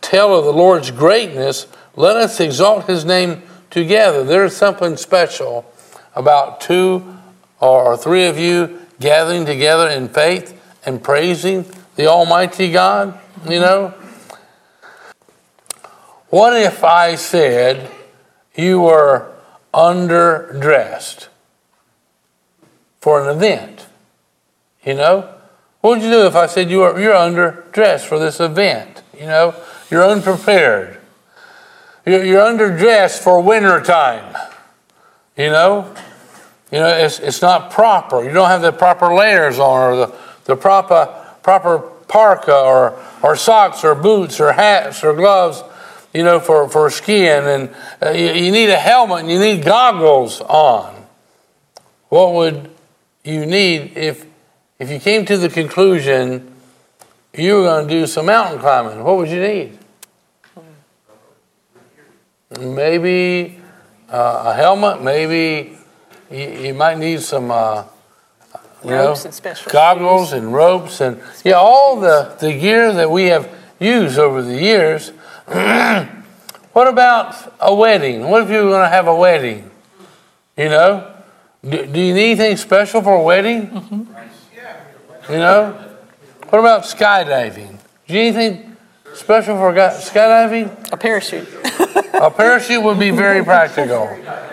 tell 0.00 0.36
of 0.36 0.44
the 0.44 0.52
Lord's 0.52 0.90
greatness. 0.90 1.66
Let 1.94 2.16
us 2.16 2.40
exalt 2.40 2.86
his 2.86 3.04
name 3.04 3.42
together. 3.70 4.24
There's 4.24 4.56
something 4.56 4.96
special 4.96 5.70
about 6.16 6.60
two 6.60 7.16
or 7.60 7.96
three 7.96 8.26
of 8.26 8.38
you 8.38 8.80
gathering 8.98 9.46
together 9.46 9.88
in 9.88 10.08
faith 10.08 10.60
and 10.84 11.02
praising 11.02 11.64
the 11.96 12.06
Almighty 12.06 12.72
God, 12.72 13.18
you 13.48 13.60
know? 13.60 13.94
What 16.30 16.56
if 16.56 16.82
I 16.82 17.14
said 17.14 17.90
you 18.54 18.80
were 18.80 19.32
underdressed 19.72 21.28
for 23.00 23.22
an 23.22 23.36
event? 23.36 23.86
You 24.84 24.94
know? 24.94 25.32
What 25.80 25.90
would 25.90 26.02
you 26.02 26.10
do 26.10 26.26
if 26.26 26.34
I 26.34 26.46
said 26.46 26.70
you 26.70 26.78
were 26.78 26.98
you're 26.98 27.14
underdressed 27.14 28.06
for 28.06 28.18
this 28.18 28.40
event? 28.40 29.02
You 29.18 29.26
know, 29.26 29.54
you're 29.90 30.04
unprepared. 30.04 30.98
You're, 32.04 32.24
you're 32.24 32.40
underdressed 32.40 33.22
for 33.22 33.40
winter 33.40 33.80
time. 33.80 34.36
You 35.36 35.50
know? 35.50 35.94
You 36.72 36.80
know, 36.80 36.88
it's, 36.88 37.20
it's 37.20 37.42
not 37.42 37.70
proper. 37.70 38.24
You 38.24 38.30
don't 38.30 38.48
have 38.48 38.62
the 38.62 38.72
proper 38.72 39.14
layers 39.14 39.58
on 39.58 39.92
or 39.92 39.96
the, 39.96 40.14
the 40.44 40.56
proper 40.56 41.22
proper 41.46 41.78
parka 42.08 42.56
or, 42.56 43.00
or 43.22 43.36
socks 43.36 43.84
or 43.84 43.94
boots 43.94 44.40
or 44.40 44.52
hats 44.52 45.04
or 45.04 45.14
gloves, 45.14 45.62
you 46.12 46.24
know, 46.24 46.40
for, 46.40 46.68
for 46.68 46.90
skiing. 46.90 47.44
And 47.44 47.74
uh, 48.02 48.10
you, 48.10 48.32
you 48.32 48.50
need 48.50 48.68
a 48.68 48.76
helmet 48.76 49.20
and 49.20 49.30
you 49.30 49.38
need 49.38 49.64
goggles 49.64 50.40
on. 50.40 51.06
What 52.08 52.34
would 52.34 52.68
you 53.22 53.46
need 53.46 53.96
if, 53.96 54.26
if 54.80 54.90
you 54.90 54.98
came 54.98 55.24
to 55.26 55.36
the 55.36 55.48
conclusion 55.48 56.52
you 57.32 57.54
were 57.54 57.62
going 57.62 57.86
to 57.86 57.94
do 57.94 58.06
some 58.08 58.26
mountain 58.26 58.58
climbing? 58.58 59.04
What 59.04 59.16
would 59.18 59.28
you 59.28 59.40
need? 59.40 59.78
Maybe 62.58 63.60
uh, 64.08 64.42
a 64.46 64.54
helmet, 64.54 65.00
maybe 65.00 65.76
you, 66.30 66.38
you 66.38 66.74
might 66.74 66.98
need 66.98 67.20
some 67.20 67.50
uh, 67.50 67.84
you 68.84 68.90
Ropes 68.90 69.24
know, 69.24 69.28
and 69.28 69.34
special 69.34 69.72
goggles 69.72 70.32
and 70.32 70.52
ropes 70.52 71.00
and 71.00 71.20
yeah, 71.44 71.54
all 71.54 71.98
the, 71.98 72.36
the 72.40 72.52
gear 72.52 72.92
that 72.92 73.10
we 73.10 73.26
have 73.26 73.50
used 73.80 74.18
over 74.18 74.42
the 74.42 74.60
years. 74.60 75.10
what 76.72 76.88
about 76.88 77.54
a 77.60 77.74
wedding? 77.74 78.28
What 78.28 78.42
if 78.42 78.50
you 78.50 78.58
were 78.58 78.70
going 78.70 78.84
to 78.84 78.88
have 78.88 79.08
a 79.08 79.14
wedding? 79.14 79.70
You 80.56 80.68
know, 80.68 81.14
do, 81.62 81.86
do 81.86 82.00
you 82.00 82.14
need 82.14 82.38
anything 82.38 82.56
special 82.56 83.02
for 83.02 83.14
a 83.14 83.22
wedding? 83.22 84.08
You 85.28 85.38
know, 85.38 85.72
what 86.48 86.58
about 86.58 86.82
skydiving? 86.82 87.78
Do 88.06 88.14
you 88.14 88.32
need 88.32 88.36
anything 88.36 88.76
special 89.14 89.56
for 89.56 89.72
ga- 89.72 89.98
skydiving? 89.98 90.92
A 90.92 90.96
parachute. 90.96 91.48
A 92.14 92.30
parachute 92.30 92.82
would 92.82 92.98
be 92.98 93.10
very 93.10 93.44
practical. 93.44 94.08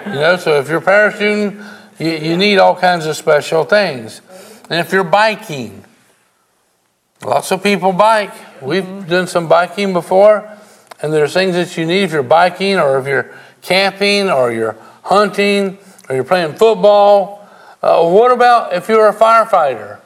You 0.06 0.20
know, 0.20 0.38
so 0.38 0.60
if 0.60 0.70
you're 0.70 0.82
parachuting, 0.82 1.66
you, 2.00 2.10
you 2.10 2.38
need 2.38 2.58
all 2.58 2.76
kinds 2.76 3.06
of 3.06 3.16
special 3.16 3.64
things. 3.64 4.22
And 4.70 4.80
if 4.80 4.92
you're 4.92 5.04
biking, 5.04 5.84
lots 7.24 7.52
of 7.52 7.64
people 7.64 7.94
bike. 7.94 8.34
We've 8.62 9.08
done 9.08 9.28
some 9.28 9.48
biking 9.48 9.94
before, 9.94 10.50
and 11.02 11.14
there's 11.14 11.34
things 11.34 11.56
that 11.56 11.78
you 11.78 11.86
need 11.86 12.04
if 12.04 12.12
you're 12.12 12.24
biking 12.24 12.78
or 12.78 12.98
if 13.00 13.08
you're 13.08 13.34
camping 13.62 14.30
or 14.30 14.52
you're 14.52 14.78
hunting 15.04 15.78
or 16.10 16.16
you're 16.16 16.24
playing 16.24 16.54
football. 16.54 17.48
Uh, 17.82 18.10
what 18.10 18.32
about 18.32 18.74
if 18.74 18.88
you're 18.88 19.10
a 19.10 19.14
firefighter? 19.14 20.00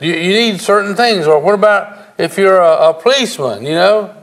You, 0.00 0.14
you 0.14 0.32
need 0.32 0.60
certain 0.60 0.96
things. 0.96 1.26
Or 1.26 1.38
what 1.40 1.54
about 1.54 2.14
if 2.18 2.38
you're 2.38 2.60
a, 2.60 2.90
a 2.90 2.94
policeman, 2.94 3.64
you 3.64 3.74
know? 3.74 4.16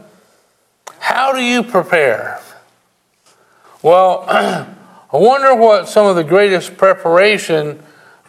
How 1.07 1.31
do 1.31 1.39
you 1.39 1.63
prepare? 1.63 2.41
Well, 3.81 4.25
I 4.27 4.67
wonder 5.13 5.55
what 5.55 5.87
some 5.87 6.05
of 6.05 6.17
the 6.17 6.23
greatest 6.25 6.75
preparation 6.75 7.81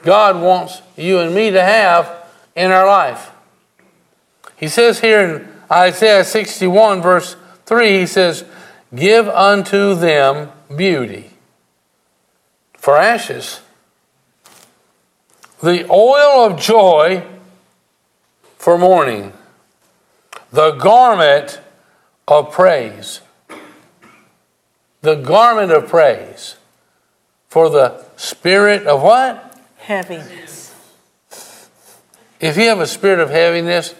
God 0.04 0.40
wants 0.40 0.80
you 0.96 1.18
and 1.18 1.34
me 1.34 1.50
to 1.50 1.60
have 1.60 2.08
in 2.54 2.70
our 2.70 2.86
life. 2.86 3.32
He 4.54 4.68
says 4.68 5.00
here 5.00 5.20
in 5.20 5.52
Isaiah 5.68 6.22
61, 6.22 7.02
verse 7.02 7.34
3, 7.66 7.98
he 7.98 8.06
says, 8.06 8.44
Give 8.94 9.26
unto 9.28 9.96
them 9.96 10.52
beauty 10.76 11.30
for 12.74 12.96
ashes, 12.96 13.60
the 15.60 15.84
oil 15.90 16.46
of 16.46 16.60
joy 16.60 17.26
for 18.56 18.78
mourning, 18.78 19.32
the 20.52 20.70
garment 20.70 21.60
of 22.28 22.52
praise. 22.52 23.22
The 25.00 25.14
garment 25.14 25.72
of 25.72 25.88
praise 25.88 26.56
for 27.48 27.70
the 27.70 28.04
spirit 28.16 28.86
of 28.86 29.02
what? 29.02 29.58
Heaviness. 29.78 30.74
If 32.40 32.56
you 32.56 32.68
have 32.68 32.80
a 32.80 32.86
spirit 32.86 33.18
of 33.18 33.30
heaviness, 33.30 33.94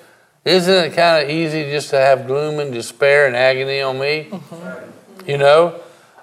isn't 0.45 0.73
it 0.73 0.95
kind 0.95 1.25
of 1.25 1.31
easy 1.31 1.65
just 1.65 1.91
to 1.91 1.97
have 1.97 2.27
gloom 2.27 2.61
and 2.61 2.73
despair 2.73 3.27
and 3.27 3.35
agony 3.35 3.81
on 3.81 3.99
me? 3.99 4.29
Mm-hmm. 4.31 5.31
You 5.31 5.39
know? 5.39 5.81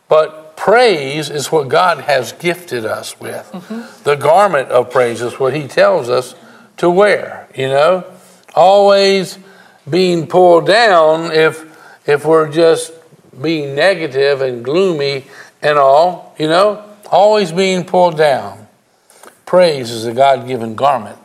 But 0.08 0.56
praise 0.56 1.30
is 1.30 1.52
what 1.52 1.68
God 1.68 2.02
has 2.02 2.32
gifted 2.34 2.86
us 2.86 3.20
with. 3.20 3.50
Mm-hmm. 3.52 4.04
The 4.04 4.16
garment 4.16 4.70
of 4.70 4.92
praise 4.92 5.22
is 5.22 5.40
what 5.40 5.56
He 5.56 5.68
tells 5.68 6.10
us 6.10 6.36
to 6.78 6.90
wear, 6.90 7.48
you 7.56 7.68
know? 7.68 8.06
Always 8.54 9.40
being 9.90 10.28
pulled 10.28 10.68
down 10.68 11.32
if 11.32 11.65
if 12.06 12.26
we're 12.26 12.52
just 12.52 12.94
being 13.42 13.76
negative 13.76 14.42
and 14.42 14.64
gloomy 14.64 15.26
and 15.62 15.78
all, 15.78 16.36
you 16.40 16.48
know, 16.48 16.84
always 17.12 17.52
being 17.52 17.84
pulled 17.84 18.18
down. 18.18 18.68
Praise 19.46 19.92
is 19.92 20.06
a 20.06 20.14
God 20.14 20.48
given 20.48 20.76
garment. 20.76 21.18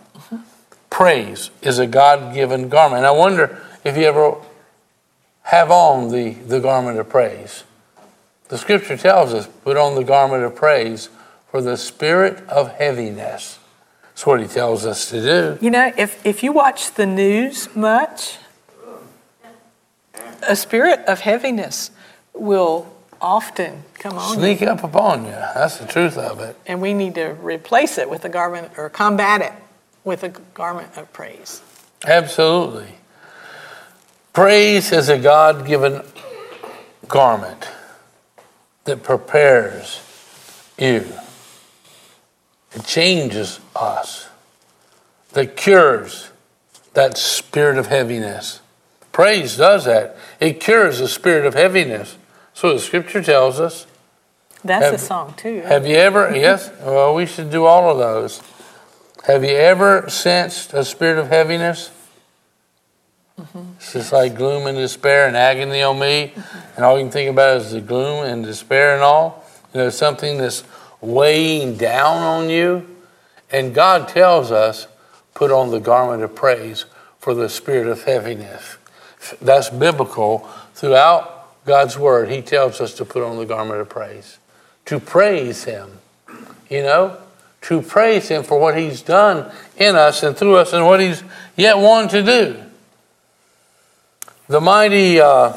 Praise 0.90 1.50
is 1.62 1.78
a 1.78 1.86
God 1.86 2.34
given 2.34 2.68
garment. 2.68 3.04
I 3.04 3.10
wonder 3.12 3.60
if 3.84 3.96
you 3.96 4.04
ever 4.04 4.36
have 5.42 5.70
on 5.70 6.10
the, 6.10 6.32
the 6.32 6.60
garment 6.60 6.98
of 6.98 7.08
praise. 7.08 7.64
The 8.48 8.58
scripture 8.58 8.96
tells 8.96 9.32
us 9.32 9.46
put 9.64 9.76
on 9.76 9.94
the 9.94 10.04
garment 10.04 10.42
of 10.42 10.56
praise 10.56 11.08
for 11.50 11.62
the 11.62 11.76
spirit 11.76 12.46
of 12.48 12.72
heaviness. 12.72 13.58
That's 14.08 14.26
what 14.26 14.40
he 14.40 14.46
tells 14.46 14.84
us 14.84 15.08
to 15.10 15.20
do. 15.20 15.58
You 15.64 15.70
know, 15.70 15.92
if, 15.96 16.24
if 16.26 16.42
you 16.42 16.52
watch 16.52 16.92
the 16.94 17.06
news 17.06 17.74
much, 17.74 18.38
a 20.42 20.56
spirit 20.56 21.00
of 21.06 21.20
heaviness 21.20 21.90
will 22.34 22.92
often 23.20 23.84
come 23.94 24.16
on 24.16 24.36
Sneak 24.36 24.60
you. 24.60 24.68
up 24.68 24.82
upon 24.82 25.24
you. 25.24 25.30
That's 25.30 25.78
the 25.78 25.86
truth 25.86 26.16
of 26.16 26.40
it. 26.40 26.56
And 26.66 26.80
we 26.80 26.94
need 26.94 27.14
to 27.16 27.34
replace 27.34 27.98
it 27.98 28.08
with 28.08 28.24
a 28.24 28.28
garment 28.28 28.72
or 28.76 28.88
combat 28.88 29.42
it 29.42 29.52
with 30.04 30.22
a 30.22 30.30
garment 30.54 30.96
of 30.96 31.12
praise. 31.12 31.62
Absolutely. 32.06 32.94
Praise 34.32 34.92
is 34.92 35.08
a 35.08 35.18
God 35.18 35.66
given 35.66 36.02
garment 37.08 37.68
that 38.84 39.02
prepares 39.02 40.00
you, 40.78 41.06
it 42.72 42.84
changes 42.84 43.60
us, 43.76 44.28
that 45.32 45.56
cures 45.56 46.30
that 46.94 47.18
spirit 47.18 47.76
of 47.76 47.88
heaviness. 47.88 48.60
Praise 49.12 49.56
does 49.56 49.84
that. 49.86 50.16
It 50.38 50.60
cures 50.60 50.98
the 50.98 51.08
spirit 51.08 51.46
of 51.46 51.54
heaviness. 51.54 52.16
So 52.54 52.74
the 52.74 52.78
scripture 52.78 53.22
tells 53.22 53.60
us. 53.60 53.86
That's 54.64 54.84
Have- 54.84 54.94
a 54.94 54.98
song 54.98 55.34
too. 55.36 55.60
Have 55.60 55.86
you 55.86 55.96
ever, 55.96 56.34
yes? 56.34 56.70
Well, 56.82 57.14
we 57.14 57.26
should 57.26 57.50
do 57.50 57.64
all 57.64 57.90
of 57.90 57.98
those. 57.98 58.42
Have 59.26 59.44
you 59.44 59.56
ever 59.56 60.08
sensed 60.08 60.72
a 60.72 60.84
spirit 60.84 61.18
of 61.18 61.28
heaviness? 61.28 61.90
It's 63.76 63.92
just 63.94 64.12
like 64.12 64.34
gloom 64.36 64.66
and 64.66 64.76
despair 64.76 65.26
and 65.26 65.36
agony 65.36 65.82
on 65.82 65.98
me, 65.98 66.32
and 66.76 66.84
all 66.84 66.98
you 66.98 67.04
can 67.04 67.12
think 67.12 67.30
about 67.30 67.58
is 67.58 67.72
the 67.72 67.80
gloom 67.80 68.24
and 68.24 68.44
despair 68.44 68.94
and 68.94 69.02
all. 69.02 69.44
You 69.72 69.80
know, 69.80 69.90
something 69.90 70.38
that's 70.38 70.64
weighing 71.00 71.76
down 71.76 72.18
on 72.18 72.50
you. 72.50 72.86
And 73.50 73.74
God 73.74 74.08
tells 74.08 74.50
us, 74.50 74.86
put 75.34 75.50
on 75.50 75.70
the 75.70 75.80
garment 75.80 76.22
of 76.22 76.34
praise 76.34 76.84
for 77.18 77.34
the 77.34 77.48
spirit 77.48 77.86
of 77.86 78.04
heaviness. 78.04 78.76
That's 79.40 79.70
biblical. 79.70 80.48
Throughout 80.74 81.64
God's 81.64 81.98
word, 81.98 82.30
He 82.30 82.42
tells 82.42 82.80
us 82.80 82.94
to 82.94 83.04
put 83.04 83.22
on 83.22 83.36
the 83.36 83.46
garment 83.46 83.80
of 83.80 83.88
praise, 83.88 84.38
to 84.86 84.98
praise 84.98 85.64
Him, 85.64 85.98
you 86.68 86.82
know, 86.82 87.18
to 87.62 87.82
praise 87.82 88.28
Him 88.28 88.42
for 88.42 88.58
what 88.58 88.76
He's 88.76 89.02
done 89.02 89.50
in 89.76 89.96
us 89.96 90.22
and 90.22 90.36
through 90.36 90.56
us 90.56 90.72
and 90.72 90.86
what 90.86 91.00
He's 91.00 91.22
yet 91.56 91.76
wanting 91.76 92.10
to 92.10 92.22
do. 92.22 92.62
The 94.48 94.60
mighty 94.60 95.20
uh, 95.20 95.56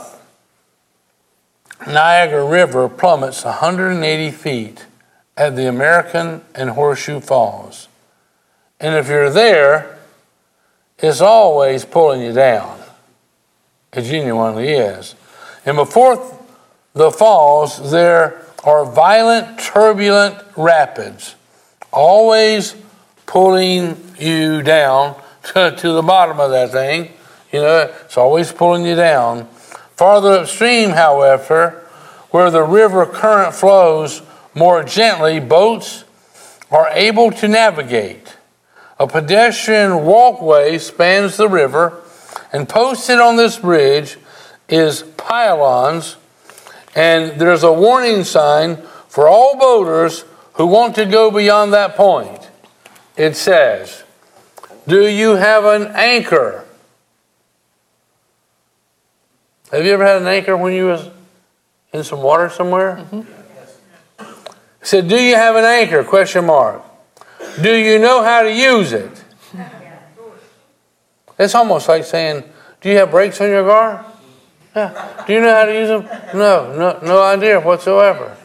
Niagara 1.87 2.45
River 2.45 2.87
plummets 2.87 3.43
180 3.43 4.31
feet 4.31 4.85
at 5.35 5.55
the 5.55 5.67
American 5.67 6.41
and 6.53 6.69
Horseshoe 6.69 7.19
Falls. 7.19 7.87
And 8.79 8.95
if 8.95 9.07
you're 9.07 9.29
there, 9.29 9.97
it's 10.99 11.21
always 11.21 11.85
pulling 11.85 12.21
you 12.21 12.33
down. 12.33 12.82
It 13.93 14.01
genuinely 14.01 14.69
is. 14.69 15.15
And 15.65 15.77
before 15.77 16.39
the 16.93 17.11
falls, 17.11 17.91
there 17.91 18.45
are 18.63 18.85
violent, 18.85 19.59
turbulent 19.59 20.37
rapids, 20.55 21.35
always 21.91 22.75
pulling 23.25 23.97
you 24.17 24.61
down 24.61 25.15
to, 25.53 25.75
to 25.77 25.91
the 25.91 26.01
bottom 26.01 26.39
of 26.39 26.51
that 26.51 26.71
thing. 26.71 27.11
You 27.51 27.61
know, 27.61 27.93
it's 28.03 28.17
always 28.17 28.51
pulling 28.51 28.85
you 28.85 28.95
down. 28.95 29.47
Farther 29.95 30.39
upstream, 30.39 30.91
however, 30.91 31.83
where 32.31 32.49
the 32.49 32.63
river 32.63 33.05
current 33.05 33.53
flows 33.53 34.23
more 34.55 34.83
gently, 34.83 35.39
boats 35.39 36.03
are 36.71 36.89
able 36.89 37.31
to 37.31 37.47
navigate. 37.47 38.35
A 38.99 39.07
pedestrian 39.07 40.05
walkway 40.05 40.77
spans 40.77 41.37
the 41.37 41.49
river, 41.49 42.01
and 42.53 42.69
posted 42.69 43.19
on 43.19 43.35
this 43.35 43.57
bridge 43.57 44.17
is 44.69 45.01
pylons, 45.17 46.17
and 46.95 47.41
there's 47.41 47.63
a 47.63 47.73
warning 47.73 48.23
sign 48.23 48.77
for 49.09 49.27
all 49.27 49.57
boaters 49.57 50.23
who 50.53 50.67
want 50.67 50.95
to 50.95 51.05
go 51.05 51.31
beyond 51.31 51.73
that 51.73 51.95
point. 51.95 52.51
It 53.17 53.35
says, 53.35 54.03
Do 54.87 55.07
you 55.07 55.31
have 55.31 55.65
an 55.65 55.91
anchor? 55.95 56.63
Have 59.71 59.83
you 59.83 59.91
ever 59.91 60.05
had 60.05 60.21
an 60.21 60.27
anchor 60.27 60.55
when 60.55 60.73
you 60.73 60.85
was 60.85 61.09
in 61.91 62.03
some 62.03 62.21
water 62.21 62.49
somewhere? 62.49 62.97
Mm-hmm. 62.97 63.21
It 64.19 64.87
said, 64.87 65.07
Do 65.07 65.19
you 65.21 65.35
have 65.35 65.55
an 65.55 65.65
anchor? 65.65 66.03
Question 66.03 66.45
mark. 66.45 66.83
Do 67.61 67.75
you 67.75 67.97
know 67.97 68.23
how 68.23 68.43
to 68.43 68.53
use 68.53 68.93
it? 68.93 69.22
It's 71.37 71.55
almost 71.55 71.87
like 71.87 72.05
saying, 72.05 72.43
Do 72.81 72.89
you 72.89 72.97
have 72.97 73.11
brakes 73.11 73.41
on 73.41 73.49
your 73.49 73.63
car? 73.63 74.05
Yeah. 74.75 75.23
Do 75.27 75.33
you 75.33 75.41
know 75.41 75.53
how 75.53 75.65
to 75.65 75.73
use 75.73 75.87
them? 75.87 76.03
No, 76.33 76.75
no, 76.75 76.99
no 77.01 77.21
idea 77.21 77.59
whatsoever. 77.59 78.35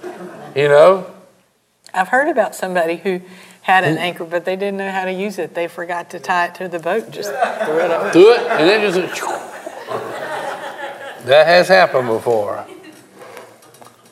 You 0.55 0.68
know? 0.68 1.14
I've 1.95 2.09
heard 2.09 2.28
about 2.28 2.55
somebody 2.55 2.97
who 2.97 3.22
had 3.62 3.84
an 3.84 3.95
hmm. 3.95 4.03
anchor, 4.03 4.24
but 4.24 4.45
they 4.45 4.57
didn't 4.57 4.78
know 4.78 4.91
how 4.91 5.05
to 5.05 5.12
use 5.12 5.39
it. 5.39 5.55
They 5.55 5.68
forgot 5.68 6.11
to 6.11 6.20
tie 6.20 6.47
it 6.47 6.55
to 6.57 6.68
the 6.68 6.78
boat, 6.78 7.11
just 7.11 7.30
threw 7.30 7.78
it 7.78 7.91
over. 7.91 8.12
Do 8.12 8.32
it, 8.32 8.41
and 8.41 8.68
then 8.68 8.93
just. 8.93 9.22
That 11.24 11.47
has 11.47 11.68
happened 11.68 12.09
before. 12.09 12.66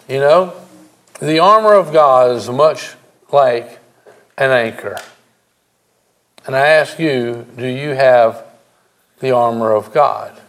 You 0.09 0.21
know? 0.21 0.55
The 1.21 1.39
armor 1.39 1.73
of 1.73 1.93
God 1.93 2.33
is 2.33 2.49
much 2.51 2.95
like 3.33 3.79
an 4.37 4.51
anchor. 4.51 4.99
And 6.47 6.55
I 6.55 6.67
ask 6.67 6.99
you, 6.99 7.47
do 7.57 7.67
you 7.67 7.91
have 7.91 8.46
the 9.21 9.31
armor 9.31 9.73
of 9.73 9.93
God? 9.93 10.41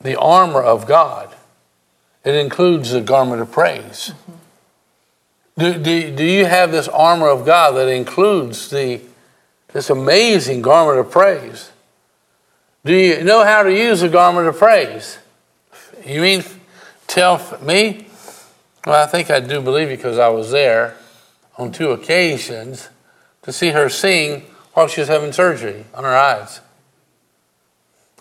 The 0.00 0.18
armor 0.18 0.62
of 0.62 0.86
God. 0.86 1.34
It 2.24 2.34
includes 2.34 2.90
the 2.92 3.00
garment 3.00 3.40
of 3.40 3.50
praise. 3.50 4.12
Do, 5.56 5.74
do, 5.74 6.14
do 6.14 6.24
you 6.24 6.44
have 6.44 6.70
this 6.70 6.86
armor 6.88 7.28
of 7.28 7.44
God 7.44 7.72
that 7.72 7.88
includes 7.88 8.70
the, 8.70 9.00
this 9.72 9.90
amazing 9.90 10.62
garment 10.62 10.98
of 10.98 11.10
praise? 11.10 11.72
Do 12.84 12.94
you 12.94 13.24
know 13.24 13.44
how 13.44 13.64
to 13.64 13.72
use 13.72 14.00
the 14.00 14.08
garment 14.08 14.46
of 14.46 14.56
praise? 14.56 15.18
You 16.06 16.20
mean 16.20 16.44
tell 17.08 17.58
me? 17.60 18.06
Well, 18.86 19.02
I 19.02 19.06
think 19.06 19.30
I 19.30 19.40
do 19.40 19.60
believe 19.60 19.88
it 19.88 19.96
because 19.96 20.18
I 20.18 20.28
was 20.28 20.52
there 20.52 20.96
on 21.56 21.72
two 21.72 21.90
occasions 21.90 22.88
to 23.42 23.52
see 23.52 23.70
her 23.70 23.88
sing 23.88 24.44
while 24.74 24.88
she 24.88 25.00
was 25.00 25.08
having 25.08 25.32
surgery 25.32 25.84
on 25.94 26.04
her 26.04 26.16
eyes. 26.16 26.60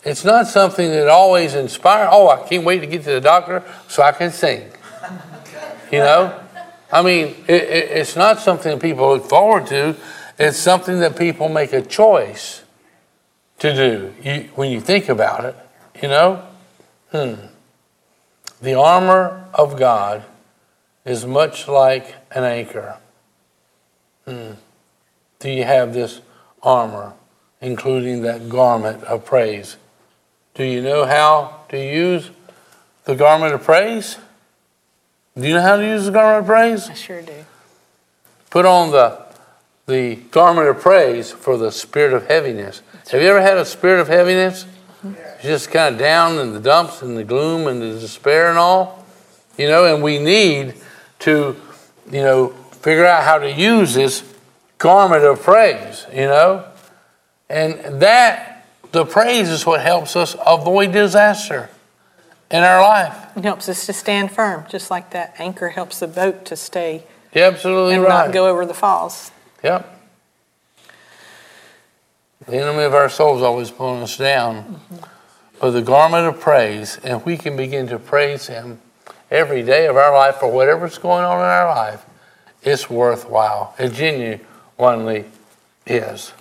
It's 0.04 0.24
not 0.24 0.48
something 0.48 0.90
that 0.90 1.08
always 1.08 1.54
inspires. 1.54 2.10
Oh, 2.12 2.30
I 2.30 2.48
can't 2.48 2.64
wait 2.64 2.80
to 2.80 2.88
get 2.88 3.04
to 3.04 3.12
the 3.12 3.22
doctor 3.22 3.64
so 3.88 4.04
I 4.04 4.12
can 4.12 4.32
sing. 4.32 4.72
You 5.90 6.00
know? 6.00 6.38
I 6.92 7.02
mean, 7.02 7.28
it, 7.48 7.64
it, 7.64 7.92
it's 7.92 8.18
not 8.18 8.40
something 8.40 8.74
that 8.74 8.82
people 8.82 9.08
look 9.08 9.24
forward 9.30 9.68
to. 9.68 9.96
It's 10.38 10.58
something 10.58 11.00
that 11.00 11.18
people 11.18 11.48
make 11.48 11.72
a 11.72 11.82
choice 11.82 12.64
to 13.60 13.74
do 13.74 14.14
you, 14.22 14.50
when 14.56 14.70
you 14.70 14.82
think 14.82 15.08
about 15.08 15.46
it. 15.46 15.56
You 16.02 16.10
know? 16.10 16.44
Hmm. 17.12 17.36
The 18.62 18.74
armor 18.74 19.46
of 19.54 19.78
God 19.78 20.26
is 21.06 21.26
much 21.26 21.70
like 21.70 22.16
an 22.32 22.44
anchor. 22.44 22.98
Hmm. 24.26 24.52
Do 25.40 25.50
you 25.50 25.64
have 25.64 25.94
this 25.94 26.20
armor, 26.68 27.14
including 27.62 28.22
that 28.24 28.50
garment 28.50 29.04
of 29.06 29.24
praise? 29.24 29.78
Do 30.54 30.64
you 30.66 30.82
know 30.82 31.06
how 31.06 31.62
to 31.70 31.78
use 31.78 32.30
the 33.06 33.16
garment 33.16 33.54
of 33.54 33.64
praise? 33.64 34.18
Do 35.38 35.48
you 35.48 35.54
know 35.54 35.62
how 35.62 35.78
to 35.78 35.86
use 35.86 36.06
the 36.06 36.12
garment 36.12 36.42
of 36.42 36.46
praise? 36.48 36.90
I 36.90 36.94
sure 36.94 37.22
do. 37.22 37.46
Put 38.50 38.66
on 38.66 38.92
the 38.92 39.26
the 39.86 40.16
garment 40.32 40.68
of 40.68 40.82
praise 40.82 41.32
for 41.32 41.58
the 41.58 41.72
spirit 41.72 42.14
of 42.14 42.28
heaviness. 42.28 42.82
Have 43.10 43.22
you 43.22 43.30
ever 43.30 43.42
had 43.42 43.58
a 43.58 43.64
spirit 43.64 44.02
of 44.02 44.10
heaviness? 44.10 44.66
Mm-hmm. 45.06 45.14
Just 45.42 45.72
kind 45.72 45.96
of 45.96 46.00
down 46.00 46.40
in 46.40 46.52
the 46.52 46.60
dumps 46.60 47.02
and 47.02 47.16
the 47.16 47.24
gloom 47.24 47.68
and 47.68 47.82
the 47.82 47.98
despair 47.98 48.50
and 48.50 48.58
all. 48.58 49.06
You 49.58 49.70
know, 49.70 49.86
and 49.86 50.04
we 50.04 50.20
need 50.20 50.76
to, 51.20 51.56
you 52.12 52.22
know, 52.22 52.50
figure 52.82 53.06
out 53.06 53.24
how 53.24 53.38
to 53.38 53.50
use 53.50 53.94
this 53.94 54.22
garment 54.78 55.24
of 55.24 55.42
praise, 55.42 56.06
you 56.12 56.26
know? 56.26 56.66
And 57.50 58.02
that, 58.02 58.66
the 58.92 59.06
praise 59.06 59.50
is 59.50 59.66
what 59.66 59.82
helps 59.82 60.16
us 60.16 60.36
avoid 60.46 60.92
disaster 60.92 61.70
in 62.52 62.64
our 62.64 62.82
life. 62.82 63.38
It 63.38 63.44
helps 63.44 63.70
us 63.70 63.86
to 63.86 63.94
stand 63.94 64.32
firm, 64.32 64.66
just 64.70 64.90
like 64.92 65.12
that 65.12 65.36
anchor 65.40 65.70
helps 65.70 66.00
the 66.00 66.08
boat 66.08 66.46
to 66.46 66.56
stay 66.56 67.04
You're 67.34 67.46
absolutely 67.46 67.96
and 67.96 68.04
right. 68.04 68.26
not 68.26 68.34
go 68.34 68.48
over 68.48 68.66
the 68.66 68.74
falls. 68.74 69.32
Yep. 69.64 69.96
The 72.46 72.58
enemy 72.58 72.84
of 72.84 72.94
our 72.94 73.10
souls 73.10 73.42
always 73.42 73.72
pulling 73.72 74.04
us 74.04 74.18
down. 74.18 74.64
Mm-hmm. 74.64 74.96
But 75.60 75.72
the 75.72 75.82
garment 75.82 76.28
of 76.28 76.40
praise, 76.40 77.00
and 77.04 77.26
we 77.26 77.36
can 77.36 77.58
begin 77.58 77.88
to 77.88 77.98
praise 77.98 78.48
Him 78.48 78.80
every 79.32 79.64
day 79.64 79.88
of 79.88 79.98
our 79.98 80.14
life 80.14 80.36
for 80.36 80.52
whatever's 80.52 80.98
going 80.98 81.26
on 81.26 81.40
in 81.40 81.46
our 81.46 81.68
life, 81.68 82.06
it's 82.64 82.90
worthwhile. 82.90 83.74
It 83.80 83.94
genuinely 84.78 85.26
is. 85.86 86.34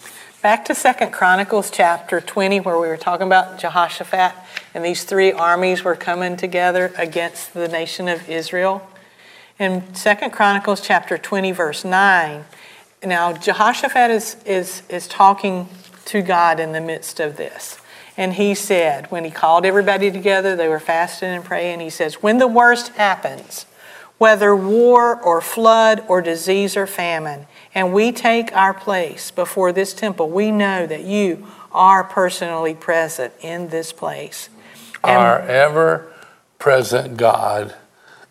Back 0.42 0.66
to 0.66 0.74
Second 0.74 1.12
Chronicles 1.12 1.70
chapter 1.70 2.20
20, 2.20 2.60
where 2.60 2.78
we 2.78 2.86
were 2.86 2.96
talking 2.96 3.26
about 3.26 3.58
Jehoshaphat, 3.58 4.32
and 4.74 4.84
these 4.84 5.04
three 5.04 5.32
armies 5.32 5.82
were 5.82 5.96
coming 5.96 6.36
together 6.36 6.92
against 6.98 7.54
the 7.54 7.66
nation 7.66 8.08
of 8.08 8.28
Israel. 8.28 8.86
In 9.58 9.94
Second 9.94 10.32
Chronicles 10.32 10.80
chapter 10.80 11.16
20, 11.16 11.50
verse 11.52 11.84
9, 11.84 12.44
now 13.04 13.32
Jehoshaphat 13.32 14.10
is, 14.10 14.36
is, 14.44 14.82
is 14.88 15.08
talking 15.08 15.68
to 16.06 16.22
God 16.22 16.60
in 16.60 16.72
the 16.72 16.80
midst 16.80 17.18
of 17.18 17.36
this. 17.36 17.78
And 18.18 18.34
he 18.34 18.54
said, 18.54 19.10
when 19.10 19.24
he 19.24 19.30
called 19.30 19.64
everybody 19.66 20.10
together, 20.10 20.54
they 20.56 20.68
were 20.68 20.80
fasting 20.80 21.30
and 21.30 21.44
praying. 21.44 21.80
He 21.80 21.90
says, 21.90 22.22
When 22.22 22.38
the 22.38 22.46
worst 22.46 22.92
happens, 22.92 23.66
whether 24.18 24.56
war 24.56 25.20
or 25.20 25.40
flood 25.40 26.02
or 26.08 26.22
disease 26.22 26.76
or 26.76 26.86
famine, 26.86 27.46
and 27.76 27.92
we 27.92 28.10
take 28.10 28.56
our 28.56 28.72
place 28.72 29.30
before 29.30 29.70
this 29.70 29.92
temple, 29.92 30.30
we 30.30 30.50
know 30.50 30.86
that 30.86 31.04
you 31.04 31.46
are 31.72 32.02
personally 32.02 32.74
present 32.74 33.34
in 33.42 33.68
this 33.68 33.92
place. 33.92 34.48
And 35.04 35.18
Our 35.18 35.40
ever 35.40 36.10
present 36.58 37.18
God 37.18 37.74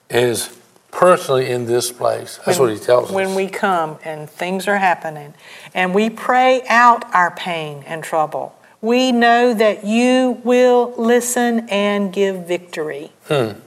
is 0.10 0.58
personally 0.90 1.48
in 1.48 1.68
this 1.68 1.92
place. 1.92 2.40
That's 2.44 2.58
what 2.58 2.72
He 2.72 2.80
tells 2.80 3.10
us. 3.10 3.12
when 3.12 3.36
we 3.36 3.48
come 3.48 4.00
and 4.04 4.28
things 4.28 4.68
are 4.68 4.80
happening, 4.80 5.36
and 5.76 5.94
we 5.94 6.10
pray 6.10 6.64
out 6.68 7.06
our 7.14 7.30
pain 7.30 7.84
and 7.86 8.04
trouble, 8.04 8.58
we 8.82 9.12
know 9.12 9.54
that 9.54 9.86
you 9.86 10.42
will 10.44 10.96
listen 10.98 11.70
and 11.70 12.12
give 12.12 12.48
victory. 12.48 13.12
Hmm. 13.28 13.60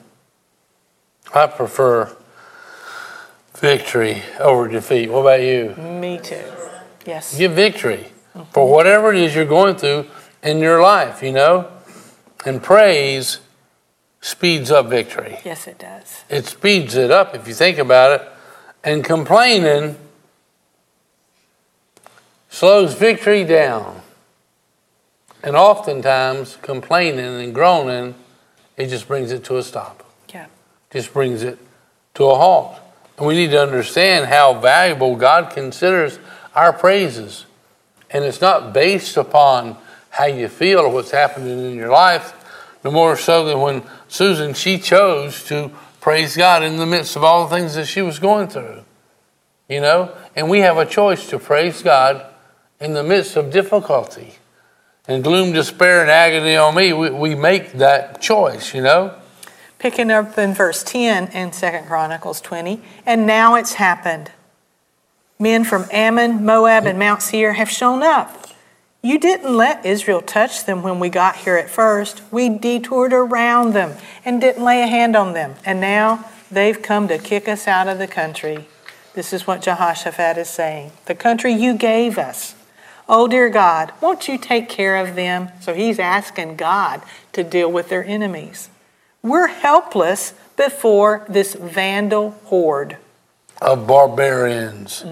I 1.33 1.47
prefer 1.47 2.17
victory 3.59 4.23
over 4.39 4.69
defeat. 4.69 5.11
What 5.11 5.21
about 5.21 5.43
you? 5.43 5.75
Me 5.77 6.19
too. 6.19 6.45
Yes. 7.07 7.37
Give 7.37 7.53
victory 7.53 8.07
for 8.53 8.71
whatever 8.71 9.13
it 9.13 9.21
is 9.21 9.35
you're 9.35 9.45
going 9.45 9.77
through 9.77 10.07
in 10.43 10.59
your 10.59 10.81
life, 10.81 11.23
you 11.23 11.33
know? 11.33 11.71
And 12.45 12.63
praise 12.63 13.41
speeds 14.21 14.71
up 14.71 14.87
victory. 14.87 15.39
Yes, 15.45 15.67
it 15.67 15.79
does. 15.79 16.25
It 16.29 16.47
speeds 16.47 16.95
it 16.95 17.11
up 17.11 17.35
if 17.35 17.49
you 17.49 17.55
think 17.55 17.79
about 17.79 18.21
it. 18.21 18.29
And 18.85 19.05
complaining 19.05 19.97
slows 22.49 22.95
victory 22.95 23.45
down. 23.45 24.03
And 25.43 25.55
oftentimes, 25.57 26.59
complaining 26.63 27.41
and 27.41 27.55
groaning, 27.55 28.15
it 28.77 28.89
just 28.89 29.07
brings 29.07 29.31
it 29.31 29.45
to 29.45 29.57
a 29.57 29.63
stop. 29.63 30.05
Yeah. 30.33 30.47
just 30.91 31.13
brings 31.13 31.43
it 31.43 31.59
to 32.15 32.25
a 32.25 32.35
halt. 32.37 32.79
And 33.19 33.27
we 33.27 33.35
need 33.35 33.51
to 33.51 33.61
understand 33.61 34.27
how 34.27 34.55
valuable 34.55 35.17
God 35.17 35.51
considers 35.51 36.21
our 36.55 36.73
praises. 36.73 37.47
And 38.11 38.25
it's 38.25 38.41
not 38.41 38.73
based 38.73 39.17
upon 39.17 39.77
how 40.11 40.27
you 40.27 40.49
feel 40.49 40.81
or 40.81 40.89
what's 40.89 41.11
happening 41.11 41.59
in 41.59 41.75
your 41.75 41.91
life, 41.91 42.35
no 42.85 42.91
more 42.91 43.17
so 43.17 43.45
than 43.45 43.61
when 43.61 43.83
Susan, 44.07 44.55
she 44.55 44.79
chose 44.79 45.45
to 45.45 45.71
praise 46.01 46.37
God 46.37 46.63
in 46.63 46.77
the 46.77 46.87
midst 46.87 47.17
of 47.17 47.25
all 47.25 47.47
the 47.47 47.55
things 47.55 47.75
that 47.75 47.87
she 47.87 48.03
was 48.03 48.19
going 48.19 48.49
through. 48.49 48.83
You 49.69 49.81
know? 49.81 50.17
And 50.35 50.49
we 50.49 50.61
have 50.61 50.79
a 50.79 50.87
choice 50.87 51.29
to 51.31 51.39
praise 51.39 51.83
God 51.83 52.25
in 52.81 52.95
the 52.95 53.03
midst 53.03 53.37
of 53.37 53.51
difficulty. 53.51 54.35
And 55.09 55.25
gloom, 55.25 55.53
despair, 55.53 56.03
and 56.03 56.11
agony 56.11 56.57
on 56.57 56.75
me, 56.75 56.93
we, 56.93 57.11
we 57.11 57.35
make 57.35 57.73
that 57.73 58.21
choice, 58.21 58.75
you 58.75 58.83
know? 58.83 59.15
Picking 59.79 60.11
up 60.11 60.37
in 60.37 60.55
verse 60.55 60.83
10 60.83 61.29
in 61.29 61.51
2 61.53 61.71
Chronicles 61.87 62.41
20, 62.41 62.83
and 63.07 63.27
now 63.27 63.55
it's 63.55 63.75
happened. 63.75 64.33
Men 65.39 65.63
from 65.63 65.87
Ammon, 65.93 66.45
Moab, 66.45 66.85
and 66.85 66.99
Mount 66.99 67.23
Seir 67.23 67.53
have 67.53 67.71
shown 67.71 68.03
up. 68.03 68.49
You 69.01 69.21
didn't 69.21 69.57
let 69.57 69.87
Israel 69.87 70.21
touch 70.21 70.65
them 70.65 70.83
when 70.83 70.99
we 70.99 71.09
got 71.09 71.37
here 71.37 71.57
at 71.57 71.71
first. 71.71 72.21
We 72.33 72.49
detoured 72.49 73.13
around 73.13 73.73
them 73.73 73.97
and 74.25 74.41
didn't 74.41 74.65
lay 74.65 74.83
a 74.83 74.89
hand 74.89 75.15
on 75.15 75.35
them. 75.35 75.55
And 75.65 75.81
now 75.81 76.25
they've 76.51 76.83
come 76.83 77.07
to 77.07 77.19
kick 77.19 77.47
us 77.47 77.69
out 77.69 77.87
of 77.87 77.99
the 77.99 78.09
country. 78.09 78.67
This 79.15 79.33
is 79.33 79.47
what 79.47 79.63
Jehoshaphat 79.63 80.37
is 80.37 80.49
saying. 80.49 80.91
The 81.07 81.15
country 81.15 81.53
you 81.53 81.75
gave 81.75 82.19
us. 82.19 82.57
Oh, 83.09 83.29
dear 83.29 83.49
God, 83.49 83.93
won't 84.01 84.27
you 84.27 84.37
take 84.37 84.69
care 84.69 84.97
of 84.97 85.15
them? 85.15 85.51
So 85.61 85.73
he's 85.73 86.01
asking 86.01 86.57
God 86.57 87.01
to 87.33 87.45
deal 87.45 87.71
with 87.71 87.89
their 87.89 88.05
enemies. 88.05 88.69
We're 89.29 89.49
helpless 89.49 90.33
before 90.57 91.27
this 91.29 91.55
vandal 91.55 92.31
horde. 92.45 92.97
of 93.61 93.87
barbarians 93.87 95.05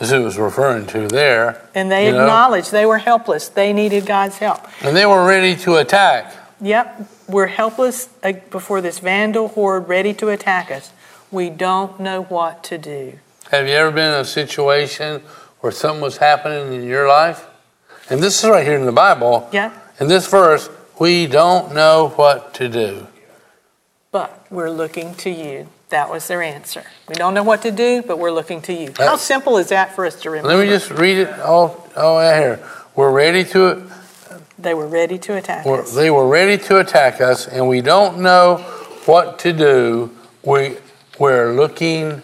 is 0.00 0.10
who 0.10 0.20
it 0.20 0.24
was 0.24 0.38
referring 0.38 0.86
to 0.88 1.08
there. 1.08 1.60
And 1.74 1.90
they 1.90 2.06
you 2.06 2.12
know? 2.12 2.20
acknowledged 2.20 2.70
they 2.70 2.86
were 2.86 2.98
helpless. 2.98 3.48
They 3.48 3.72
needed 3.72 4.06
God's 4.06 4.38
help. 4.38 4.60
And 4.82 4.94
they 4.96 5.06
were 5.06 5.26
ready 5.26 5.56
to 5.56 5.76
attack. 5.76 6.34
Yep, 6.60 7.08
we're 7.28 7.48
helpless 7.48 8.08
uh, 8.22 8.34
before 8.50 8.80
this 8.80 8.98
vandal 9.00 9.48
horde 9.48 9.88
ready 9.88 10.14
to 10.14 10.28
attack 10.28 10.70
us. 10.70 10.92
We 11.32 11.50
don't 11.50 11.98
know 11.98 12.22
what 12.22 12.62
to 12.64 12.78
do. 12.78 13.18
Have 13.50 13.66
you 13.66 13.74
ever 13.74 13.90
been 13.90 14.14
in 14.14 14.20
a 14.20 14.24
situation 14.24 15.20
where 15.60 15.72
something 15.72 16.00
was 16.00 16.18
happening 16.18 16.74
in 16.74 16.84
your 16.84 17.08
life? 17.08 17.46
And 18.08 18.20
this 18.20 18.44
is 18.44 18.48
right 18.48 18.64
here 18.64 18.76
in 18.76 18.86
the 18.86 18.92
Bible. 18.92 19.48
Yeah, 19.52 19.72
In 19.98 20.08
this 20.08 20.28
verse, 20.28 20.68
we 21.00 21.26
don't 21.26 21.74
know 21.74 22.12
what 22.16 22.54
to 22.54 22.68
do. 22.68 23.08
We're 24.54 24.70
looking 24.70 25.14
to 25.16 25.30
you. 25.30 25.68
That 25.90 26.10
was 26.10 26.26
their 26.28 26.42
answer. 26.42 26.84
We 27.08 27.14
don't 27.14 27.34
know 27.34 27.42
what 27.42 27.62
to 27.62 27.70
do, 27.70 28.02
but 28.02 28.18
we're 28.18 28.32
looking 28.32 28.62
to 28.62 28.72
you. 28.72 28.92
How 28.96 29.14
uh, 29.14 29.16
simple 29.16 29.58
is 29.58 29.68
that 29.68 29.94
for 29.94 30.06
us 30.06 30.20
to 30.22 30.30
remember? 30.30 30.56
Let 30.56 30.64
me 30.64 30.68
just 30.68 30.90
read 30.90 31.18
it 31.18 31.40
all, 31.40 31.88
all 31.96 32.18
out 32.18 32.38
here. 32.38 32.66
We're 32.96 33.12
ready 33.12 33.44
to, 33.44 33.82
They 34.58 34.74
were 34.74 34.86
ready 34.86 35.18
to 35.18 35.36
attack 35.36 35.66
we're, 35.66 35.82
us. 35.82 35.94
they 35.94 36.10
were 36.10 36.26
ready 36.26 36.62
to 36.64 36.78
attack 36.78 37.20
us, 37.20 37.46
and 37.46 37.68
we 37.68 37.80
don't 37.80 38.20
know 38.20 38.58
what 39.04 39.38
to 39.40 39.52
do. 39.52 40.10
We, 40.42 40.76
we're 41.18 41.52
looking 41.52 42.22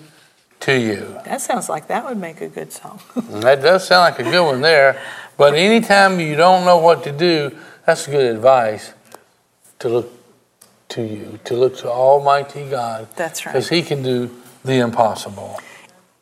to 0.60 0.78
you. 0.78 1.18
That 1.24 1.40
sounds 1.40 1.68
like 1.68 1.88
that 1.88 2.04
would 2.04 2.18
make 2.18 2.40
a 2.40 2.48
good 2.48 2.72
song. 2.72 3.00
That 3.40 3.62
does 3.62 3.86
sound 3.86 4.16
like 4.16 4.26
a 4.26 4.30
good 4.30 4.44
one 4.44 4.60
there. 4.60 5.00
But 5.36 5.54
anytime 5.54 6.20
you 6.20 6.36
don't 6.36 6.64
know 6.64 6.78
what 6.78 7.02
to 7.04 7.12
do, 7.12 7.56
that's 7.86 8.06
good 8.06 8.34
advice 8.36 8.92
to 9.78 9.88
look 9.88 10.19
to 10.90 11.02
you, 11.02 11.38
to 11.44 11.54
look 11.54 11.76
to 11.78 11.90
Almighty 11.90 12.68
God. 12.68 13.08
That's 13.16 13.46
right. 13.46 13.52
Because 13.52 13.68
He 13.68 13.82
can 13.82 14.02
do 14.02 14.30
the 14.64 14.74
impossible. 14.74 15.60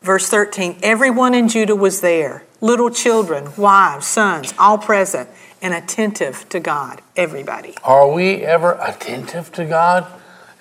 Verse 0.01 0.29
13 0.29 0.77
Everyone 0.81 1.33
in 1.33 1.47
Judah 1.47 1.75
was 1.75 2.01
there 2.01 2.43
little 2.61 2.89
children, 2.89 3.51
wives, 3.57 4.05
sons, 4.05 4.53
all 4.57 4.77
present 4.77 5.29
and 5.61 5.73
attentive 5.73 6.47
to 6.49 6.59
God. 6.59 7.01
Everybody. 7.15 7.75
Are 7.83 8.09
we 8.09 8.43
ever 8.43 8.77
attentive 8.81 9.51
to 9.53 9.65
God? 9.65 10.07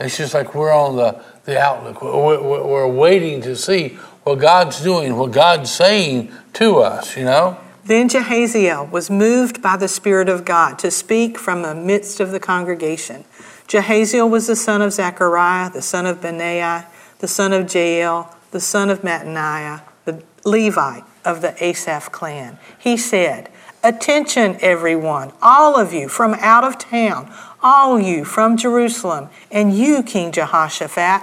It's 0.00 0.16
just 0.16 0.34
like 0.34 0.54
we're 0.54 0.72
on 0.72 0.96
the, 0.96 1.22
the 1.44 1.58
outlook. 1.58 2.02
We're, 2.02 2.40
we're, 2.40 2.66
we're 2.66 2.88
waiting 2.88 3.40
to 3.42 3.56
see 3.56 3.98
what 4.24 4.36
God's 4.38 4.80
doing, 4.82 5.16
what 5.16 5.32
God's 5.32 5.70
saying 5.70 6.32
to 6.54 6.78
us, 6.78 7.16
you 7.16 7.24
know? 7.24 7.58
Then 7.84 8.08
Jahaziel 8.08 8.90
was 8.90 9.08
moved 9.08 9.62
by 9.62 9.76
the 9.76 9.88
Spirit 9.88 10.28
of 10.28 10.44
God 10.44 10.78
to 10.80 10.90
speak 10.90 11.38
from 11.38 11.62
the 11.62 11.74
midst 11.74 12.20
of 12.20 12.32
the 12.32 12.38
congregation. 12.38 13.24
Jahaziel 13.68 14.28
was 14.30 14.46
the 14.46 14.56
son 14.56 14.80
of 14.80 14.94
Zechariah, 14.94 15.70
the 15.70 15.82
son 15.82 16.06
of 16.06 16.22
Benaiah, 16.22 16.86
the 17.18 17.28
son 17.28 17.52
of 17.52 17.72
Jael, 17.72 18.34
the 18.50 18.60
son 18.60 18.88
of 18.88 19.02
Mattaniah, 19.02 19.82
the 20.06 20.22
Levite 20.44 21.04
of 21.22 21.42
the 21.42 21.62
Asaph 21.62 22.10
clan. 22.10 22.58
He 22.78 22.96
said, 22.96 23.50
Attention, 23.84 24.56
everyone, 24.60 25.32
all 25.42 25.78
of 25.78 25.92
you 25.92 26.08
from 26.08 26.34
out 26.34 26.64
of 26.64 26.78
town, 26.78 27.32
all 27.62 28.00
you 28.00 28.24
from 28.24 28.56
Jerusalem, 28.56 29.28
and 29.50 29.76
you, 29.76 30.02
King 30.02 30.32
Jehoshaphat, 30.32 31.22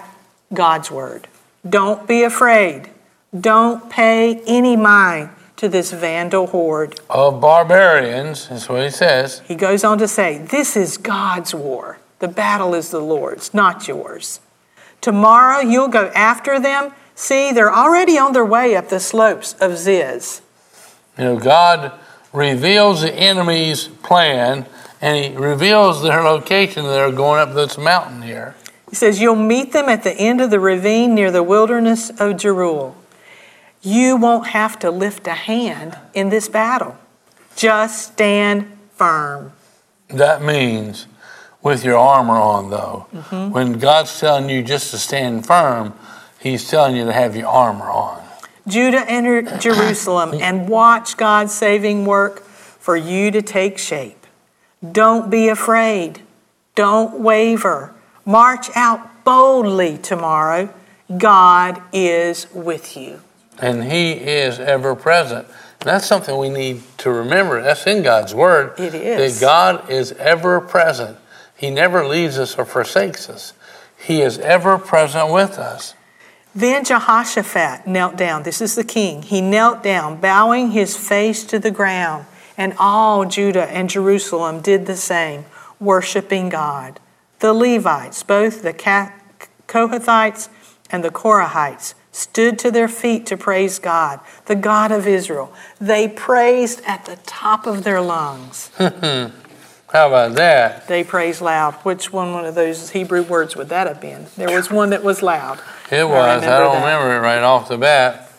God's 0.53 0.91
word. 0.91 1.27
Don't 1.67 2.07
be 2.07 2.21
afraid. 2.21 2.91
Don't 3.37 3.89
pay 3.89 4.41
any 4.45 4.75
mind 4.75 5.31
to 5.57 5.67
this 5.67 5.91
vandal 5.91 6.47
horde. 6.47 6.99
Of 7.09 7.41
barbarians, 7.41 8.49
that's 8.49 8.69
what 8.69 8.83
he 8.83 8.89
says. 8.91 9.39
He 9.47 9.55
goes 9.55 9.83
on 9.83 9.97
to 9.97 10.07
say, 10.07 10.37
This 10.37 10.77
is 10.77 10.97
God's 10.97 11.55
war. 11.55 11.97
The 12.19 12.27
battle 12.27 12.73
is 12.73 12.89
the 12.89 12.99
Lord's, 12.99 13.53
not 13.53 13.87
yours. 13.87 14.39
Tomorrow 15.01 15.59
you'll 15.59 15.89
go 15.89 16.07
after 16.15 16.59
them. 16.59 16.93
See, 17.13 17.51
they're 17.51 17.73
already 17.73 18.17
on 18.17 18.33
their 18.33 18.45
way 18.45 18.75
up 18.75 18.89
the 18.89 18.99
slopes 18.99 19.53
of 19.59 19.77
Ziz. 19.77 20.41
You 21.17 21.23
know, 21.25 21.39
God 21.39 21.93
reveals 22.33 23.01
the 23.01 23.13
enemy's 23.13 23.87
plan 23.87 24.65
and 25.01 25.23
he 25.23 25.37
reveals 25.37 26.01
their 26.01 26.23
location. 26.23 26.85
They're 26.85 27.11
going 27.11 27.39
up 27.39 27.53
this 27.53 27.77
mountain 27.77 28.21
here. 28.21 28.55
He 28.89 28.95
says, 28.95 29.21
You'll 29.21 29.35
meet 29.35 29.71
them 29.71 29.89
at 29.89 30.03
the 30.03 30.13
end 30.13 30.41
of 30.41 30.49
the 30.49 30.59
ravine 30.59 31.15
near 31.15 31.31
the 31.31 31.43
wilderness 31.43 32.09
of 32.09 32.37
Jeruel. 32.37 32.95
You 33.81 34.15
won't 34.15 34.47
have 34.47 34.79
to 34.79 34.89
lift 34.89 35.27
a 35.27 35.33
hand 35.33 35.97
in 36.13 36.29
this 36.29 36.49
battle. 36.49 36.97
Just 37.55 38.13
stand 38.13 38.77
firm. 38.95 39.53
That 40.07 40.41
means 40.41 41.07
with 41.65 41.83
your 41.83 41.97
armor 41.97 42.35
on, 42.35 42.69
though. 42.69 43.07
Mm-hmm. 43.11 43.49
When 43.49 43.79
God's 43.79 44.19
telling 44.19 44.49
you 44.49 44.61
just 44.61 44.91
to 44.91 44.99
stand 44.99 45.47
firm, 45.47 45.95
He's 46.39 46.69
telling 46.69 46.95
you 46.95 47.05
to 47.05 47.11
have 47.11 47.35
your 47.35 47.47
armor 47.47 47.89
on. 47.89 48.23
Judah 48.67 49.03
entered 49.09 49.49
Jerusalem 49.59 50.35
and 50.39 50.69
watch 50.69 51.17
God's 51.17 51.53
saving 51.53 52.05
work 52.05 52.43
for 52.43 52.95
you 52.95 53.31
to 53.31 53.41
take 53.41 53.79
shape. 53.79 54.27
Don't 54.91 55.31
be 55.31 55.47
afraid. 55.47 56.21
Don't 56.75 57.19
waver. 57.21 57.95
March 58.25 58.69
out 58.75 59.25
boldly 59.25 59.97
tomorrow. 59.97 60.71
God 61.17 61.81
is 61.91 62.45
with 62.53 62.95
you. 62.95 63.21
And 63.57 63.85
He 63.85 64.11
is 64.11 64.59
ever 64.59 64.93
present. 64.93 65.47
That's 65.79 66.05
something 66.05 66.37
we 66.37 66.49
need 66.49 66.83
to 66.99 67.09
remember. 67.09 67.63
That's 67.63 67.87
in 67.87 68.03
God's 68.03 68.35
Word. 68.35 68.79
It 68.79 68.93
is. 68.93 69.39
That 69.39 69.43
God 69.43 69.89
is 69.89 70.11
ever 70.13 70.61
present. 70.61 71.17
He 71.55 71.69
never 71.69 72.05
leaves 72.05 72.37
us 72.37 72.57
or 72.57 72.65
forsakes 72.65 73.29
us. 73.29 73.53
He 73.97 74.21
is 74.21 74.37
ever 74.39 74.77
present 74.77 75.31
with 75.31 75.57
us. 75.57 75.93
Then 76.53 76.85
Jehoshaphat 76.85 77.85
knelt 77.85 78.15
down. 78.15 78.43
This 78.43 78.61
is 78.61 78.75
the 78.75 78.83
king. 78.83 79.21
He 79.21 79.41
knelt 79.41 79.83
down, 79.83 80.21
bowing 80.21 80.71
his 80.71 80.95
face 80.95 81.43
to 81.45 81.59
the 81.59 81.71
ground. 81.71 82.25
And 82.57 82.73
all 82.79 83.25
Judah 83.25 83.69
and 83.69 83.89
Jerusalem 83.89 84.61
did 84.61 84.85
the 84.85 84.95
same, 84.95 85.45
worshiping 85.79 86.47
God. 86.47 86.99
The 87.39 87.53
Levites, 87.53 88.23
both 88.23 88.61
the 88.61 88.73
Kohathites 89.67 90.49
and 90.89 91.03
the 91.03 91.09
Korahites, 91.09 91.93
stood 92.13 92.57
to 92.59 92.71
their 92.71 92.87
feet 92.87 93.25
to 93.25 93.35
praise 93.35 93.77
God, 93.77 94.21
the 94.45 94.55
God 94.55 94.93
of 94.93 95.05
Israel. 95.05 95.53
They 95.81 96.07
praised 96.07 96.81
at 96.85 97.03
the 97.03 97.17
top 97.25 97.67
of 97.67 97.83
their 97.83 97.99
lungs. 97.99 98.71
How 99.91 100.07
about 100.07 100.35
that? 100.35 100.87
They 100.87 101.03
praise 101.03 101.41
loud. 101.41 101.75
Which 101.83 102.11
one, 102.11 102.33
one 102.33 102.45
of 102.45 102.55
those 102.55 102.89
Hebrew 102.89 103.23
words 103.23 103.55
would 103.55 103.69
that 103.69 103.87
have 103.87 104.01
been? 104.01 104.25
There 104.35 104.51
was 104.51 104.69
one 104.71 104.89
that 104.89 105.03
was 105.03 105.21
loud. 105.21 105.59
It 105.91 106.07
was. 106.07 106.43
I, 106.43 106.59
don't 106.59 106.75
that. 106.75 106.85
remember 106.85 107.15
it 107.15 107.19
right 107.19 107.43
off 107.43 107.69
the 107.69 107.77
bat. 107.77 108.31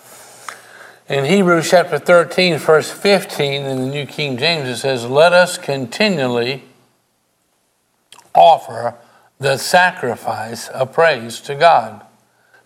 In 1.09 1.25
Hebrews 1.25 1.71
chapter 1.71 2.01
13, 2.01 2.59
verse 2.59 2.91
15, 2.91 3.63
in 3.63 3.79
the 3.79 3.87
New 3.87 4.07
King 4.07 4.37
James, 4.37 4.69
it 4.69 4.77
says, 4.79 5.05
Let 5.07 5.33
us 5.33 5.57
continually 5.57 6.65
offer 8.35 8.97
the 9.39 9.57
sacrifice 9.57 10.69
of 10.69 10.93
praise 10.93 11.41
to 11.43 11.55
God. 11.55 12.05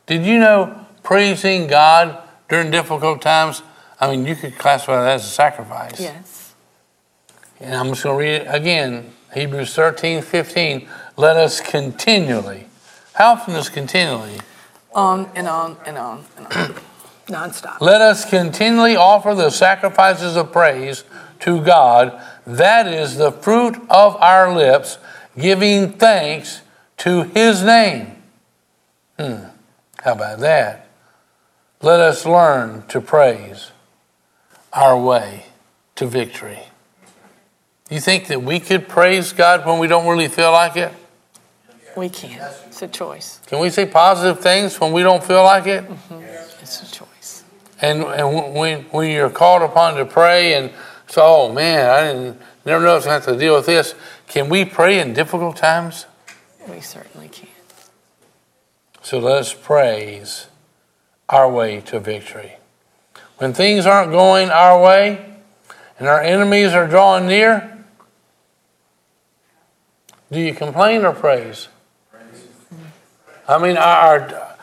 Did 0.06 0.24
you 0.24 0.38
know 0.38 0.86
praising 1.02 1.66
God 1.66 2.22
during 2.48 2.70
difficult 2.70 3.20
times? 3.20 3.62
I 4.00 4.10
mean, 4.10 4.24
you 4.24 4.34
could 4.34 4.56
classify 4.56 5.02
that 5.02 5.16
as 5.16 5.24
a 5.26 5.28
sacrifice. 5.28 6.00
Yes. 6.00 6.29
And 7.60 7.74
I'm 7.74 7.88
just 7.88 8.02
going 8.02 8.16
to 8.16 8.18
read 8.18 8.34
it 8.42 8.46
again 8.48 9.12
Hebrews 9.34 9.74
13, 9.74 10.22
15. 10.22 10.88
Let 11.16 11.36
us 11.36 11.60
continually. 11.60 12.66
How 13.14 13.32
often 13.32 13.54
is 13.54 13.68
continually? 13.68 14.40
On 14.94 15.30
and 15.34 15.46
on 15.46 15.76
and 15.86 15.98
on 15.98 16.24
and 16.36 16.46
on. 16.46 16.74
Nonstop. 17.26 17.80
Let 17.80 18.00
us 18.00 18.28
continually 18.28 18.96
offer 18.96 19.34
the 19.34 19.50
sacrifices 19.50 20.36
of 20.36 20.50
praise 20.50 21.04
to 21.40 21.62
God. 21.62 22.20
That 22.46 22.88
is 22.88 23.16
the 23.16 23.30
fruit 23.30 23.76
of 23.88 24.16
our 24.16 24.52
lips, 24.52 24.98
giving 25.38 25.92
thanks 25.92 26.62
to 26.98 27.22
His 27.22 27.62
name. 27.62 28.16
Hmm. 29.18 29.44
How 30.02 30.12
about 30.12 30.40
that? 30.40 30.88
Let 31.82 32.00
us 32.00 32.26
learn 32.26 32.84
to 32.88 33.00
praise 33.00 33.70
our 34.72 34.98
way 34.98 35.46
to 35.96 36.06
victory. 36.06 36.69
You 37.90 38.00
think 38.00 38.28
that 38.28 38.42
we 38.42 38.60
could 38.60 38.88
praise 38.88 39.32
God 39.32 39.66
when 39.66 39.78
we 39.80 39.88
don't 39.88 40.06
really 40.06 40.28
feel 40.28 40.52
like 40.52 40.76
it? 40.76 40.92
We 41.96 42.08
can. 42.08 42.40
It's 42.66 42.82
a 42.82 42.88
choice. 42.88 43.40
Can 43.46 43.58
we 43.58 43.68
say 43.68 43.84
positive 43.84 44.40
things 44.40 44.78
when 44.80 44.92
we 44.92 45.02
don't 45.02 45.22
feel 45.22 45.42
like 45.42 45.66
it? 45.66 45.84
Mm-hmm. 45.84 46.22
It's 46.62 46.82
a 46.82 46.92
choice. 46.92 47.44
And, 47.82 48.02
and 48.04 48.54
when, 48.54 48.82
when 48.84 49.10
you're 49.10 49.28
called 49.28 49.62
upon 49.62 49.96
to 49.96 50.04
pray 50.04 50.54
and 50.54 50.70
so, 51.08 51.22
oh 51.24 51.52
man, 51.52 51.90
I 51.90 52.12
didn't 52.12 52.40
never 52.64 52.84
know 52.84 52.92
I 52.92 52.94
was 52.94 53.04
going 53.04 53.20
to 53.20 53.26
have 53.26 53.34
to 53.34 53.40
deal 53.40 53.56
with 53.56 53.66
this. 53.66 53.96
Can 54.28 54.48
we 54.48 54.64
pray 54.64 55.00
in 55.00 55.12
difficult 55.12 55.56
times? 55.56 56.06
We 56.68 56.80
certainly 56.80 57.28
can. 57.28 57.48
So 59.02 59.18
let 59.18 59.38
us 59.38 59.52
praise 59.52 60.46
our 61.28 61.50
way 61.50 61.80
to 61.86 61.98
victory. 61.98 62.52
When 63.38 63.52
things 63.52 63.86
aren't 63.86 64.12
going 64.12 64.50
our 64.50 64.80
way 64.80 65.34
and 65.98 66.06
our 66.06 66.20
enemies 66.20 66.72
are 66.72 66.86
drawing 66.86 67.26
near, 67.26 67.69
do 70.30 70.40
you 70.40 70.54
complain 70.54 71.04
or 71.04 71.12
praise? 71.12 71.68
I 73.48 73.58
mean, 73.58 73.76
our, 73.76 74.56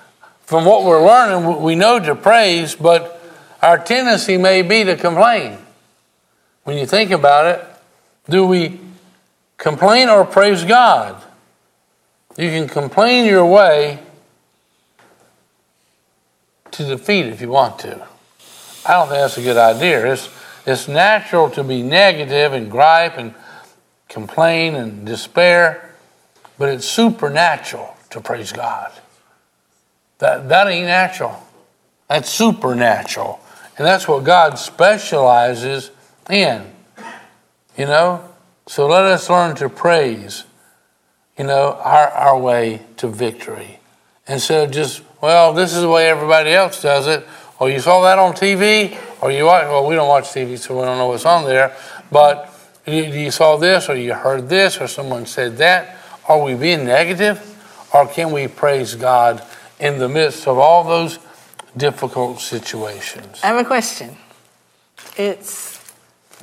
from 0.44 0.64
what 0.64 0.86
we're 0.86 1.06
learning, 1.06 1.62
we 1.62 1.76
know 1.76 2.00
to 2.00 2.16
praise, 2.16 2.74
but 2.74 3.22
our 3.62 3.78
tendency 3.78 4.38
may 4.38 4.62
be 4.62 4.86
to 4.86 4.96
complain. 4.96 5.58
When 6.64 6.78
you 6.78 6.86
think 6.86 7.12
about 7.12 7.48
it, 7.48 7.66
do 8.30 8.46
we 8.46 8.80
complain 9.58 10.10
or 10.10 10.24
praise 10.24 10.64
God? 10.64 11.22
You 12.38 12.50
can 12.50 12.68
complain 12.68 13.26
your 13.26 13.46
way 13.46 14.00
to 16.72 16.84
defeat 16.84 17.26
if 17.26 17.42
you 17.42 17.50
want 17.50 17.80
to. 17.80 18.08
I 18.86 18.94
don't 18.94 19.10
think 19.10 19.20
that's 19.20 19.38
a 19.38 19.42
good 19.42 19.58
idea. 19.58 20.14
It's, 20.14 20.30
it's 20.66 20.88
natural 20.88 21.50
to 21.52 21.64
be 21.64 21.82
negative 21.82 22.54
and 22.54 22.72
gripe 22.72 23.18
and 23.18 23.34
complain 24.08 24.76
and 24.76 25.06
despair, 25.06 25.96
but 26.58 26.70
it's 26.70 26.86
supernatural 26.86 27.96
to 28.10 28.22
praise 28.22 28.52
God. 28.52 28.92
That, 30.20 30.50
that 30.50 30.68
ain't 30.68 30.88
natural. 30.88 31.46
That's 32.08 32.30
supernatural. 32.30 33.40
And 33.78 33.86
that's 33.86 34.08
what 34.08 34.24
God 34.24 34.58
specializes 34.58 35.92
in. 36.30 36.66
You 37.78 37.86
know? 37.86 38.28
So 38.66 38.88
let 38.88 39.06
us 39.06 39.30
learn 39.30 39.56
to 39.58 39.70
praise, 39.70 40.44
you 41.38 41.46
know, 41.46 41.80
our, 41.84 42.10
our 42.10 42.40
way 42.40 42.82
to 42.98 43.08
victory. 43.08 43.80
Instead 44.28 44.68
of 44.68 44.72
just, 44.74 45.04
well, 45.22 45.54
this 45.54 45.74
is 45.74 45.82
the 45.82 45.90
way 45.90 46.10
everybody 46.10 46.52
else 46.52 46.82
does 46.82 47.08
it. 47.08 47.26
Or 47.60 47.70
you 47.70 47.80
saw 47.80 48.02
that 48.04 48.20
on 48.20 48.34
TV, 48.34 48.96
or 49.22 49.26
oh, 49.26 49.28
you 49.30 49.46
watch, 49.46 49.64
well, 49.66 49.88
we 49.88 49.96
don't 49.96 50.10
watch 50.10 50.26
TV, 50.26 50.60
so 50.60 50.78
we 50.78 50.86
don't 50.86 50.98
know 50.98 51.08
what's 51.08 51.26
on 51.26 51.46
there. 51.46 51.76
But 52.12 52.54
you, 52.88 53.04
you 53.04 53.32
saw 53.32 53.58
this, 53.58 53.90
or 53.90 53.96
you 53.96 54.14
heard 54.14 54.50
this, 54.50 54.80
or 54.80 54.88
someone 54.88 55.26
said 55.26 55.58
that. 55.58 55.98
Are 56.28 56.42
we 56.42 56.56
being 56.56 56.86
negative? 56.86 57.44
Or 57.94 58.08
can 58.08 58.32
we 58.32 58.48
praise 58.48 58.96
God 58.96 59.44
in 59.80 60.00
the 60.00 60.10
midst 60.10 60.48
of 60.48 60.58
all 60.58 60.84
those 60.84 61.20
difficult 61.76 62.40
situations? 62.40 63.40
I 63.44 63.48
have 63.48 63.58
a 63.58 63.68
question. 63.68 64.18
It's 65.16 65.78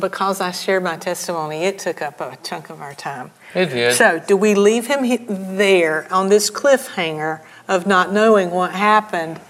because 0.01 0.41
I 0.41 0.51
shared 0.51 0.83
my 0.83 0.97
testimony, 0.97 1.65
it 1.65 1.79
took 1.79 2.03
up 2.03 2.21
a 2.21 2.37
chunk 2.43 2.71
of 2.71 2.81
our 2.81 2.95
time. 2.95 3.31
It 3.55 3.67
did. 3.67 3.95
So, 3.95 4.21
do 4.27 4.37
we 4.37 4.55
leave 4.55 4.87
him 4.87 5.05
he- 5.05 5.19
there 5.19 6.09
on 6.11 6.29
this 6.29 6.51
cliffhanger 6.51 7.41
of 7.69 7.87
not 7.87 8.13
knowing 8.13 8.51
what 8.51 8.73
happened 8.73 9.41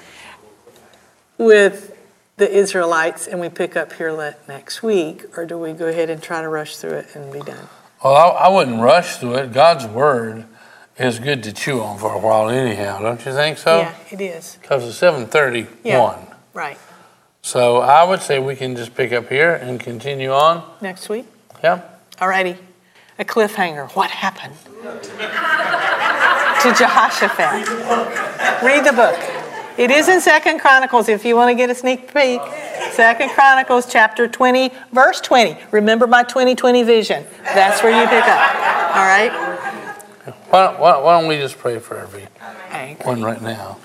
with 1.38 1.93
the 2.36 2.50
Israelites 2.50 3.26
and 3.26 3.40
we 3.40 3.48
pick 3.48 3.76
up 3.76 3.92
here 3.94 4.34
next 4.48 4.82
week? 4.82 5.24
Or 5.36 5.46
do 5.46 5.58
we 5.58 5.72
go 5.72 5.86
ahead 5.86 6.10
and 6.10 6.22
try 6.22 6.42
to 6.42 6.48
rush 6.48 6.76
through 6.76 6.94
it 6.98 7.14
and 7.14 7.32
be 7.32 7.40
done? 7.40 7.68
Well, 8.02 8.14
I, 8.14 8.28
I 8.28 8.48
wouldn't 8.48 8.80
rush 8.80 9.16
through 9.16 9.34
it. 9.36 9.52
God's 9.52 9.86
word 9.86 10.44
is 10.98 11.18
good 11.18 11.42
to 11.44 11.52
chew 11.52 11.80
on 11.80 11.98
for 11.98 12.12
a 12.12 12.18
while, 12.18 12.48
anyhow. 12.50 13.00
Don't 13.00 13.24
you 13.24 13.32
think 13.32 13.58
so? 13.58 13.78
yeah, 13.78 13.94
it 14.10 14.20
is. 14.20 14.58
Because 14.60 14.86
it's 14.86 14.96
seven 14.96 15.26
thirty-one. 15.26 15.72
Yeah. 15.84 16.34
Right. 16.52 16.78
So 17.42 17.78
I 17.78 18.04
would 18.04 18.22
say 18.22 18.38
we 18.38 18.56
can 18.56 18.76
just 18.76 18.94
pick 18.94 19.12
up 19.12 19.28
here 19.28 19.54
and 19.54 19.78
continue 19.80 20.30
on. 20.32 20.62
Next 20.80 21.08
week? 21.08 21.26
Yeah. 21.62 21.82
Alrighty. 22.18 22.56
A 23.18 23.24
cliffhanger. 23.24 23.90
What 23.94 24.10
happened 24.10 24.54
to 24.82 26.72
Jehoshaphat? 26.74 27.68
Read 28.62 28.84
the 28.84 28.92
book. 28.92 29.18
It 29.76 29.90
is 29.90 30.08
in 30.08 30.20
Second 30.20 30.60
Chronicles 30.60 31.08
if 31.08 31.24
you 31.24 31.34
want 31.34 31.50
to 31.50 31.56
get 31.56 31.68
a 31.68 31.74
sneak 31.74 32.14
peek. 32.14 32.40
Second 32.92 33.30
Chronicles 33.30 33.90
chapter 33.90 34.28
20, 34.28 34.70
verse 34.92 35.20
20. 35.20 35.58
Remember 35.72 36.06
my 36.06 36.22
2020 36.22 36.84
vision. 36.84 37.26
That's 37.42 37.82
where 37.82 37.90
you 37.90 38.06
pick 38.08 38.22
up. 38.22 38.54
All 38.94 39.04
right? 39.04 39.32
Why, 40.50 40.78
why, 40.78 40.98
why 40.98 41.20
don't 41.20 41.28
we 41.28 41.38
just 41.38 41.58
pray 41.58 41.80
for 41.80 41.98
every 41.98 42.28
one 43.02 43.20
right 43.20 43.42
now? 43.42 43.78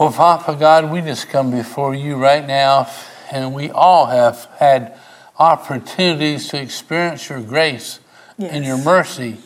Well, 0.00 0.12
Papa 0.12 0.56
God, 0.58 0.90
we 0.90 1.00
just 1.00 1.28
come 1.28 1.52
before 1.52 1.94
you 1.94 2.16
right 2.16 2.44
now, 2.44 2.90
and 3.30 3.54
we 3.54 3.70
all 3.70 4.06
have 4.06 4.48
had 4.58 4.98
opportunities 5.38 6.48
to 6.48 6.60
experience 6.60 7.28
your 7.28 7.40
grace 7.40 8.00
and 8.36 8.64
your 8.64 8.78
mercy, 8.78 9.36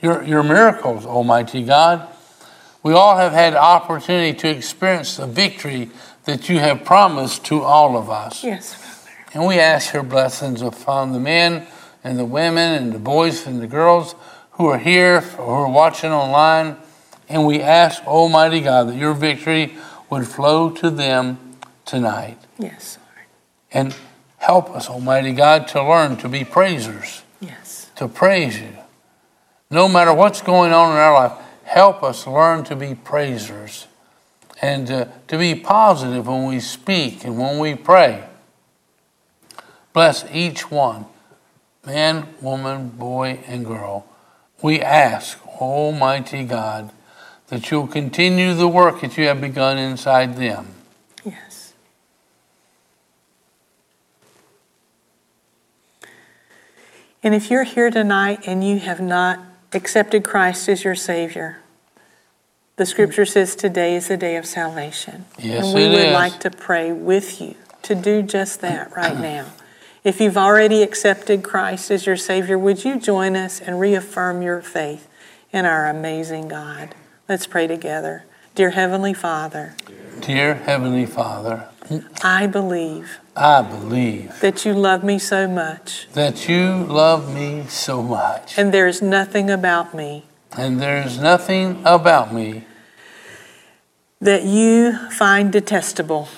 your, 0.00 0.22
your 0.22 0.44
miracles, 0.44 1.04
Almighty 1.04 1.64
God. 1.64 2.08
We 2.88 2.94
all 2.94 3.18
have 3.18 3.32
had 3.32 3.54
opportunity 3.54 4.32
to 4.38 4.48
experience 4.48 5.18
the 5.18 5.26
victory 5.26 5.90
that 6.24 6.48
you 6.48 6.58
have 6.60 6.86
promised 6.86 7.44
to 7.44 7.60
all 7.60 7.98
of 7.98 8.08
us. 8.08 8.42
Yes, 8.42 8.72
Father. 8.72 9.10
And 9.34 9.46
we 9.46 9.58
ask 9.60 9.92
your 9.92 10.02
blessings 10.02 10.62
upon 10.62 11.12
the 11.12 11.20
men 11.20 11.66
and 12.02 12.18
the 12.18 12.24
women 12.24 12.82
and 12.82 12.92
the 12.94 12.98
boys 12.98 13.46
and 13.46 13.60
the 13.60 13.66
girls 13.66 14.14
who 14.52 14.68
are 14.68 14.78
here, 14.78 15.20
who 15.20 15.42
are 15.42 15.70
watching 15.70 16.12
online. 16.12 16.78
And 17.28 17.44
we 17.44 17.60
ask, 17.60 18.02
Almighty 18.06 18.62
God, 18.62 18.88
that 18.88 18.96
your 18.96 19.12
victory 19.12 19.76
would 20.08 20.26
flow 20.26 20.70
to 20.70 20.88
them 20.88 21.58
tonight. 21.84 22.38
Yes, 22.58 22.96
Lord. 23.04 23.26
And 23.70 23.96
help 24.38 24.70
us, 24.70 24.88
Almighty 24.88 25.32
God, 25.32 25.68
to 25.68 25.86
learn 25.86 26.16
to 26.16 26.28
be 26.30 26.42
praisers, 26.42 27.20
Yes. 27.38 27.90
to 27.96 28.08
praise 28.08 28.58
you. 28.58 28.78
No 29.70 29.88
matter 29.88 30.14
what's 30.14 30.40
going 30.40 30.72
on 30.72 30.92
in 30.92 30.96
our 30.96 31.12
life, 31.12 31.44
help 31.68 32.02
us 32.02 32.26
learn 32.26 32.64
to 32.64 32.74
be 32.74 32.94
praisers 32.94 33.86
and 34.60 34.90
uh, 34.90 35.04
to 35.28 35.38
be 35.38 35.54
positive 35.54 36.26
when 36.26 36.46
we 36.46 36.58
speak 36.60 37.24
and 37.24 37.38
when 37.38 37.58
we 37.58 37.74
pray. 37.74 38.24
Bless 39.92 40.24
each 40.32 40.70
one, 40.70 41.06
man, 41.84 42.26
woman, 42.40 42.88
boy, 42.88 43.40
and 43.46 43.66
girl. 43.66 44.06
We 44.62 44.80
ask, 44.80 45.38
Almighty 45.60 46.44
God, 46.44 46.90
that 47.48 47.70
you'll 47.70 47.86
continue 47.86 48.54
the 48.54 48.68
work 48.68 49.02
that 49.02 49.18
you 49.18 49.26
have 49.26 49.40
begun 49.40 49.78
inside 49.78 50.36
them. 50.36 50.68
Yes. 51.24 51.74
And 57.22 57.34
if 57.34 57.50
you're 57.50 57.64
here 57.64 57.90
tonight 57.90 58.40
and 58.46 58.66
you 58.66 58.78
have 58.78 59.00
not 59.00 59.40
accepted 59.72 60.24
Christ 60.24 60.68
as 60.68 60.84
your 60.84 60.94
Savior, 60.94 61.58
the 62.76 62.86
scripture 62.86 63.24
says 63.24 63.56
today 63.56 63.96
is 63.96 64.08
the 64.08 64.16
day 64.16 64.36
of 64.36 64.46
salvation. 64.46 65.24
Yes, 65.38 65.64
and 65.64 65.74
we 65.74 65.88
would 65.88 65.98
is. 65.98 66.12
like 66.12 66.38
to 66.40 66.50
pray 66.50 66.92
with 66.92 67.40
you 67.40 67.56
to 67.82 67.94
do 67.94 68.22
just 68.22 68.60
that 68.60 68.94
right 68.94 69.18
now. 69.20 69.46
If 70.04 70.20
you've 70.20 70.38
already 70.38 70.82
accepted 70.82 71.42
Christ 71.42 71.90
as 71.90 72.06
your 72.06 72.16
Savior, 72.16 72.56
would 72.56 72.84
you 72.84 72.98
join 72.98 73.36
us 73.36 73.60
and 73.60 73.80
reaffirm 73.80 74.42
your 74.42 74.62
faith 74.62 75.08
in 75.52 75.64
our 75.64 75.86
amazing 75.88 76.48
God? 76.48 76.94
Let's 77.28 77.46
pray 77.46 77.66
together. 77.66 78.24
Dear 78.54 78.70
Heavenly 78.70 79.12
Father, 79.12 79.74
Dear 80.20 80.54
Heavenly 80.54 81.06
Father, 81.06 81.68
I 82.22 82.46
believe 82.46 83.18
I 83.36 83.62
believe 83.62 84.40
that 84.40 84.64
you 84.64 84.74
love 84.74 85.04
me 85.04 85.18
so 85.18 85.48
much, 85.48 86.08
that 86.12 86.48
you 86.48 86.84
love 86.84 87.32
me 87.32 87.64
so 87.68 88.02
much, 88.02 88.58
and 88.58 88.72
there 88.74 88.88
is 88.88 89.00
nothing 89.00 89.50
about 89.50 89.94
me 89.94 90.24
and 90.56 90.80
there's 90.80 91.18
nothing 91.18 91.80
about 91.84 92.32
me 92.32 92.64
that 94.20 94.44
you 94.44 94.96
find 95.10 95.52
detestable 95.52 96.28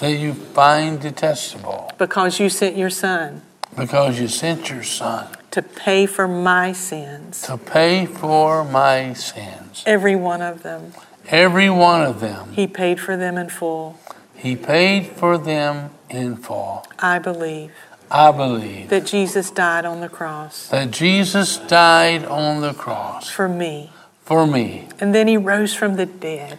that 0.00 0.12
you 0.12 0.34
find 0.34 1.00
detestable 1.00 1.92
because 1.98 2.38
you 2.40 2.48
sent 2.48 2.76
your 2.76 2.90
Son 2.90 3.42
because 3.76 4.18
you 4.18 4.28
sent 4.28 4.70
your 4.70 4.82
Son 4.82 5.26
to 5.56 5.62
pay 5.62 6.04
for 6.04 6.28
my 6.28 6.70
sins, 6.72 7.40
to 7.40 7.56
pay 7.56 8.04
for 8.04 8.62
my 8.62 9.14
sins. 9.14 9.82
every 9.86 10.14
one 10.14 10.42
of 10.42 10.62
them. 10.62 10.92
Every 11.28 11.70
one 11.70 12.02
of 12.02 12.20
them. 12.20 12.52
He 12.52 12.66
paid 12.66 13.00
for 13.00 13.16
them 13.16 13.38
in 13.38 13.48
full. 13.48 13.98
He 14.36 14.56
paid 14.56 15.06
for 15.06 15.38
them 15.38 15.90
in 16.08 16.36
full. 16.36 16.86
I 16.98 17.18
believe 17.18 17.72
I 18.10 18.30
believe 18.30 18.88
that 18.88 19.04
Jesus 19.04 19.50
died 19.50 19.84
on 19.84 20.00
the 20.00 20.08
cross 20.08 20.68
that 20.68 20.92
Jesus 20.92 21.56
died 21.56 22.24
on 22.24 22.60
the 22.60 22.72
cross 22.72 23.28
for 23.28 23.48
me, 23.48 23.90
for 24.22 24.46
me, 24.46 24.88
and 25.00 25.12
then 25.14 25.26
he 25.26 25.36
rose 25.36 25.74
from 25.74 25.96
the 25.96 26.06
dead. 26.06 26.58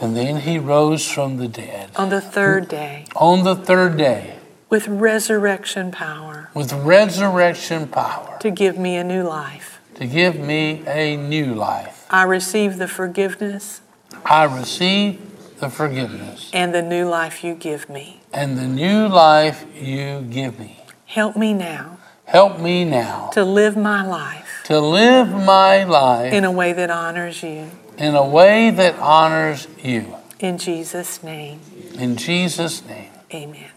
And 0.00 0.16
then 0.16 0.38
he 0.38 0.58
rose 0.58 1.06
from 1.06 1.36
the 1.36 1.46
dead. 1.46 1.90
On 1.94 2.08
the 2.08 2.22
third 2.22 2.68
day. 2.68 3.04
On 3.16 3.44
the 3.44 3.54
third 3.54 3.98
day. 3.98 4.38
With 4.70 4.88
resurrection 4.88 5.92
power. 5.92 6.48
With 6.54 6.72
resurrection 6.72 7.86
power. 7.86 8.38
To 8.40 8.50
give 8.50 8.78
me 8.78 8.96
a 8.96 9.04
new 9.04 9.22
life. 9.22 9.78
to 9.96 10.06
give 10.06 10.36
me 10.36 10.82
a 10.86 11.16
new 11.18 11.54
life. 11.54 12.06
I 12.08 12.22
receive 12.22 12.78
the 12.78 12.88
forgiveness. 12.88 13.82
I 14.24 14.44
receive 14.44 15.20
the 15.60 15.68
forgiveness 15.70 16.50
and 16.52 16.74
the 16.74 16.82
new 16.82 17.08
life 17.08 17.44
you 17.44 17.54
give 17.54 17.88
me. 17.88 18.20
and 18.32 18.56
the 18.58 18.66
new 18.66 19.06
life 19.08 19.64
you 19.74 20.22
give 20.30 20.58
me. 20.58 20.78
Help 21.06 21.36
me 21.36 21.52
now 21.54 21.98
Help 22.24 22.60
me 22.60 22.84
now 22.84 23.30
to 23.32 23.44
live 23.44 23.76
my 23.76 24.06
life 24.06 24.46
to 24.64 24.78
live 24.80 25.28
my 25.32 25.82
life 25.84 26.32
in 26.32 26.44
a 26.44 26.52
way 26.52 26.72
that 26.72 26.90
honors 26.90 27.42
you. 27.42 27.70
in 27.98 28.14
a 28.14 28.26
way 28.26 28.70
that 28.70 28.94
honors 28.98 29.66
you. 29.82 30.14
In 30.38 30.56
Jesus' 30.56 31.22
name, 31.22 31.60
In 31.98 32.16
Jesus' 32.16 32.82
name, 32.86 33.10
amen. 33.34 33.70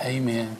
amen. 0.00 0.56